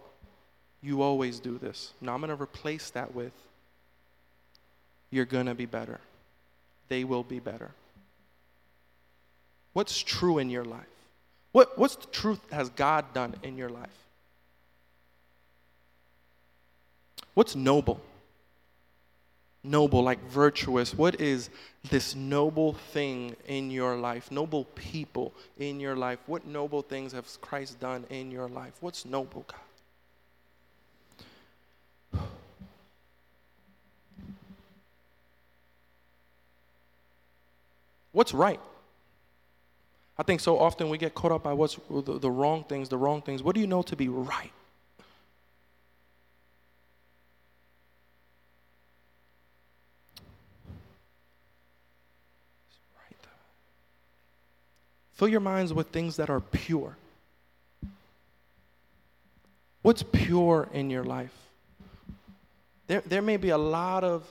You 0.82 1.04
always 1.04 1.39
do 1.39 1.60
this. 1.60 1.94
Now 2.02 2.15
I'm 2.15 2.22
going 2.22 2.36
to 2.36 2.41
replace 2.41 2.89
that 2.89 3.13
with 3.13 3.34
you're 5.12 5.26
going 5.26 5.46
to 5.46 5.54
be 5.54 5.67
better. 5.67 6.00
They 6.89 7.04
will 7.04 7.24
be 7.24 7.38
better. 7.39 7.70
What's 9.73 9.99
true 9.99 10.38
in 10.38 10.49
your 10.49 10.65
life? 10.65 10.86
What, 11.51 11.77
what's 11.77 11.95
the 11.95 12.07
truth 12.07 12.39
has 12.51 12.69
God 12.69 13.13
done 13.13 13.36
in 13.43 13.57
your 13.57 13.69
life? 13.69 13.89
What's 17.34 17.55
noble? 17.55 18.01
Noble, 19.63 20.01
like 20.01 20.19
virtuous. 20.29 20.93
What 20.93 21.21
is 21.21 21.49
this 21.89 22.15
noble 22.15 22.73
thing 22.73 23.36
in 23.47 23.69
your 23.69 23.95
life? 23.95 24.31
Noble 24.31 24.65
people 24.75 25.34
in 25.60 25.79
your 25.79 25.95
life. 25.95 26.19
What 26.25 26.47
noble 26.47 26.81
things 26.81 27.13
has 27.13 27.38
Christ 27.41 27.79
done 27.79 28.05
in 28.10 28.31
your 28.31 28.47
life? 28.47 28.73
What's 28.81 29.05
noble, 29.05 29.45
God? 29.47 29.60
What's 38.13 38.34
right? 38.34 38.60
I 40.17 40.24
think 40.24 40.39
so 40.39 40.60
often 40.60 40.89
we 40.89 40.97
get 40.97 41.15
caught 41.15 41.32
up 41.32 41.43
by 41.43 41.54
what's 41.54 41.78
the, 41.89 42.19
the 42.19 42.32
wrong 42.32 42.63
things, 42.63 42.89
the 42.89 42.97
wrong 42.97 43.21
things. 43.21 43.41
What 43.41 43.56
do 43.56 43.62
you 43.62 43.67
know 43.67 43.82
to 43.84 43.95
be 43.95 44.08
right? 44.08 44.52
Fill 55.21 55.28
your 55.28 55.39
minds 55.39 55.71
with 55.71 55.89
things 55.89 56.15
that 56.15 56.32
are 56.32 56.39
pure. 56.39 56.97
What's 59.84 60.02
pure 60.02 60.67
in 60.74 60.89
your 60.89 61.04
life? 61.04 61.30
There, 62.88 63.04
there 63.06 63.21
may 63.21 63.38
be 63.38 63.50
a 63.50 63.58
lot 63.60 64.04
of 64.04 64.28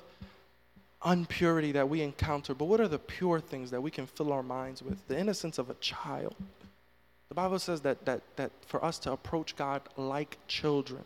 unpurity 1.02 1.72
that 1.72 1.88
we 1.88 2.02
encounter, 2.02 2.54
but 2.54 2.66
what 2.66 2.80
are 2.80 2.88
the 2.88 2.98
pure 2.98 3.40
things 3.40 3.70
that 3.70 3.80
we 3.80 3.90
can 3.90 4.06
fill 4.06 4.32
our 4.32 4.42
minds 4.42 4.82
with? 4.82 5.06
The 5.08 5.18
innocence 5.18 5.58
of 5.58 5.70
a 5.70 5.74
child. 5.74 6.34
The 7.28 7.34
Bible 7.34 7.58
says 7.58 7.80
that, 7.82 8.04
that, 8.04 8.22
that 8.36 8.50
for 8.66 8.84
us 8.84 8.98
to 9.00 9.12
approach 9.12 9.56
God 9.56 9.82
like 9.96 10.36
children. 10.46 11.04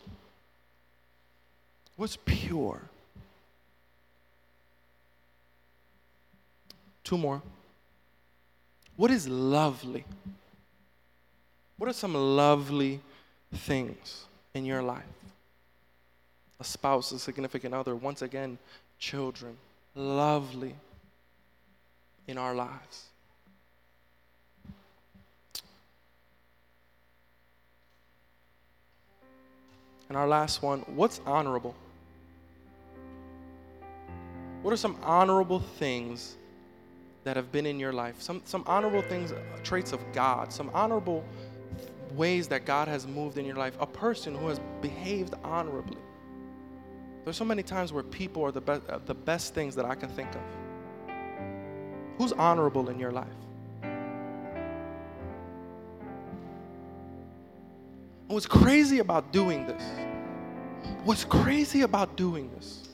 What's 1.97 2.19
pure? 2.25 2.81
Two 7.05 7.19
more. 7.19 7.43
What 8.97 9.11
is 9.11 9.29
lovely? 9.29 10.05
What 11.77 11.91
are 11.91 11.93
some 11.93 12.15
lovely 12.15 13.01
things 13.53 14.25
in 14.55 14.65
your 14.65 14.83
life? 14.83 15.03
A 16.59 16.65
spouse, 16.65 17.13
a 17.13 17.19
significant 17.19 17.75
other, 17.75 17.95
once 17.95 18.23
again, 18.23 18.59
children 18.99 19.57
lovely 19.95 20.75
in 22.27 22.39
our 22.39 22.55
lives. 22.55 23.07
And 30.09 30.19
our 30.19 30.29
last 30.29 30.63
one 30.63 30.81
what's 30.81 31.21
honorable? 31.27 31.75
What 34.63 34.73
are 34.73 34.79
some 34.79 34.97
honorable 35.03 35.61
things 35.61 36.37
that 37.25 37.37
have 37.37 37.53
been 37.53 37.67
in 37.67 37.79
your 37.79 37.93
life? 37.93 38.21
Some, 38.23 38.41
some 38.45 38.65
honorable 38.67 39.03
things, 39.03 39.33
uh, 39.33 39.41
traits 39.63 39.93
of 39.93 40.01
God, 40.13 40.53
some 40.53 40.71
honorable 40.73 41.25
ways 42.13 42.49
that 42.49 42.65
God 42.65 42.89
has 42.89 43.07
moved 43.07 43.39
in 43.39 43.45
your 43.45 43.57
life, 43.57 43.77
a 43.81 43.87
person 43.87 44.35
who 44.35 44.49
has 44.49 44.61
behaved 44.81 45.35
honorably. 45.43 45.99
There's 47.25 47.37
so 47.37 47.45
many 47.45 47.63
times 47.63 47.93
where 47.93 48.03
people 48.03 48.45
are 48.45 48.53
the, 48.53 48.61
be- 48.61 48.73
uh, 48.73 48.99
the 49.07 49.15
best 49.15 49.55
things 49.55 49.75
that 49.77 49.87
I 49.87 49.95
can 49.95 50.11
think 50.11 50.29
of. 50.35 50.43
Who's 52.19 52.33
honorable 52.33 52.91
in 52.91 52.99
your 52.99 53.11
life? 53.11 53.27
What's 58.29 58.47
crazy 58.47 58.99
about 58.99 59.33
doing 59.33 59.67
this? 59.67 59.83
What's 61.05 61.25
crazy 61.25 61.83
about 61.83 62.17
doing 62.17 62.51
this 62.55 62.89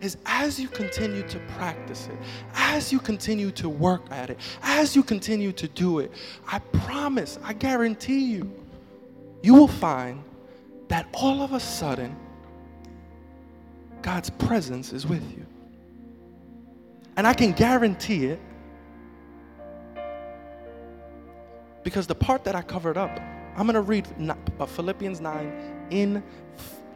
is 0.00 0.16
as 0.24 0.58
you 0.58 0.68
continue 0.68 1.26
to 1.28 1.38
practice 1.56 2.06
it, 2.06 2.18
as 2.54 2.92
you 2.92 2.98
continue 2.98 3.50
to 3.50 3.68
work 3.68 4.02
at 4.10 4.30
it, 4.30 4.38
as 4.62 4.96
you 4.96 5.02
continue 5.02 5.52
to 5.52 5.68
do 5.68 5.98
it, 5.98 6.10
I 6.46 6.58
promise, 6.58 7.38
I 7.42 7.52
guarantee 7.52 8.24
you, 8.24 8.50
you 9.42 9.54
will 9.54 9.68
find 9.68 10.22
that 10.88 11.06
all 11.12 11.42
of 11.42 11.52
a 11.52 11.60
sudden, 11.60 12.16
God's 14.02 14.30
presence 14.30 14.92
is 14.92 15.06
with 15.06 15.22
you. 15.36 15.46
And 17.16 17.26
I 17.26 17.34
can 17.34 17.52
guarantee 17.52 18.26
it 18.26 18.40
because 21.82 22.06
the 22.06 22.14
part 22.14 22.44
that 22.44 22.54
I 22.54 22.62
covered 22.62 22.96
up, 22.96 23.18
I'm 23.56 23.66
going 23.66 23.74
to 23.74 23.80
read 23.80 24.06
uh, 24.58 24.66
Philippians 24.66 25.20
9 25.20 25.86
in 25.90 26.22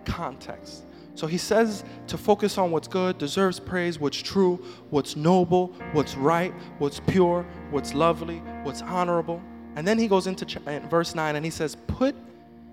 context. 0.04 0.84
So 1.14 1.26
he 1.26 1.38
says 1.38 1.84
to 2.08 2.18
focus 2.18 2.58
on 2.58 2.70
what's 2.70 2.88
good, 2.88 3.18
deserves 3.18 3.60
praise, 3.60 3.98
what's 3.98 4.20
true, 4.20 4.64
what's 4.90 5.14
noble, 5.14 5.68
what's 5.92 6.16
right, 6.16 6.52
what's 6.78 7.00
pure, 7.00 7.46
what's 7.70 7.94
lovely, 7.94 8.38
what's 8.64 8.82
honorable. 8.82 9.42
And 9.76 9.86
then 9.86 9.98
he 9.98 10.08
goes 10.08 10.26
into 10.26 10.46
verse 10.88 11.14
9 11.14 11.36
and 11.36 11.44
he 11.44 11.50
says, 11.50 11.76
Put 11.86 12.16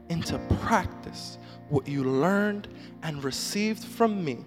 into 0.10 0.40
practice 0.62 1.38
what 1.72 1.88
you 1.88 2.04
learned 2.04 2.68
and 3.02 3.24
received 3.24 3.84
from 3.84 4.24
me, 4.24 4.40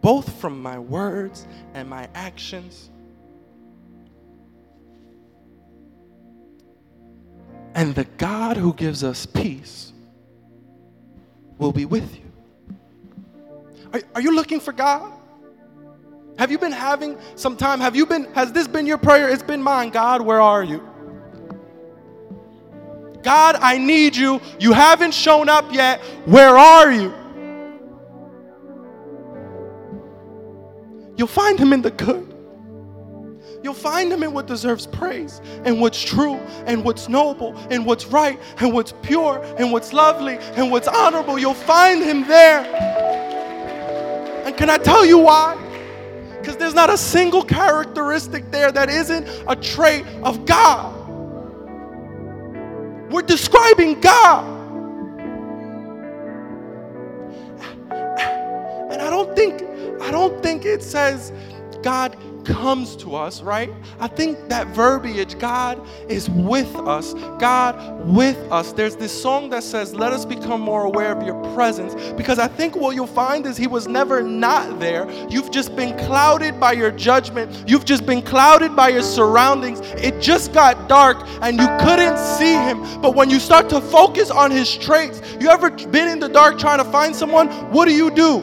both 0.00 0.40
from 0.40 0.62
my 0.62 0.78
words 0.78 1.46
and 1.74 1.90
my 1.90 2.08
actions. 2.14 2.90
And 7.74 7.94
the 7.94 8.04
God 8.04 8.56
who 8.56 8.72
gives 8.72 9.04
us 9.04 9.26
peace 9.26 9.92
will 11.58 11.72
be 11.72 11.84
with 11.84 12.16
you. 12.16 12.76
Are, 13.92 14.00
are 14.16 14.20
you 14.20 14.34
looking 14.34 14.60
for 14.60 14.72
God? 14.72 15.12
Have 16.38 16.52
you 16.52 16.58
been 16.58 16.72
having 16.72 17.18
some 17.34 17.56
time? 17.56 17.80
Have 17.80 17.96
you 17.96 18.06
been, 18.06 18.32
has 18.34 18.52
this 18.52 18.68
been 18.68 18.86
your 18.86 18.98
prayer? 18.98 19.28
It's 19.28 19.42
been 19.42 19.62
mine. 19.62 19.90
God, 19.90 20.22
where 20.22 20.40
are 20.40 20.62
you? 20.62 20.88
God, 23.22 23.56
I 23.56 23.78
need 23.78 24.16
you. 24.16 24.40
You 24.58 24.72
haven't 24.72 25.12
shown 25.12 25.48
up 25.48 25.72
yet. 25.72 26.00
Where 26.24 26.56
are 26.56 26.92
you? 26.92 27.14
You'll 31.16 31.26
find 31.26 31.58
him 31.58 31.72
in 31.72 31.82
the 31.82 31.90
good. 31.90 32.34
You'll 33.62 33.74
find 33.74 34.12
him 34.12 34.22
in 34.22 34.32
what 34.32 34.46
deserves 34.46 34.86
praise 34.86 35.40
and 35.64 35.80
what's 35.80 36.00
true 36.00 36.36
and 36.66 36.84
what's 36.84 37.08
noble 37.08 37.56
and 37.70 37.84
what's 37.84 38.06
right 38.06 38.38
and 38.58 38.72
what's 38.72 38.92
pure 39.02 39.42
and 39.58 39.72
what's 39.72 39.92
lovely 39.92 40.38
and 40.54 40.70
what's 40.70 40.86
honorable. 40.86 41.38
You'll 41.38 41.54
find 41.54 42.02
him 42.02 42.24
there. 42.26 42.60
And 44.46 44.56
can 44.56 44.70
I 44.70 44.78
tell 44.78 45.04
you 45.04 45.18
why? 45.18 45.56
Because 46.40 46.56
there's 46.56 46.74
not 46.74 46.88
a 46.88 46.96
single 46.96 47.42
characteristic 47.42 48.50
there 48.52 48.70
that 48.70 48.88
isn't 48.88 49.28
a 49.48 49.56
trait 49.56 50.06
of 50.22 50.46
God. 50.46 50.97
We're 53.10 53.22
describing 53.22 54.00
God. 54.00 54.44
And 58.90 59.02
I 59.02 59.10
don't 59.10 59.34
think 59.34 59.62
I 60.00 60.10
don't 60.10 60.42
think 60.42 60.64
it 60.64 60.82
says 60.82 61.32
God 61.82 62.16
comes 62.48 62.96
to 62.96 63.14
us, 63.14 63.42
right? 63.42 63.70
I 64.00 64.08
think 64.08 64.48
that 64.48 64.66
verbiage, 64.68 65.38
God 65.38 65.86
is 66.08 66.30
with 66.30 66.74
us, 66.76 67.12
God 67.38 68.06
with 68.06 68.38
us. 68.50 68.72
There's 68.72 68.96
this 68.96 69.12
song 69.12 69.50
that 69.50 69.62
says, 69.62 69.94
Let 69.94 70.12
us 70.12 70.24
become 70.24 70.60
more 70.60 70.84
aware 70.84 71.12
of 71.16 71.24
your 71.24 71.40
presence, 71.54 71.94
because 72.12 72.38
I 72.38 72.48
think 72.48 72.74
what 72.74 72.94
you'll 72.94 73.06
find 73.06 73.44
is 73.46 73.56
He 73.56 73.66
was 73.66 73.86
never 73.86 74.22
not 74.22 74.80
there. 74.80 75.08
You've 75.28 75.50
just 75.50 75.76
been 75.76 75.96
clouded 75.98 76.58
by 76.58 76.72
your 76.72 76.90
judgment, 76.90 77.68
you've 77.68 77.84
just 77.84 78.06
been 78.06 78.22
clouded 78.22 78.74
by 78.74 78.88
your 78.88 79.02
surroundings. 79.02 79.80
It 79.80 80.20
just 80.20 80.54
got 80.54 80.88
dark 80.88 81.18
and 81.42 81.58
you 81.58 81.66
couldn't 81.80 82.16
see 82.16 82.54
Him. 82.54 82.80
But 83.02 83.14
when 83.14 83.28
you 83.28 83.40
start 83.40 83.68
to 83.70 83.80
focus 83.80 84.30
on 84.30 84.50
His 84.50 84.74
traits, 84.74 85.20
you 85.38 85.48
ever 85.50 85.70
been 85.70 86.08
in 86.08 86.18
the 86.18 86.28
dark 86.28 86.58
trying 86.58 86.78
to 86.78 86.90
find 86.90 87.14
someone? 87.14 87.48
What 87.70 87.86
do 87.86 87.94
you 87.94 88.10
do? 88.10 88.42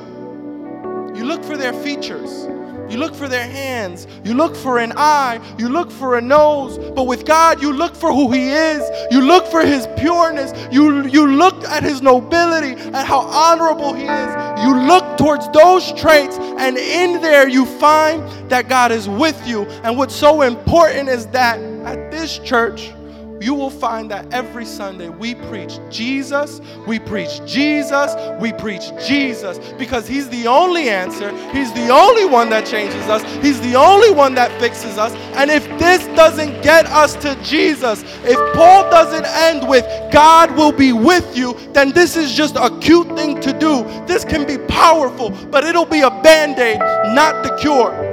You 1.17 1.25
look 1.25 1.43
for 1.43 1.57
their 1.57 1.73
features. 1.73 2.54
You 2.89 2.97
look 2.97 3.15
for 3.15 3.27
their 3.27 3.47
hands. 3.47 4.07
You 4.23 4.33
look 4.33 4.55
for 4.55 4.79
an 4.79 4.93
eye. 4.95 5.39
You 5.57 5.69
look 5.69 5.91
for 5.91 6.17
a 6.17 6.21
nose. 6.21 6.77
But 6.77 7.03
with 7.03 7.25
God, 7.25 7.61
you 7.61 7.73
look 7.73 7.95
for 7.95 8.13
who 8.13 8.31
He 8.31 8.49
is. 8.49 8.83
You 9.11 9.21
look 9.21 9.47
for 9.47 9.65
His 9.65 9.87
pureness. 9.97 10.53
You, 10.71 11.07
you 11.07 11.27
look 11.27 11.63
at 11.65 11.83
His 11.83 12.01
nobility, 12.01 12.79
at 12.91 13.05
how 13.05 13.19
honorable 13.19 13.93
He 13.93 14.03
is. 14.03 14.63
You 14.63 14.77
look 14.87 15.17
towards 15.17 15.49
those 15.49 15.91
traits, 15.93 16.37
and 16.37 16.77
in 16.77 17.21
there 17.21 17.47
you 17.47 17.65
find 17.65 18.23
that 18.49 18.69
God 18.69 18.91
is 18.91 19.09
with 19.09 19.47
you. 19.47 19.63
And 19.83 19.97
what's 19.97 20.15
so 20.15 20.41
important 20.41 21.09
is 21.09 21.27
that 21.27 21.59
at 21.85 22.11
this 22.11 22.39
church, 22.39 22.93
you 23.41 23.53
will 23.53 23.69
find 23.69 24.09
that 24.11 24.31
every 24.33 24.65
Sunday 24.65 25.09
we 25.09 25.35
preach 25.35 25.79
Jesus, 25.89 26.61
we 26.87 26.99
preach 26.99 27.41
Jesus, 27.45 28.15
we 28.39 28.53
preach 28.53 28.91
Jesus 29.05 29.57
because 29.77 30.07
He's 30.07 30.29
the 30.29 30.47
only 30.47 30.89
answer. 30.89 31.31
He's 31.51 31.71
the 31.73 31.89
only 31.89 32.25
one 32.25 32.49
that 32.49 32.65
changes 32.65 33.03
us. 33.07 33.23
He's 33.43 33.59
the 33.61 33.75
only 33.75 34.11
one 34.11 34.35
that 34.35 34.51
fixes 34.59 34.97
us. 34.97 35.13
And 35.35 35.51
if 35.51 35.65
this 35.79 36.05
doesn't 36.15 36.61
get 36.61 36.85
us 36.87 37.15
to 37.17 37.35
Jesus, 37.43 38.03
if 38.23 38.37
Paul 38.55 38.89
doesn't 38.89 39.25
end 39.25 39.67
with 39.67 39.85
God 40.11 40.55
will 40.55 40.71
be 40.71 40.93
with 40.93 41.37
you, 41.37 41.53
then 41.73 41.91
this 41.91 42.15
is 42.15 42.33
just 42.33 42.55
a 42.55 42.69
cute 42.79 43.07
thing 43.15 43.41
to 43.41 43.57
do. 43.57 43.83
This 44.05 44.23
can 44.23 44.45
be 44.47 44.57
powerful, 44.67 45.31
but 45.51 45.63
it'll 45.63 45.85
be 45.85 46.01
a 46.01 46.09
band 46.09 46.57
aid, 46.59 46.79
not 47.13 47.43
the 47.43 47.55
cure. 47.57 48.04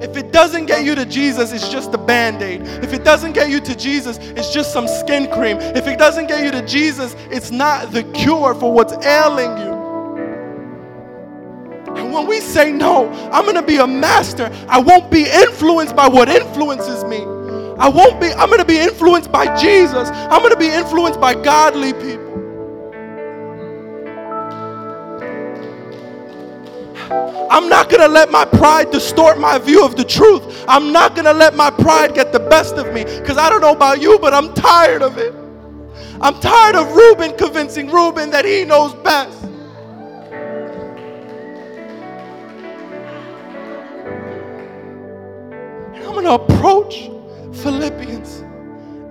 If 0.00 0.16
it 0.16 0.32
doesn't 0.32 0.66
get 0.66 0.84
you 0.84 0.94
to 0.94 1.06
Jesus, 1.06 1.52
it's 1.52 1.68
just 1.68 1.94
a 1.94 1.98
band 1.98 2.42
aid. 2.42 2.62
If 2.84 2.92
it 2.92 3.04
doesn't 3.04 3.32
get 3.32 3.48
you 3.48 3.60
to 3.60 3.74
Jesus, 3.74 4.18
it's 4.18 4.52
just 4.52 4.72
some 4.72 4.86
skin 4.86 5.30
cream. 5.32 5.56
If 5.58 5.86
it 5.86 5.98
doesn't 5.98 6.26
get 6.26 6.44
you 6.44 6.50
to 6.50 6.66
Jesus, 6.66 7.14
it's 7.30 7.50
not 7.50 7.92
the 7.92 8.02
cure 8.12 8.54
for 8.54 8.72
what's 8.72 8.92
ailing 9.06 9.56
you. 9.58 9.76
And 11.96 12.12
when 12.12 12.26
we 12.26 12.40
say 12.40 12.72
no, 12.72 13.08
I'm 13.32 13.44
going 13.44 13.56
to 13.56 13.62
be 13.62 13.76
a 13.76 13.86
master, 13.86 14.50
I 14.68 14.78
won't 14.78 15.10
be 15.10 15.24
influenced 15.24 15.96
by 15.96 16.08
what 16.08 16.28
influences 16.28 17.04
me. 17.04 17.20
I 17.78 17.88
won't 17.88 18.20
be, 18.20 18.28
I'm 18.28 18.48
going 18.48 18.60
to 18.60 18.66
be 18.66 18.78
influenced 18.78 19.32
by 19.32 19.54
Jesus. 19.56 20.08
I'm 20.10 20.40
going 20.40 20.52
to 20.52 20.58
be 20.58 20.68
influenced 20.68 21.20
by 21.20 21.34
godly 21.34 21.92
people. 21.94 22.25
I'm 27.10 27.68
not 27.68 27.88
going 27.88 28.02
to 28.02 28.08
let 28.08 28.30
my 28.30 28.44
pride 28.44 28.90
distort 28.90 29.38
my 29.38 29.58
view 29.58 29.84
of 29.84 29.96
the 29.96 30.04
truth. 30.04 30.64
I'm 30.68 30.92
not 30.92 31.14
going 31.14 31.24
to 31.24 31.32
let 31.32 31.54
my 31.54 31.70
pride 31.70 32.14
get 32.14 32.32
the 32.32 32.40
best 32.40 32.74
of 32.74 32.92
me 32.92 33.04
because 33.04 33.38
I 33.38 33.48
don't 33.48 33.60
know 33.60 33.72
about 33.72 34.00
you, 34.00 34.18
but 34.18 34.34
I'm 34.34 34.52
tired 34.54 35.02
of 35.02 35.18
it. 35.18 35.34
I'm 36.20 36.40
tired 36.40 36.76
of 36.76 36.94
Reuben 36.94 37.36
convincing 37.36 37.90
Reuben 37.90 38.30
that 38.30 38.44
he 38.44 38.64
knows 38.64 38.94
best. 38.94 39.42
And 45.94 46.04
I'm 46.04 46.12
going 46.12 46.24
to 46.24 46.32
approach 46.32 47.10
Philippians. 47.62 48.40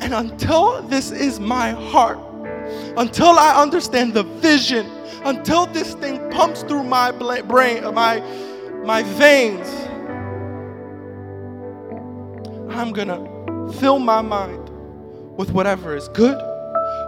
And 0.02 0.14
until 0.14 0.82
this 0.84 1.12
is 1.12 1.40
my 1.40 1.72
heart, 1.72 2.20
until 2.98 3.40
I 3.40 3.62
understand 3.62 4.14
the 4.14 4.24
vision 4.24 4.86
until 5.24 5.66
this 5.68 5.94
thing 5.96 6.30
pumps 6.32 6.64
through 6.64 6.84
my 6.84 7.12
brain, 7.12 7.84
uh, 7.84 7.92
my, 7.92 8.20
my 8.84 9.04
veins, 9.04 9.68
I'm 12.76 12.92
going 12.92 13.08
to 13.08 13.74
fill 13.80 14.00
my 14.00 14.22
mind 14.22 14.70
with 15.38 15.52
whatever 15.52 15.96
is 15.96 16.08
good, 16.10 16.38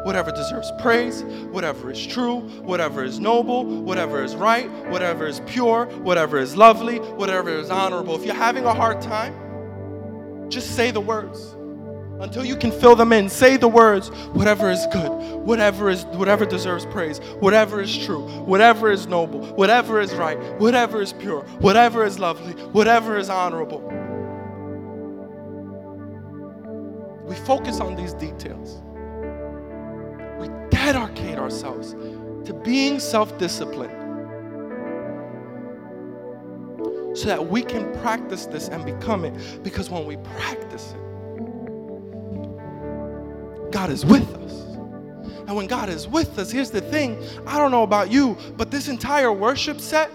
whatever 0.03 0.31
deserves 0.31 0.71
praise, 0.79 1.23
whatever 1.51 1.91
is 1.91 2.07
true, 2.07 2.39
whatever 2.61 3.03
is 3.03 3.19
noble, 3.19 3.65
whatever 3.65 4.23
is 4.23 4.35
right, 4.35 4.69
whatever 4.89 5.27
is 5.27 5.41
pure, 5.47 5.85
whatever 6.03 6.37
is 6.37 6.55
lovely, 6.55 6.99
whatever 6.99 7.49
is 7.49 7.69
honorable. 7.69 8.15
If 8.15 8.25
you're 8.25 8.35
having 8.35 8.65
a 8.65 8.73
hard 8.73 9.01
time, 9.01 9.33
just 10.49 10.75
say 10.75 10.91
the 10.91 11.01
words. 11.01 11.56
Until 12.19 12.43
you 12.43 12.55
can 12.55 12.71
fill 12.71 12.95
them 12.95 13.13
in. 13.13 13.29
Say 13.29 13.57
the 13.57 13.67
words, 13.67 14.09
whatever 14.33 14.69
is 14.69 14.85
good, 14.91 15.09
whatever 15.45 15.89
is 15.89 16.05
whatever 16.05 16.45
deserves 16.45 16.85
praise, 16.87 17.19
whatever 17.39 17.81
is 17.81 17.97
true, 18.05 18.27
whatever 18.45 18.91
is 18.91 19.07
noble, 19.07 19.45
whatever 19.55 19.99
is 20.01 20.13
right, 20.15 20.37
whatever 20.59 21.01
is 21.01 21.13
pure, 21.13 21.41
whatever 21.59 22.03
is 22.03 22.19
lovely, 22.19 22.53
whatever 22.71 23.17
is 23.17 23.29
honorable. 23.29 23.81
We 27.25 27.35
focus 27.35 27.79
on 27.79 27.95
these 27.95 28.13
details. 28.13 28.81
We 30.39 30.47
dedicate 30.69 31.37
ourselves 31.37 31.93
to 32.47 32.53
being 32.53 32.99
self-disciplined. 32.99 34.05
So 37.17 37.25
that 37.25 37.47
we 37.47 37.63
can 37.63 37.91
practice 37.99 38.45
this 38.45 38.69
and 38.69 38.85
become 38.85 39.25
it. 39.25 39.63
Because 39.63 39.89
when 39.89 40.05
we 40.05 40.17
practice 40.17 40.93
it, 40.93 41.06
God 43.77 43.91
is 43.91 44.03
with 44.03 44.33
us. 44.33 44.53
And 45.45 45.55
when 45.55 45.67
God 45.67 45.87
is 45.87 46.07
with 46.07 46.39
us, 46.39 46.49
here's 46.49 46.71
the 46.71 46.81
thing 46.81 47.23
I 47.45 47.59
don't 47.59 47.69
know 47.69 47.83
about 47.83 48.11
you, 48.11 48.35
but 48.57 48.71
this 48.71 48.87
entire 48.87 49.31
worship 49.31 49.79
set, 49.79 50.09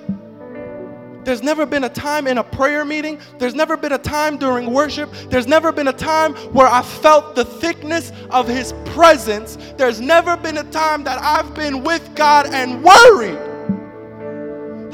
there's 1.24 1.44
never 1.44 1.64
been 1.64 1.84
a 1.84 1.88
time 1.88 2.26
in 2.26 2.38
a 2.38 2.42
prayer 2.42 2.84
meeting, 2.84 3.20
there's 3.38 3.54
never 3.54 3.76
been 3.76 3.92
a 3.92 3.98
time 3.98 4.36
during 4.36 4.72
worship, 4.72 5.12
there's 5.30 5.46
never 5.46 5.70
been 5.70 5.86
a 5.86 5.92
time 5.92 6.34
where 6.52 6.66
I 6.66 6.82
felt 6.82 7.36
the 7.36 7.44
thickness 7.44 8.10
of 8.30 8.48
His 8.48 8.72
presence. 8.86 9.56
There's 9.76 10.00
never 10.00 10.36
been 10.36 10.58
a 10.58 10.68
time 10.72 11.04
that 11.04 11.22
I've 11.22 11.54
been 11.54 11.84
with 11.84 12.16
God 12.16 12.46
and 12.52 12.82
worried. 12.82 13.51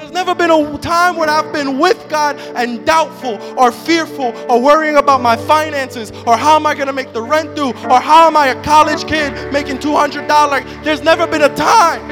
There's 0.08 0.24
never 0.24 0.34
been 0.34 0.50
a 0.50 0.78
time 0.78 1.16
when 1.16 1.28
I've 1.28 1.52
been 1.52 1.78
with 1.78 2.08
God 2.08 2.38
and 2.56 2.86
doubtful 2.86 3.38
or 3.58 3.70
fearful 3.70 4.34
or 4.48 4.58
worrying 4.58 4.96
about 4.96 5.20
my 5.20 5.36
finances 5.36 6.12
or 6.26 6.34
how 6.34 6.56
am 6.56 6.66
I 6.66 6.74
going 6.74 6.86
to 6.86 6.94
make 6.94 7.12
the 7.12 7.20
rent 7.20 7.54
due 7.54 7.72
or 7.90 8.00
how 8.00 8.26
am 8.26 8.34
I 8.34 8.46
a 8.46 8.62
college 8.62 9.06
kid 9.06 9.52
making 9.52 9.76
$200. 9.76 10.82
There's 10.82 11.02
never 11.02 11.26
been 11.26 11.42
a 11.42 11.54
time. 11.54 12.08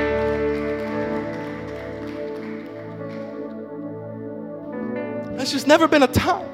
There's 5.39 5.53
just 5.53 5.67
never 5.67 5.89
been 5.89 6.03
a 6.03 6.09
time. 6.09 6.51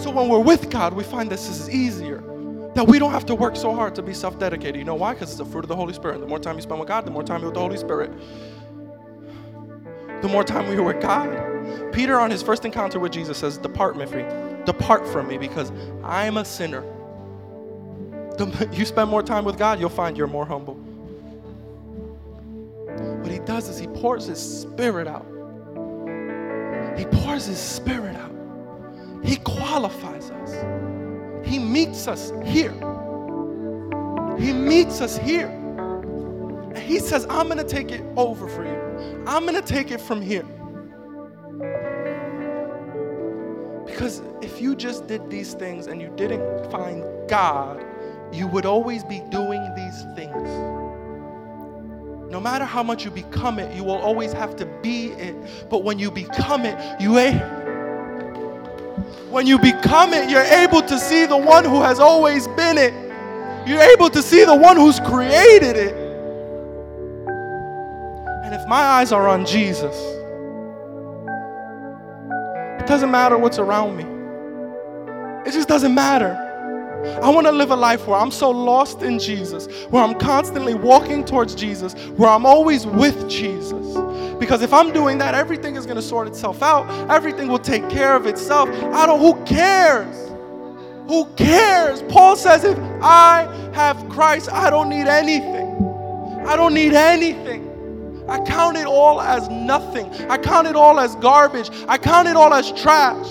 So 0.00 0.10
when 0.10 0.28
we're 0.28 0.40
with 0.40 0.68
God, 0.68 0.94
we 0.94 1.04
find 1.04 1.30
this 1.30 1.48
is 1.48 1.70
easier. 1.70 2.24
That 2.74 2.88
we 2.88 2.98
don't 2.98 3.12
have 3.12 3.26
to 3.26 3.36
work 3.36 3.54
so 3.54 3.72
hard 3.72 3.94
to 3.94 4.02
be 4.02 4.12
self 4.12 4.36
dedicated. 4.36 4.74
You 4.74 4.84
know 4.84 4.96
why? 4.96 5.14
Because 5.14 5.28
it's 5.28 5.38
the 5.38 5.44
fruit 5.44 5.62
of 5.62 5.68
the 5.68 5.76
Holy 5.76 5.94
Spirit. 5.94 6.18
The 6.18 6.26
more 6.26 6.40
time 6.40 6.56
you 6.56 6.62
spend 6.62 6.80
with 6.80 6.88
God, 6.88 7.06
the 7.06 7.12
more 7.12 7.22
time 7.22 7.40
you're 7.40 7.50
with 7.50 7.54
the 7.54 7.60
Holy 7.60 7.76
Spirit 7.76 8.10
the 10.24 10.28
more 10.30 10.42
time 10.42 10.66
we 10.70 10.76
were 10.76 10.84
with 10.84 11.02
God. 11.02 11.92
Peter, 11.92 12.18
on 12.18 12.30
his 12.30 12.42
first 12.42 12.64
encounter 12.64 12.98
with 12.98 13.12
Jesus, 13.12 13.36
says, 13.36 13.58
Depart 13.58 13.94
me, 13.94 14.06
depart 14.64 15.06
from 15.06 15.28
me, 15.28 15.36
because 15.36 15.70
I'm 16.02 16.38
a 16.38 16.46
sinner. 16.46 16.80
The, 18.38 18.70
you 18.72 18.86
spend 18.86 19.10
more 19.10 19.22
time 19.22 19.44
with 19.44 19.58
God, 19.58 19.78
you'll 19.78 19.90
find 19.90 20.16
you're 20.16 20.26
more 20.26 20.46
humble. 20.46 20.76
What 22.86 23.30
he 23.30 23.38
does 23.40 23.68
is 23.68 23.78
he 23.78 23.86
pours 23.86 24.24
his 24.24 24.38
spirit 24.38 25.06
out. 25.06 25.26
He 26.96 27.04
pours 27.04 27.44
his 27.44 27.58
spirit 27.58 28.16
out. 28.16 28.34
He 29.22 29.36
qualifies 29.36 30.30
us. 30.30 31.46
He 31.46 31.58
meets 31.58 32.08
us 32.08 32.32
here. 32.46 32.72
He 34.38 34.54
meets 34.54 35.02
us 35.02 35.18
here. 35.18 35.50
And 36.74 36.82
he 36.82 36.98
says, 36.98 37.24
I'm 37.30 37.46
going 37.46 37.58
to 37.58 37.64
take 37.64 37.92
it 37.92 38.02
over 38.16 38.48
for 38.48 38.64
you. 38.64 39.24
I'm 39.28 39.46
going 39.46 39.54
to 39.54 39.62
take 39.62 39.92
it 39.92 40.00
from 40.00 40.20
here. 40.20 40.44
Because 43.86 44.22
if 44.42 44.60
you 44.60 44.74
just 44.74 45.06
did 45.06 45.30
these 45.30 45.54
things 45.54 45.86
and 45.86 46.00
you 46.02 46.12
didn't 46.16 46.70
find 46.72 47.04
God, 47.28 47.84
you 48.32 48.48
would 48.48 48.66
always 48.66 49.04
be 49.04 49.20
doing 49.30 49.62
these 49.76 50.02
things. 50.16 50.48
No 52.28 52.40
matter 52.40 52.64
how 52.64 52.82
much 52.82 53.04
you 53.04 53.12
become 53.12 53.60
it, 53.60 53.72
you 53.76 53.84
will 53.84 53.98
always 53.98 54.32
have 54.32 54.56
to 54.56 54.66
be 54.82 55.10
it. 55.12 55.36
But 55.70 55.84
when 55.84 56.00
you 56.00 56.10
become 56.10 56.64
it, 56.64 57.00
you 57.00 57.18
a 57.18 57.32
when 59.30 59.46
you 59.46 59.60
become 59.60 60.12
it, 60.12 60.28
you're 60.28 60.42
able 60.42 60.82
to 60.82 60.98
see 60.98 61.26
the 61.26 61.36
one 61.36 61.64
who 61.64 61.82
has 61.82 62.00
always 62.00 62.48
been 62.48 62.78
it. 62.78 62.92
You're 63.68 63.80
able 63.80 64.10
to 64.10 64.22
see 64.22 64.44
the 64.44 64.54
one 64.54 64.76
who's 64.76 64.98
created 65.00 65.76
it 65.76 66.03
my 68.68 68.80
eyes 68.80 69.12
are 69.12 69.28
on 69.28 69.44
Jesus, 69.46 69.94
it 72.80 72.86
doesn't 72.86 73.10
matter 73.10 73.38
what's 73.38 73.58
around 73.58 73.96
me. 73.96 74.04
It 75.48 75.52
just 75.52 75.68
doesn't 75.68 75.94
matter. 75.94 76.40
I 77.22 77.28
want 77.28 77.46
to 77.46 77.52
live 77.52 77.70
a 77.70 77.76
life 77.76 78.06
where 78.06 78.18
I'm 78.18 78.30
so 78.30 78.50
lost 78.50 79.02
in 79.02 79.18
Jesus, 79.18 79.66
where 79.90 80.02
I'm 80.02 80.18
constantly 80.18 80.74
walking 80.74 81.24
towards 81.24 81.54
Jesus, 81.54 81.94
where 82.16 82.30
I'm 82.30 82.46
always 82.46 82.86
with 82.86 83.28
Jesus. 83.28 83.96
Because 84.38 84.62
if 84.62 84.72
I'm 84.72 84.92
doing 84.92 85.18
that, 85.18 85.34
everything 85.34 85.76
is 85.76 85.84
going 85.84 85.96
to 85.96 86.02
sort 86.02 86.28
itself 86.28 86.62
out. 86.62 86.88
Everything 87.10 87.48
will 87.48 87.58
take 87.58 87.88
care 87.90 88.16
of 88.16 88.26
itself. 88.26 88.68
I 88.70 89.06
don't, 89.06 89.20
who 89.20 89.34
cares? 89.44 90.30
Who 91.08 91.26
cares? 91.36 92.02
Paul 92.04 92.36
says, 92.36 92.64
if 92.64 92.78
I 93.02 93.42
have 93.74 94.08
Christ, 94.08 94.50
I 94.50 94.70
don't 94.70 94.88
need 94.88 95.06
anything. 95.06 96.42
I 96.46 96.56
don't 96.56 96.72
need 96.74 96.94
anything. 96.94 97.70
I 98.34 98.40
count 98.40 98.76
it 98.76 98.86
all 98.86 99.20
as 99.20 99.48
nothing. 99.48 100.12
I 100.28 100.36
count 100.38 100.66
it 100.66 100.74
all 100.74 100.98
as 100.98 101.14
garbage. 101.16 101.70
I 101.86 101.98
count 101.98 102.26
it 102.26 102.34
all 102.34 102.52
as 102.52 102.72
trash. 102.72 103.28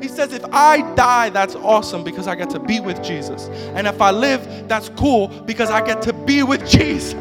He 0.00 0.06
says, 0.06 0.32
if 0.32 0.44
I 0.52 0.82
die, 0.94 1.30
that's 1.30 1.56
awesome 1.56 2.04
because 2.04 2.28
I 2.28 2.36
get 2.36 2.50
to 2.50 2.60
be 2.60 2.78
with 2.78 3.02
Jesus. 3.02 3.48
And 3.74 3.88
if 3.88 4.00
I 4.00 4.12
live, 4.12 4.68
that's 4.68 4.90
cool 4.90 5.26
because 5.26 5.70
I 5.70 5.84
get 5.84 6.02
to 6.02 6.12
be 6.12 6.44
with 6.44 6.70
Jesus. 6.70 7.14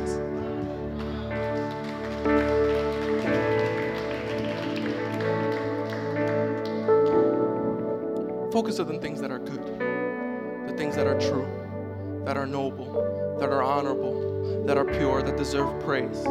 Focus 8.54 8.80
on 8.80 8.90
the 8.90 9.00
things 9.02 9.20
that 9.22 9.32
are 9.32 9.40
good, 9.40 9.80
the 10.70 10.76
things 10.78 10.96
that 10.96 11.08
are 11.08 11.20
true, 11.20 11.48
that 12.26 12.38
are 12.38 12.46
noble, 12.46 13.38
that 13.40 13.50
are 13.50 13.64
honorable, 13.64 14.37
that 14.66 14.78
are 14.78 14.86
pure, 14.86 15.22
that 15.22 15.38
deserve 15.38 15.80
praise. 15.84 16.26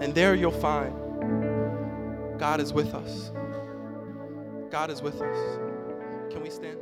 And 0.00 0.14
there 0.14 0.34
you'll 0.34 0.50
find 0.50 0.94
God 2.38 2.60
is 2.60 2.72
with 2.72 2.94
us. 2.94 3.32
God 4.70 4.90
is 4.90 5.02
with 5.02 5.20
us. 5.20 5.58
Can 6.32 6.42
we 6.42 6.50
stand? 6.50 6.78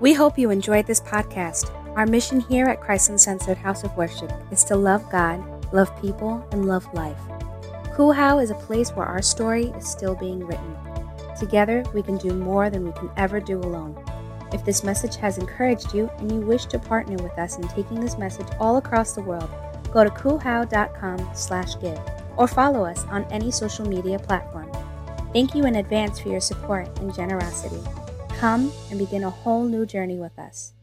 We 0.00 0.12
hope 0.12 0.38
you 0.38 0.50
enjoyed 0.50 0.86
this 0.86 1.00
podcast. 1.00 1.70
Our 1.96 2.06
mission 2.06 2.40
here 2.40 2.66
at 2.66 2.80
Christ 2.80 3.10
Uncensored 3.10 3.56
House 3.56 3.84
of 3.84 3.96
Worship 3.96 4.32
is 4.50 4.64
to 4.64 4.74
love 4.74 5.08
God, 5.10 5.72
love 5.72 5.96
people, 6.00 6.46
and 6.50 6.66
love 6.66 6.92
life. 6.92 7.20
Cool 7.94 8.12
is 8.40 8.50
a 8.50 8.56
place 8.56 8.90
where 8.90 9.06
our 9.06 9.22
story 9.22 9.66
is 9.76 9.88
still 9.88 10.16
being 10.16 10.44
written. 10.44 10.76
Together, 11.38 11.84
we 11.94 12.02
can 12.02 12.16
do 12.16 12.34
more 12.34 12.68
than 12.68 12.84
we 12.84 12.92
can 12.92 13.08
ever 13.16 13.38
do 13.38 13.60
alone. 13.60 13.94
If 14.54 14.64
this 14.64 14.84
message 14.84 15.16
has 15.16 15.36
encouraged 15.36 15.92
you 15.94 16.08
and 16.18 16.30
you 16.30 16.40
wish 16.40 16.66
to 16.66 16.78
partner 16.78 17.16
with 17.16 17.36
us 17.38 17.58
in 17.58 17.66
taking 17.66 17.98
this 17.98 18.16
message 18.16 18.46
all 18.60 18.76
across 18.76 19.12
the 19.12 19.20
world, 19.20 19.50
go 19.92 20.04
to 20.04 20.10
coolhow.com 20.10 21.28
slash 21.34 21.74
give 21.80 21.98
or 22.36 22.46
follow 22.46 22.84
us 22.84 23.04
on 23.06 23.24
any 23.32 23.50
social 23.50 23.84
media 23.84 24.16
platform. 24.16 24.70
Thank 25.32 25.56
you 25.56 25.66
in 25.66 25.74
advance 25.74 26.20
for 26.20 26.28
your 26.28 26.40
support 26.40 26.86
and 27.00 27.12
generosity. 27.12 27.82
Come 28.38 28.70
and 28.90 28.98
begin 29.00 29.24
a 29.24 29.30
whole 29.30 29.64
new 29.64 29.86
journey 29.86 30.18
with 30.18 30.38
us. 30.38 30.73